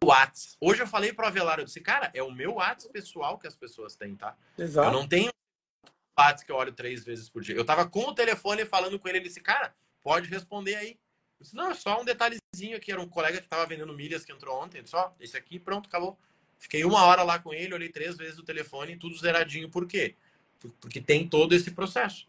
WhatsApp. 0.04 0.56
Hoje 0.60 0.82
eu 0.82 0.86
falei 0.86 1.12
pro 1.12 1.26
Avelar, 1.26 1.58
eu 1.58 1.64
disse, 1.64 1.80
cara, 1.80 2.10
é 2.14 2.22
o 2.22 2.30
meu 2.30 2.54
WhatsApp 2.54 2.92
pessoal 2.92 3.38
que 3.38 3.46
as 3.46 3.54
pessoas 3.54 3.94
têm, 3.94 4.16
tá? 4.16 4.36
Exato. 4.58 4.88
Eu 4.88 4.92
não 4.92 5.06
tenho 5.06 5.30
WhatsApp 6.18 6.46
que 6.46 6.52
eu 6.52 6.56
olho 6.56 6.72
três 6.72 7.04
vezes 7.04 7.28
por 7.28 7.42
dia. 7.42 7.54
Eu 7.54 7.64
tava 7.64 7.88
com 7.88 8.06
o 8.06 8.14
telefone 8.14 8.64
falando 8.64 8.98
com 8.98 9.08
ele, 9.08 9.18
ele 9.18 9.28
disse, 9.28 9.40
cara, 9.40 9.74
pode 10.02 10.28
responder 10.28 10.74
aí. 10.74 10.98
Disse, 11.42 11.54
não, 11.54 11.70
é 11.70 11.74
só 11.74 12.00
um 12.00 12.04
detalhezinho 12.04 12.76
aqui, 12.76 12.92
era 12.92 13.00
um 13.00 13.08
colega 13.08 13.40
que 13.40 13.48
tava 13.48 13.66
vendendo 13.66 13.92
milhas 13.92 14.24
que 14.24 14.32
entrou 14.32 14.62
ontem, 14.62 14.84
só 14.86 15.14
esse 15.20 15.36
aqui, 15.36 15.58
pronto, 15.58 15.88
acabou. 15.88 16.18
Fiquei 16.58 16.84
uma 16.84 17.04
hora 17.04 17.22
lá 17.22 17.38
com 17.38 17.52
ele, 17.52 17.74
olhei 17.74 17.88
três 17.88 18.16
vezes 18.16 18.38
o 18.38 18.44
telefone, 18.44 18.96
tudo 18.96 19.18
zeradinho. 19.18 19.68
Por 19.68 19.86
quê? 19.86 20.14
Porque 20.80 21.00
tem 21.00 21.28
todo 21.28 21.54
esse 21.54 21.72
processo. 21.72 22.28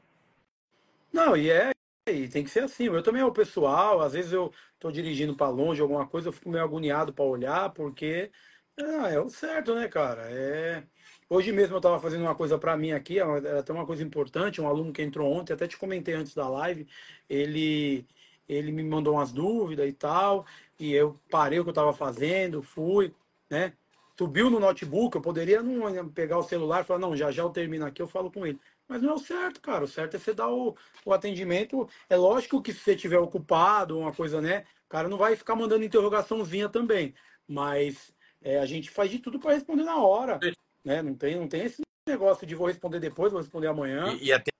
Não, 1.11 1.37
e 1.37 1.51
é, 1.51 1.71
e 2.09 2.27
tem 2.27 2.43
que 2.43 2.49
ser 2.49 2.63
assim. 2.63 2.85
Eu 2.85 3.03
também 3.03 3.21
é 3.21 3.25
o 3.25 3.31
pessoal, 3.31 4.01
às 4.01 4.13
vezes 4.13 4.31
eu 4.31 4.51
estou 4.73 4.91
dirigindo 4.91 5.35
para 5.35 5.49
longe 5.49 5.81
alguma 5.81 6.07
coisa, 6.07 6.29
eu 6.29 6.33
fico 6.33 6.49
meio 6.49 6.63
agoniado 6.63 7.13
para 7.13 7.23
olhar, 7.23 7.69
porque 7.69 8.31
ah, 8.77 9.09
é 9.09 9.19
o 9.19 9.29
certo, 9.29 9.75
né, 9.75 9.87
cara? 9.87 10.23
É... 10.31 10.83
Hoje 11.29 11.51
mesmo 11.51 11.75
eu 11.75 11.77
estava 11.77 11.99
fazendo 11.99 12.21
uma 12.21 12.35
coisa 12.35 12.57
para 12.57 12.75
mim 12.75 12.91
aqui, 12.91 13.19
era 13.19 13.59
até 13.59 13.71
uma 13.71 13.85
coisa 13.85 14.03
importante, 14.03 14.59
um 14.59 14.67
aluno 14.67 14.91
que 14.91 15.01
entrou 15.01 15.31
ontem, 15.31 15.53
até 15.53 15.67
te 15.67 15.77
comentei 15.77 16.13
antes 16.15 16.33
da 16.35 16.47
live, 16.49 16.87
ele, 17.29 18.05
ele 18.47 18.71
me 18.71 18.83
mandou 18.83 19.15
umas 19.15 19.31
dúvidas 19.31 19.87
e 19.87 19.93
tal, 19.93 20.45
e 20.79 20.93
eu 20.93 21.19
parei 21.29 21.59
o 21.59 21.63
que 21.63 21.69
eu 21.69 21.73
estava 21.73 21.93
fazendo, 21.93 22.61
fui, 22.61 23.13
né? 23.49 23.73
Subiu 24.17 24.49
no 24.49 24.59
notebook, 24.59 25.15
eu 25.15 25.21
poderia 25.21 25.63
não 25.63 26.07
pegar 26.09 26.37
o 26.37 26.43
celular 26.43 26.81
e 26.81 26.83
falar, 26.83 26.99
não, 26.99 27.15
já 27.15 27.31
já 27.31 27.41
eu 27.41 27.49
termino 27.49 27.85
aqui, 27.85 28.01
eu 28.01 28.07
falo 28.07 28.31
com 28.31 28.45
ele. 28.45 28.59
Mas 28.87 29.01
não 29.01 29.11
é 29.11 29.13
o 29.13 29.19
certo, 29.19 29.59
cara. 29.59 29.85
O 29.85 29.87
certo 29.87 30.15
é 30.15 30.19
você 30.19 30.33
dar 30.33 30.49
o, 30.49 30.75
o 31.03 31.13
atendimento. 31.13 31.89
É 32.07 32.15
lógico 32.15 32.61
que 32.61 32.71
se 32.73 32.79
você 32.79 32.93
estiver 32.93 33.17
ocupado, 33.17 33.97
uma 33.97 34.13
coisa, 34.13 34.39
né? 34.39 34.65
O 34.85 34.89
cara 34.89 35.07
não 35.07 35.17
vai 35.17 35.35
ficar 35.35 35.55
mandando 35.55 35.83
interrogaçãozinha 35.83 36.69
também. 36.69 37.15
Mas 37.47 38.13
é, 38.41 38.59
a 38.59 38.65
gente 38.65 38.91
faz 38.91 39.09
de 39.09 39.19
tudo 39.19 39.39
para 39.39 39.53
responder 39.53 39.83
na 39.83 39.97
hora. 39.97 40.39
Né? 40.83 41.01
Não, 41.01 41.15
tem, 41.15 41.35
não 41.35 41.47
tem 41.47 41.63
esse 41.63 41.81
negócio 42.07 42.45
de 42.45 42.53
vou 42.53 42.67
responder 42.67 42.99
depois, 42.99 43.31
vou 43.31 43.41
responder 43.41 43.67
amanhã. 43.67 44.13
E, 44.13 44.25
e 44.25 44.33
até 44.33 44.51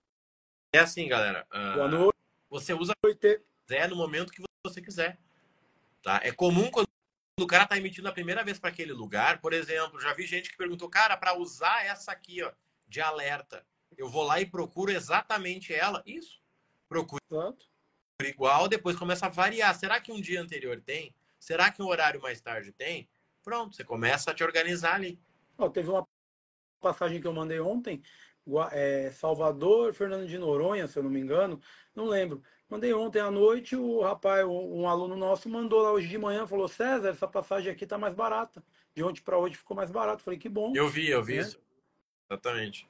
é 0.74 0.80
assim, 0.80 1.08
galera. 1.08 1.46
Uh, 1.54 1.76
Boa 1.76 1.88
noite. 1.88 2.18
Você 2.50 2.74
usa 2.74 2.94
é 3.70 3.88
no 3.88 3.96
momento 3.96 4.32
que 4.32 4.44
você 4.66 4.82
quiser. 4.82 5.18
Tá? 6.02 6.20
É 6.24 6.32
comum 6.32 6.70
quando 6.70 6.88
o 7.40 7.48
cara 7.48 7.66
tá 7.66 7.78
emitindo 7.78 8.08
a 8.08 8.14
primeira 8.14 8.44
vez 8.44 8.60
para 8.60 8.70
aquele 8.70 8.94
lugar, 8.94 9.42
por 9.42 9.54
exemplo, 9.54 10.00
já 10.00 10.14
vi 10.14 10.26
gente 10.26 10.50
que 10.50 10.58
perguntou, 10.58 10.90
cara, 10.90 11.18
para 11.18 11.38
usar 11.38 11.86
essa 11.86 12.12
aqui, 12.12 12.44
ó, 12.44 12.52
de 12.88 13.02
alerta, 13.02 13.66
eu 13.98 14.10
vou 14.10 14.24
lá 14.24 14.40
e 14.40 14.46
procuro 14.46 14.92
exatamente 14.92 15.74
ela. 15.74 16.04
Isso. 16.06 16.42
Procuro 16.88 17.22
Exato. 17.32 17.66
igual, 18.24 18.68
depois 18.68 18.96
começa 18.96 19.26
a 19.26 19.30
variar. 19.30 19.74
Será 19.76 20.00
que 20.00 20.12
um 20.12 20.22
dia 20.22 20.42
anterior 20.42 20.80
tem? 20.82 21.16
Será 21.40 21.72
que 21.72 21.82
um 21.82 21.88
horário 21.88 22.22
mais 22.22 22.40
tarde 22.40 22.72
tem? 22.72 23.10
Pronto, 23.44 23.76
você 23.76 23.84
começa 23.84 24.32
a 24.32 24.34
te 24.34 24.44
organizar 24.44 24.96
ali. 24.96 25.20
Oh, 25.58 25.70
teve 25.70 25.90
uma 25.90 26.08
passagem 26.80 27.20
que 27.20 27.28
eu 27.28 27.34
mandei 27.34 27.60
ontem, 27.60 28.02
é, 28.72 29.12
Salvador, 29.12 29.94
Fernando 29.94 30.28
de 30.28 30.38
Noronha, 30.38 30.88
se 30.88 30.98
eu 30.98 31.04
não 31.04 31.10
me 31.10 31.20
engano, 31.20 31.62
não 31.96 32.06
lembro. 32.06 32.44
Mandei 32.74 32.92
ontem 32.92 33.20
à 33.20 33.30
noite, 33.30 33.76
o 33.76 34.02
rapaz, 34.02 34.44
um 34.48 34.88
aluno 34.88 35.16
nosso, 35.16 35.48
mandou 35.48 35.80
lá 35.80 35.92
hoje 35.92 36.08
de 36.08 36.18
manhã, 36.18 36.48
falou, 36.48 36.68
César, 36.68 37.10
essa 37.10 37.28
passagem 37.28 37.72
aqui 37.72 37.86
tá 37.86 38.00
mais 38.00 38.16
barata. 38.16 38.64
De 38.96 39.04
ontem 39.04 39.22
para 39.22 39.38
hoje 39.38 39.56
ficou 39.56 39.78
mais 39.78 39.92
barato. 39.92 40.24
Falei, 40.24 40.40
que 40.40 40.50
bom. 40.50 40.74
Eu 40.76 40.90
vi, 40.90 41.08
eu 41.08 41.22
vi 41.22 41.36
né? 41.36 41.42
isso. 41.42 41.62
Exatamente. 42.28 42.88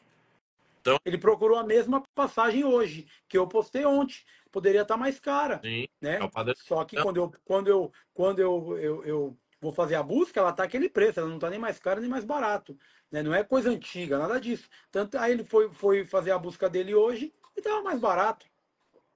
Então... 0.80 0.98
Ele 1.04 1.17
procurou 1.17 1.58
a 1.58 1.65
mesma 1.65 2.02
passagem 2.15 2.63
hoje, 2.63 3.06
que 3.28 3.38
eu 3.38 3.46
postei 3.46 3.84
ontem. 3.84 4.15
Poderia 4.54 4.84
estar 4.84 4.96
mais 4.96 5.19
cara. 5.19 5.60
Sim, 5.62 5.86
né? 6.00 6.17
É 6.17 6.54
Só 6.56 6.86
que 6.86 6.96
quando 7.02 7.17
eu, 7.17 7.34
quando 7.43 7.67
eu, 7.67 7.91
quando 8.13 8.39
eu, 8.39 8.78
eu, 8.78 9.04
eu 9.04 9.38
vou 9.60 9.74
fazer 9.74 9.96
a 9.96 10.04
busca, 10.04 10.39
ela 10.39 10.52
está 10.52 10.63
aquele 10.63 10.88
preço, 10.88 11.19
ela 11.19 11.28
não 11.28 11.36
está 11.36 11.50
nem 11.50 11.60
mais 11.60 11.78
cara 11.78 12.00
nem 12.00 12.10
mais 12.10 12.24
barato. 12.24 12.78
Né? 13.12 13.22
Não 13.22 13.36
é 13.36 13.43
coisa 13.43 13.69
antiga, 13.69 14.17
nada 14.17 14.39
disso. 14.39 14.69
Tanto 14.89 15.17
aí 15.17 15.34
ele 15.34 15.43
foi, 15.43 15.69
foi 15.69 16.06
fazer 16.06 16.32
a 16.32 16.39
busca 16.39 16.69
dele 16.69 16.96
hoje 16.96 17.34
e 17.54 17.60
estava 17.60 17.82
mais 17.82 18.00
barato. 18.00 18.46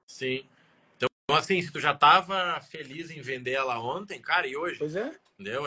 Sim. 0.06 0.45
Então, 1.29 1.37
assim, 1.37 1.61
se 1.61 1.69
tu 1.69 1.79
já 1.81 1.91
estava 1.91 2.61
feliz 2.61 3.11
em 3.11 3.19
vender 3.19 3.51
ela 3.51 3.77
ontem, 3.81 4.21
cara, 4.21 4.47
e 4.47 4.55
hoje? 4.55 4.79
Pois 4.79 4.95
é. 4.95 5.13
Entendeu? 5.33 5.65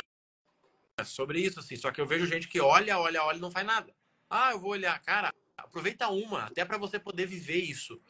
É 0.99 1.05
sobre 1.05 1.39
isso, 1.39 1.61
assim. 1.61 1.77
Só 1.77 1.91
que 1.91 2.01
eu 2.01 2.07
vejo 2.07 2.25
gente 2.25 2.49
que 2.49 2.59
olha, 2.59 2.99
olha, 2.99 3.23
olha 3.23 3.37
e 3.37 3.41
não 3.41 3.51
faz 3.51 3.67
nada. 3.67 3.95
Ah, 4.31 4.53
eu 4.53 4.59
vou 4.59 4.71
olhar. 4.71 4.99
Cara, 5.03 5.31
aproveita 5.59 6.09
uma, 6.09 6.45
até 6.45 6.65
para 6.65 6.79
você 6.79 6.99
poder 6.99 7.27
viver 7.27 7.59
isso. 7.59 8.01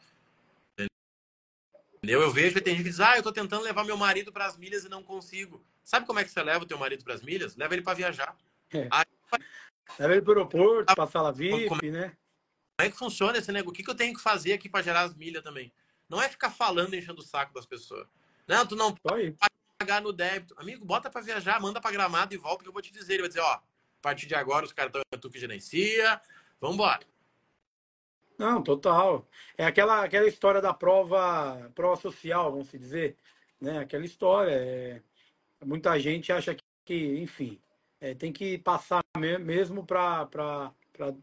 Entendeu? 1.97 2.21
Eu 2.21 2.31
vejo 2.31 2.55
que 2.55 2.61
tem 2.61 2.73
gente 2.75 2.85
que 2.85 2.89
diz: 2.89 3.01
"Ah, 3.01 3.17
eu 3.17 3.23
tô 3.23 3.33
tentando 3.33 3.63
levar 3.63 3.83
meu 3.83 3.97
marido 3.97 4.31
para 4.31 4.45
as 4.45 4.57
milhas 4.57 4.85
e 4.85 4.89
não 4.89 5.03
consigo". 5.03 5.61
Sabe 5.83 6.07
como 6.07 6.19
é 6.19 6.23
que 6.23 6.31
você 6.31 6.41
leva 6.41 6.63
o 6.63 6.67
teu 6.67 6.77
marido 6.77 7.03
para 7.03 7.15
as 7.15 7.21
milhas? 7.21 7.57
Leva 7.57 7.73
ele 7.73 7.83
para 7.83 7.93
viajar. 7.93 8.33
É. 8.71 8.87
Aí... 8.89 9.05
Leva 9.99 10.13
ele 10.13 10.21
para 10.21 10.31
o 10.31 10.37
aeroporto, 10.37 10.95
para 10.95 11.03
a 11.03 11.07
sala 11.07 11.33
VIP, 11.33 11.67
como... 11.67 11.81
né? 11.83 12.15
Como 12.77 12.87
é 12.87 12.89
que 12.89 12.97
funciona 12.97 13.37
esse 13.37 13.51
negócio? 13.51 13.71
O 13.71 13.73
que, 13.73 13.83
que 13.83 13.89
eu 13.89 13.95
tenho 13.95 14.15
que 14.15 14.21
fazer 14.21 14.53
aqui 14.53 14.69
para 14.69 14.81
gerar 14.81 15.01
as 15.01 15.13
milhas 15.13 15.43
também? 15.43 15.71
Não 16.11 16.21
é 16.21 16.27
ficar 16.27 16.51
falando 16.51 16.93
enchendo 16.93 17.21
o 17.21 17.25
saco 17.25 17.53
das 17.53 17.65
pessoas. 17.65 18.05
Não, 18.45 18.67
tu 18.67 18.75
não 18.75 18.93
paga 18.93 19.33
pagar 19.79 20.01
no 20.01 20.11
débito. 20.11 20.53
Amigo, 20.57 20.83
bota 20.83 21.09
para 21.09 21.21
viajar, 21.21 21.57
manda 21.61 21.79
para 21.79 21.91
Gramado 21.91 22.33
e 22.33 22.37
volta 22.37 22.63
que 22.63 22.67
eu 22.67 22.73
vou 22.73 22.81
te 22.81 22.91
dizer. 22.91 23.13
Ele 23.13 23.21
vai 23.21 23.29
dizer, 23.29 23.39
ó, 23.39 23.53
a 23.53 23.61
partir 24.01 24.27
de 24.27 24.35
agora 24.35 24.65
os 24.65 24.73
cartões 24.73 25.05
é 25.09 25.17
tu 25.17 25.29
que 25.29 25.39
gerencia, 25.39 26.21
vamos 26.59 26.75
embora. 26.75 26.99
Não, 28.37 28.61
total. 28.61 29.25
É 29.57 29.65
aquela, 29.65 30.03
aquela 30.03 30.27
história 30.27 30.59
da 30.59 30.73
prova, 30.73 31.71
prova 31.73 31.95
social, 32.01 32.51
vamos 32.51 32.69
dizer, 32.69 33.15
né? 33.61 33.79
Aquela 33.79 34.03
história. 34.03 34.51
É... 34.51 35.01
Muita 35.63 35.97
gente 35.97 36.29
acha 36.33 36.57
que, 36.83 37.21
enfim, 37.21 37.57
é, 38.01 38.13
tem 38.13 38.33
que 38.33 38.57
passar 38.57 39.01
mesmo 39.39 39.85
para 39.85 40.73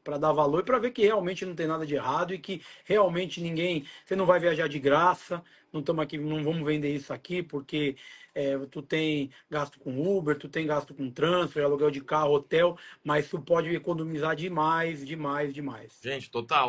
para 0.02 0.18
dar 0.18 0.32
valor 0.32 0.60
e 0.60 0.64
para 0.64 0.78
ver 0.78 0.90
que 0.90 1.02
realmente 1.02 1.44
não 1.44 1.54
tem 1.54 1.66
nada 1.66 1.86
de 1.86 1.94
errado 1.94 2.34
e 2.34 2.38
que 2.38 2.62
realmente 2.84 3.40
ninguém. 3.40 3.86
Você 4.04 4.16
não 4.16 4.26
vai 4.26 4.40
viajar 4.40 4.68
de 4.68 4.78
graça, 4.78 5.42
não 5.72 5.80
estamos 5.80 6.02
aqui, 6.02 6.18
não 6.18 6.42
vamos 6.42 6.64
vender 6.64 6.94
isso 6.94 7.12
aqui, 7.12 7.42
porque 7.42 7.96
é, 8.34 8.58
tu 8.70 8.82
tem 8.82 9.30
gasto 9.50 9.78
com 9.78 10.16
Uber, 10.16 10.36
tu 10.38 10.48
tem 10.48 10.66
gasto 10.66 10.94
com 10.94 11.10
transfer, 11.10 11.64
aluguel 11.64 11.90
de 11.90 12.00
carro, 12.00 12.34
hotel, 12.34 12.78
mas 13.04 13.28
tu 13.28 13.40
pode 13.40 13.74
economizar 13.74 14.34
demais, 14.34 15.04
demais, 15.04 15.52
demais. 15.52 15.98
Gente, 16.02 16.30
total. 16.30 16.68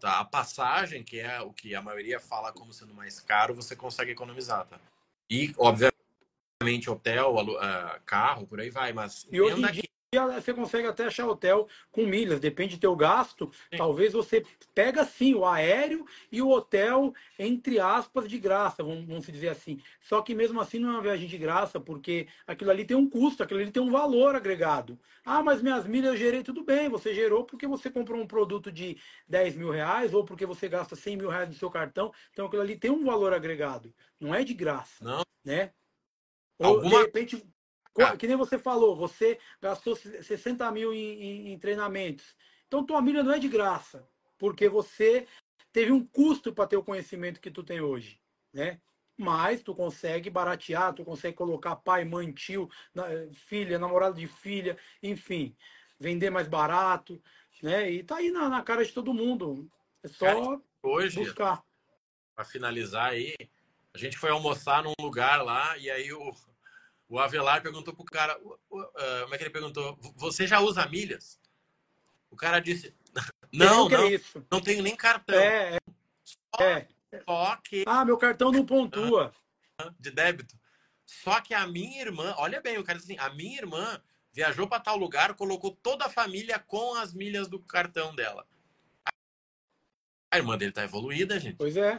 Tá? 0.00 0.18
A 0.18 0.24
passagem, 0.24 1.04
que 1.04 1.20
é 1.20 1.40
o 1.40 1.52
que 1.52 1.74
a 1.74 1.80
maioria 1.80 2.18
fala 2.18 2.52
como 2.52 2.72
sendo 2.72 2.92
mais 2.92 3.20
caro, 3.20 3.54
você 3.54 3.76
consegue 3.76 4.10
economizar, 4.10 4.66
tá? 4.66 4.80
E, 5.30 5.54
obviamente, 5.56 6.90
hotel, 6.90 7.36
carro, 8.04 8.46
por 8.46 8.58
aí 8.58 8.70
vai, 8.70 8.92
mas 8.92 9.26
e 9.30 9.40
hoje 9.40 9.62
em 9.62 9.72
dia, 9.72 9.82
você 10.18 10.54
consegue 10.54 10.86
até 10.86 11.04
achar 11.04 11.26
hotel 11.26 11.68
com 11.90 12.06
milhas, 12.06 12.40
depende 12.40 12.76
do 12.76 12.80
teu 12.80 12.96
gasto. 12.96 13.50
Sim. 13.70 13.76
Talvez 13.76 14.12
você 14.12 14.44
pega 14.74 15.04
sim 15.04 15.34
o 15.34 15.44
aéreo 15.44 16.06
e 16.30 16.40
o 16.42 16.50
hotel, 16.50 17.12
entre 17.38 17.78
aspas, 17.78 18.28
de 18.28 18.38
graça, 18.38 18.82
vamos, 18.82 19.04
vamos 19.04 19.26
dizer 19.26 19.48
assim. 19.48 19.80
Só 20.00 20.22
que 20.22 20.34
mesmo 20.34 20.60
assim 20.60 20.78
não 20.78 20.90
é 20.90 20.92
uma 20.92 21.02
viagem 21.02 21.28
de 21.28 21.38
graça, 21.38 21.80
porque 21.80 22.26
aquilo 22.46 22.70
ali 22.70 22.84
tem 22.84 22.96
um 22.96 23.08
custo, 23.08 23.42
aquilo 23.42 23.60
ali 23.60 23.70
tem 23.70 23.82
um 23.82 23.90
valor 23.90 24.34
agregado. 24.34 24.98
Ah, 25.24 25.42
mas 25.42 25.62
minhas 25.62 25.86
milhas 25.86 26.12
eu 26.12 26.16
gerei, 26.16 26.42
tudo 26.42 26.64
bem, 26.64 26.88
você 26.88 27.14
gerou 27.14 27.44
porque 27.44 27.66
você 27.66 27.90
comprou 27.90 28.20
um 28.20 28.26
produto 28.26 28.70
de 28.70 28.98
10 29.28 29.56
mil 29.56 29.70
reais 29.70 30.12
ou 30.12 30.24
porque 30.24 30.44
você 30.44 30.68
gasta 30.68 30.96
100 30.96 31.16
mil 31.16 31.28
reais 31.28 31.48
no 31.48 31.54
seu 31.54 31.70
cartão. 31.70 32.12
Então 32.32 32.46
aquilo 32.46 32.62
ali 32.62 32.76
tem 32.76 32.90
um 32.90 33.04
valor 33.04 33.32
agregado, 33.32 33.94
não 34.20 34.34
é 34.34 34.44
de 34.44 34.54
graça. 34.54 35.04
Não. 35.04 35.22
Né? 35.44 35.72
Ou, 36.58 36.76
Alguma... 36.76 36.90
de 36.90 36.96
repente, 37.04 37.53
ah. 37.98 38.16
Que 38.16 38.26
nem 38.26 38.36
você 38.36 38.58
falou, 38.58 38.96
você 38.96 39.38
gastou 39.60 39.94
60 39.94 40.70
mil 40.72 40.92
em, 40.92 41.22
em, 41.22 41.52
em 41.52 41.58
treinamentos. 41.58 42.36
Então, 42.66 42.84
tua 42.84 43.00
milha 43.00 43.22
não 43.22 43.32
é 43.32 43.38
de 43.38 43.48
graça, 43.48 44.08
porque 44.38 44.68
você 44.68 45.26
teve 45.72 45.92
um 45.92 46.04
custo 46.04 46.52
para 46.52 46.66
ter 46.66 46.76
o 46.76 46.84
conhecimento 46.84 47.40
que 47.40 47.50
tu 47.50 47.62
tem 47.62 47.80
hoje, 47.80 48.20
né? 48.52 48.80
Mas 49.16 49.62
tu 49.62 49.74
consegue 49.74 50.28
baratear, 50.28 50.92
tu 50.92 51.04
consegue 51.04 51.36
colocar 51.36 51.76
pai, 51.76 52.04
mãe, 52.04 52.32
tio, 52.32 52.68
filha, 53.32 53.78
namorado 53.78 54.16
de 54.16 54.26
filha, 54.26 54.76
enfim, 55.00 55.56
vender 55.98 56.30
mais 56.30 56.48
barato, 56.48 57.22
né? 57.62 57.90
E 57.90 58.02
tá 58.02 58.16
aí 58.16 58.30
na, 58.30 58.48
na 58.48 58.62
cara 58.62 58.84
de 58.84 58.92
todo 58.92 59.14
mundo. 59.14 59.70
É 60.02 60.08
só 60.08 60.26
cara, 60.26 60.60
hoje, 60.82 61.16
buscar. 61.16 61.62
Para 62.34 62.44
finalizar 62.44 63.10
aí, 63.10 63.34
a 63.94 63.98
gente 63.98 64.18
foi 64.18 64.30
almoçar 64.30 64.82
num 64.82 64.92
lugar 65.00 65.44
lá 65.44 65.78
e 65.78 65.88
aí 65.88 66.12
o, 66.12 66.34
o 67.08 67.18
Avelar 67.18 67.62
perguntou 67.62 67.94
pro 67.94 68.04
cara, 68.04 68.38
uh, 68.38 68.58
como 68.70 69.34
é 69.34 69.38
que 69.38 69.44
ele 69.44 69.50
perguntou? 69.50 69.98
Você 70.16 70.46
já 70.46 70.60
usa 70.60 70.86
milhas? 70.86 71.38
O 72.30 72.36
cara 72.36 72.60
disse, 72.60 72.94
não, 73.52 73.88
não, 73.88 74.08
é 74.08 74.20
não 74.50 74.60
tenho 74.60 74.82
nem 74.82 74.96
cartão. 74.96 75.38
É, 75.38 75.76
é. 75.76 75.78
Só, 76.24 76.64
é. 76.64 76.88
só 77.24 77.56
que... 77.56 77.84
Ah, 77.86 78.04
meu 78.04 78.18
cartão 78.18 78.50
não 78.50 78.66
pontua. 78.66 79.32
De 79.98 80.10
débito. 80.10 80.58
Só 81.06 81.40
que 81.40 81.54
a 81.54 81.66
minha 81.66 82.00
irmã, 82.00 82.34
olha 82.38 82.60
bem, 82.60 82.78
o 82.78 82.84
cara 82.84 82.98
disse 82.98 83.12
assim, 83.12 83.20
a 83.20 83.32
minha 83.34 83.58
irmã 83.58 84.00
viajou 84.32 84.66
para 84.66 84.80
tal 84.80 84.96
lugar, 84.96 85.34
colocou 85.34 85.70
toda 85.70 86.06
a 86.06 86.10
família 86.10 86.58
com 86.58 86.94
as 86.94 87.14
milhas 87.14 87.46
do 87.48 87.60
cartão 87.60 88.14
dela. 88.14 88.46
A 90.32 90.36
irmã 90.36 90.58
dele 90.58 90.72
tá 90.72 90.82
evoluída, 90.82 91.38
gente. 91.38 91.56
Pois 91.56 91.76
é. 91.76 91.96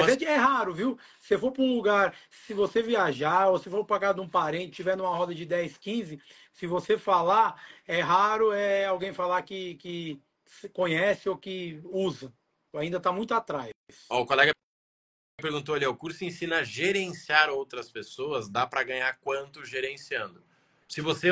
Mas 0.00 0.22
é, 0.22 0.24
é, 0.24 0.36
raro, 0.36 0.74
viu? 0.74 0.98
Se 1.20 1.36
for 1.38 1.52
para 1.52 1.62
um 1.62 1.74
lugar, 1.74 2.16
se 2.30 2.52
você 2.52 2.82
viajar 2.82 3.48
ou 3.48 3.58
se 3.58 3.70
for 3.70 3.84
pagar 3.84 4.12
de 4.12 4.20
um 4.20 4.28
parente, 4.28 4.72
tiver 4.72 4.96
numa 4.96 5.14
roda 5.14 5.34
de 5.34 5.44
10, 5.44 5.78
15, 5.78 6.20
se 6.52 6.66
você 6.66 6.98
falar, 6.98 7.60
é 7.86 8.00
raro 8.00 8.52
é 8.52 8.86
alguém 8.86 9.12
falar 9.12 9.42
que, 9.42 9.74
que 9.76 10.20
conhece 10.72 11.28
ou 11.28 11.36
que 11.36 11.80
usa. 11.84 12.32
Ainda 12.74 12.96
está 12.96 13.12
muito 13.12 13.34
atrás. 13.34 13.70
Ó, 14.10 14.22
o 14.22 14.26
colega 14.26 14.52
perguntou 15.40 15.74
ali, 15.74 15.86
o 15.86 15.96
curso 15.96 16.24
ensina 16.24 16.58
a 16.58 16.64
gerenciar 16.64 17.50
outras 17.50 17.90
pessoas, 17.90 18.48
dá 18.48 18.66
para 18.66 18.82
ganhar 18.82 19.12
quanto 19.20 19.64
gerenciando? 19.64 20.42
Se 20.88 21.00
você 21.00 21.30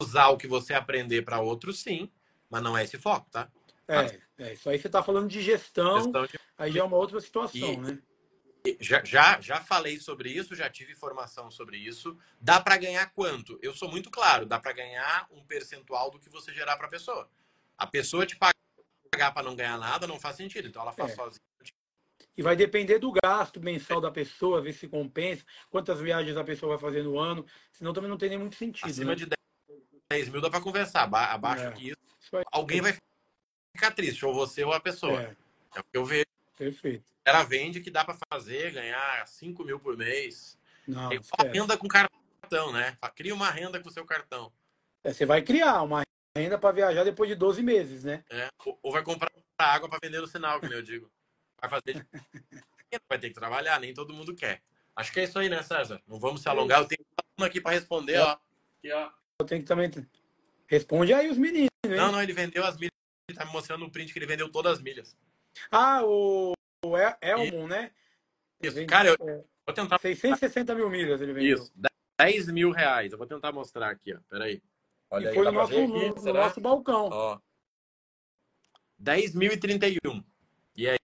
usar 0.00 0.28
o 0.28 0.36
que 0.36 0.46
você 0.46 0.74
aprender 0.74 1.22
para 1.22 1.40
outros, 1.40 1.80
sim, 1.80 2.10
mas 2.50 2.62
não 2.62 2.76
é 2.76 2.84
esse 2.84 2.98
foco, 2.98 3.30
tá? 3.30 3.50
É, 3.92 4.20
é, 4.38 4.52
isso 4.54 4.68
aí 4.68 4.78
você 4.78 4.86
está 4.86 5.02
falando 5.02 5.28
de 5.28 5.40
gestão, 5.42 6.02
gestão 6.02 6.26
de... 6.26 6.38
aí 6.56 6.72
já 6.72 6.80
é 6.80 6.84
uma 6.84 6.96
outra 6.96 7.20
situação, 7.20 7.72
e, 7.72 7.76
né? 7.76 7.98
Já, 8.80 9.02
já, 9.04 9.40
já 9.40 9.60
falei 9.60 9.98
sobre 9.98 10.30
isso, 10.30 10.54
já 10.54 10.70
tive 10.70 10.92
informação 10.92 11.50
sobre 11.50 11.76
isso. 11.76 12.16
Dá 12.40 12.60
para 12.60 12.76
ganhar 12.76 13.12
quanto? 13.12 13.58
Eu 13.60 13.74
sou 13.74 13.90
muito 13.90 14.08
claro, 14.08 14.46
dá 14.46 14.58
para 14.58 14.72
ganhar 14.72 15.26
um 15.32 15.44
percentual 15.44 16.10
do 16.10 16.20
que 16.20 16.28
você 16.28 16.52
gerar 16.54 16.76
para 16.76 16.86
a 16.86 16.90
pessoa. 16.90 17.28
A 17.76 17.86
pessoa 17.86 18.24
te 18.24 18.36
pagar 18.36 19.32
para 19.32 19.42
não 19.42 19.56
ganhar 19.56 19.76
nada 19.78 20.06
não 20.06 20.20
faz 20.20 20.36
sentido, 20.36 20.68
então 20.68 20.82
ela 20.82 20.92
faz 20.92 21.12
é. 21.12 21.14
sozinha. 21.14 21.40
E 22.36 22.42
vai 22.42 22.56
depender 22.56 22.98
do 22.98 23.12
gasto 23.12 23.60
mensal 23.60 24.00
da 24.00 24.10
pessoa, 24.10 24.62
ver 24.62 24.72
se 24.72 24.88
compensa, 24.88 25.44
quantas 25.68 26.00
viagens 26.00 26.36
a 26.36 26.44
pessoa 26.44 26.76
vai 26.76 26.78
fazer 26.78 27.02
no 27.02 27.18
ano, 27.18 27.44
senão 27.72 27.92
também 27.92 28.08
não 28.08 28.16
tem 28.16 28.30
nem 28.30 28.38
muito 28.38 28.54
sentido. 28.54 28.88
Acima 28.88 29.10
né? 29.10 29.16
de 29.16 29.28
10 30.08 30.28
mil 30.28 30.40
dá 30.40 30.48
para 30.48 30.60
conversar, 30.60 31.02
abaixo 31.02 31.64
é. 31.64 31.72
que 31.72 31.88
isso, 31.88 31.98
isso 32.20 32.36
alguém 32.52 32.80
vai 32.80 32.96
ficar 33.72 33.90
triste, 33.92 34.24
ou 34.24 34.34
você 34.34 34.64
ou 34.64 34.72
a 34.72 34.80
pessoa. 34.80 35.22
É, 35.22 35.36
é 35.76 35.80
o 35.80 35.84
que 35.84 35.96
eu 35.96 36.04
vejo. 36.04 36.26
Perfeito. 36.56 37.04
Ela 37.24 37.42
vende 37.42 37.80
que 37.80 37.90
dá 37.90 38.04
para 38.04 38.18
fazer, 38.32 38.72
ganhar 38.72 39.26
5 39.26 39.64
mil 39.64 39.78
por 39.78 39.96
mês. 39.96 40.58
Não, 40.86 41.12
é 41.12 41.18
uma 41.18 41.52
renda 41.52 41.76
com 41.76 41.88
cartão, 41.88 42.72
né? 42.72 42.96
Cria 43.14 43.34
uma 43.34 43.50
renda 43.50 43.80
com 43.80 43.88
o 43.88 43.92
seu 43.92 44.04
cartão. 44.04 44.52
É, 45.04 45.12
você 45.12 45.24
vai 45.24 45.42
criar 45.42 45.82
uma 45.82 46.02
renda 46.36 46.58
para 46.58 46.74
viajar 46.74 47.04
depois 47.04 47.28
de 47.28 47.36
12 47.36 47.62
meses, 47.62 48.04
né? 48.04 48.24
É, 48.30 48.48
ou 48.82 48.92
vai 48.92 49.02
comprar 49.02 49.30
água 49.58 49.88
para 49.88 49.98
vender 50.02 50.20
no 50.20 50.26
sinal, 50.26 50.60
como 50.60 50.72
eu 50.72 50.82
digo. 50.82 51.10
Vai 51.60 51.70
fazer. 51.70 52.06
vai 53.08 53.18
ter 53.18 53.28
que 53.28 53.34
trabalhar, 53.34 53.78
nem 53.80 53.94
todo 53.94 54.12
mundo 54.12 54.34
quer. 54.34 54.60
Acho 54.94 55.12
que 55.12 55.20
é 55.20 55.24
isso 55.24 55.38
aí, 55.38 55.48
né, 55.48 55.62
César? 55.62 56.02
Não 56.06 56.18
vamos 56.18 56.42
se 56.42 56.48
alongar. 56.48 56.80
Eu 56.80 56.86
tenho 56.86 57.04
um 57.38 57.44
aqui 57.44 57.60
para 57.60 57.72
responder, 57.72 58.18
ó. 58.18 58.32
Aqui, 58.32 58.92
ó. 58.92 59.10
Eu 59.38 59.46
tenho 59.46 59.62
que 59.62 59.66
também. 59.66 59.90
Responde 60.66 61.12
aí 61.14 61.30
os 61.30 61.38
meninos. 61.38 61.70
Hein? 61.84 61.96
Não, 61.96 62.12
não, 62.12 62.22
ele 62.22 62.32
vendeu 62.32 62.64
as 62.64 62.76
milhas 62.76 62.92
ele 63.32 63.38
tá 63.38 63.44
me 63.44 63.52
mostrando 63.52 63.84
um 63.84 63.90
print 63.90 64.12
que 64.12 64.18
ele 64.18 64.26
vendeu 64.26 64.50
todas 64.50 64.74
as 64.74 64.82
milhas. 64.82 65.16
Ah, 65.70 66.02
o, 66.04 66.52
o 66.84 66.96
Elmon, 67.20 67.66
né? 67.66 67.90
Isso, 68.62 68.76
Vende... 68.76 68.86
cara, 68.86 69.08
eu 69.08 69.14
é, 69.14 69.44
vou 69.66 69.74
tentar. 69.74 69.98
660 69.98 70.74
mil 70.74 70.88
milhas 70.88 71.20
ele 71.20 71.32
vendeu. 71.32 71.56
Isso, 71.56 71.72
10 72.18 72.48
mil 72.48 72.70
reais. 72.70 73.12
Eu 73.12 73.18
vou 73.18 73.26
tentar 73.26 73.52
mostrar 73.52 73.90
aqui, 73.90 74.14
ó. 74.14 74.18
Peraí. 74.28 74.62
Olha 75.10 75.24
e 75.24 75.28
aí, 75.28 75.34
foi 75.34 75.44
no 75.44 75.52
nosso, 75.52 75.86
no, 75.86 76.14
no 76.14 76.32
nosso 76.32 76.60
balcão. 76.60 77.08
Ó. 77.10 77.38
10.031. 79.02 80.24
E 80.76 80.88
aí? 80.88 80.98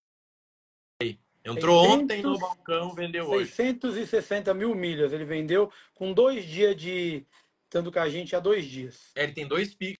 Entrou 1.45 1.83
600, 1.83 2.03
ontem 2.03 2.23
no 2.23 2.39
balcão, 2.39 2.95
vendeu 2.95 3.27
660 3.27 3.87
hoje. 3.89 4.01
660 4.07 4.55
mil 4.55 4.75
milhas 4.75 5.13
ele 5.13 5.25
vendeu 5.25 5.73
com 5.95 6.13
dois 6.13 6.45
dias 6.45 6.77
de. 6.77 7.27
Tanto 7.69 7.93
com 7.93 7.99
a 7.99 8.09
gente 8.09 8.35
há 8.35 8.41
dois 8.41 8.65
dias. 8.65 9.11
É, 9.15 9.25
ele 9.25 9.33
tem 9.33 9.47
dois 9.47 9.75
pics. 9.75 9.99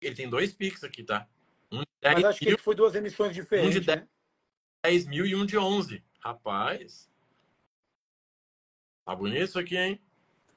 Ele 0.00 0.14
tem 0.14 0.28
dois 0.28 0.52
pics 0.52 0.82
aqui, 0.82 1.02
tá? 1.02 1.28
Um 1.72 1.82
Mas 2.02 2.24
acho 2.24 2.40
que 2.40 2.56
foi 2.56 2.74
duas 2.74 2.94
emissões 2.94 3.34
diferentes. 3.34 3.76
Um 3.76 3.80
de 3.80 3.86
10, 3.86 4.00
né? 4.00 4.08
10 4.84 5.06
mil 5.06 5.26
e 5.26 5.34
um 5.34 5.46
de 5.46 5.56
11. 5.56 6.02
Rapaz. 6.20 7.10
Tá 9.04 9.14
bonito 9.14 9.42
isso 9.42 9.58
aqui, 9.58 9.76
hein? 9.76 10.00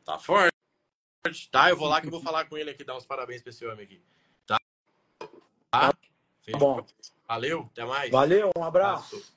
Tá 0.04 0.18
forte. 0.20 0.54
Tá, 1.52 1.70
eu 1.70 1.78
vou 1.78 1.88
lá 1.88 2.02
que 2.02 2.08
eu 2.08 2.12
vou 2.12 2.22
falar 2.24 2.46
com 2.46 2.58
ele 2.58 2.70
aqui, 2.70 2.84
dar 2.84 2.98
uns 2.98 3.06
parabéns 3.06 3.42
pra 3.42 3.50
esse 3.50 3.66
homem 3.66 3.86
aqui. 3.86 4.04
Tá? 4.46 4.58
Tá, 5.72 5.94
tá 5.94 6.58
bom. 6.58 6.86
Valeu, 7.28 7.70
até 7.72 7.86
mais. 7.86 8.12
Valeu, 8.12 8.52
um 8.58 8.64
abraço. 8.64 9.34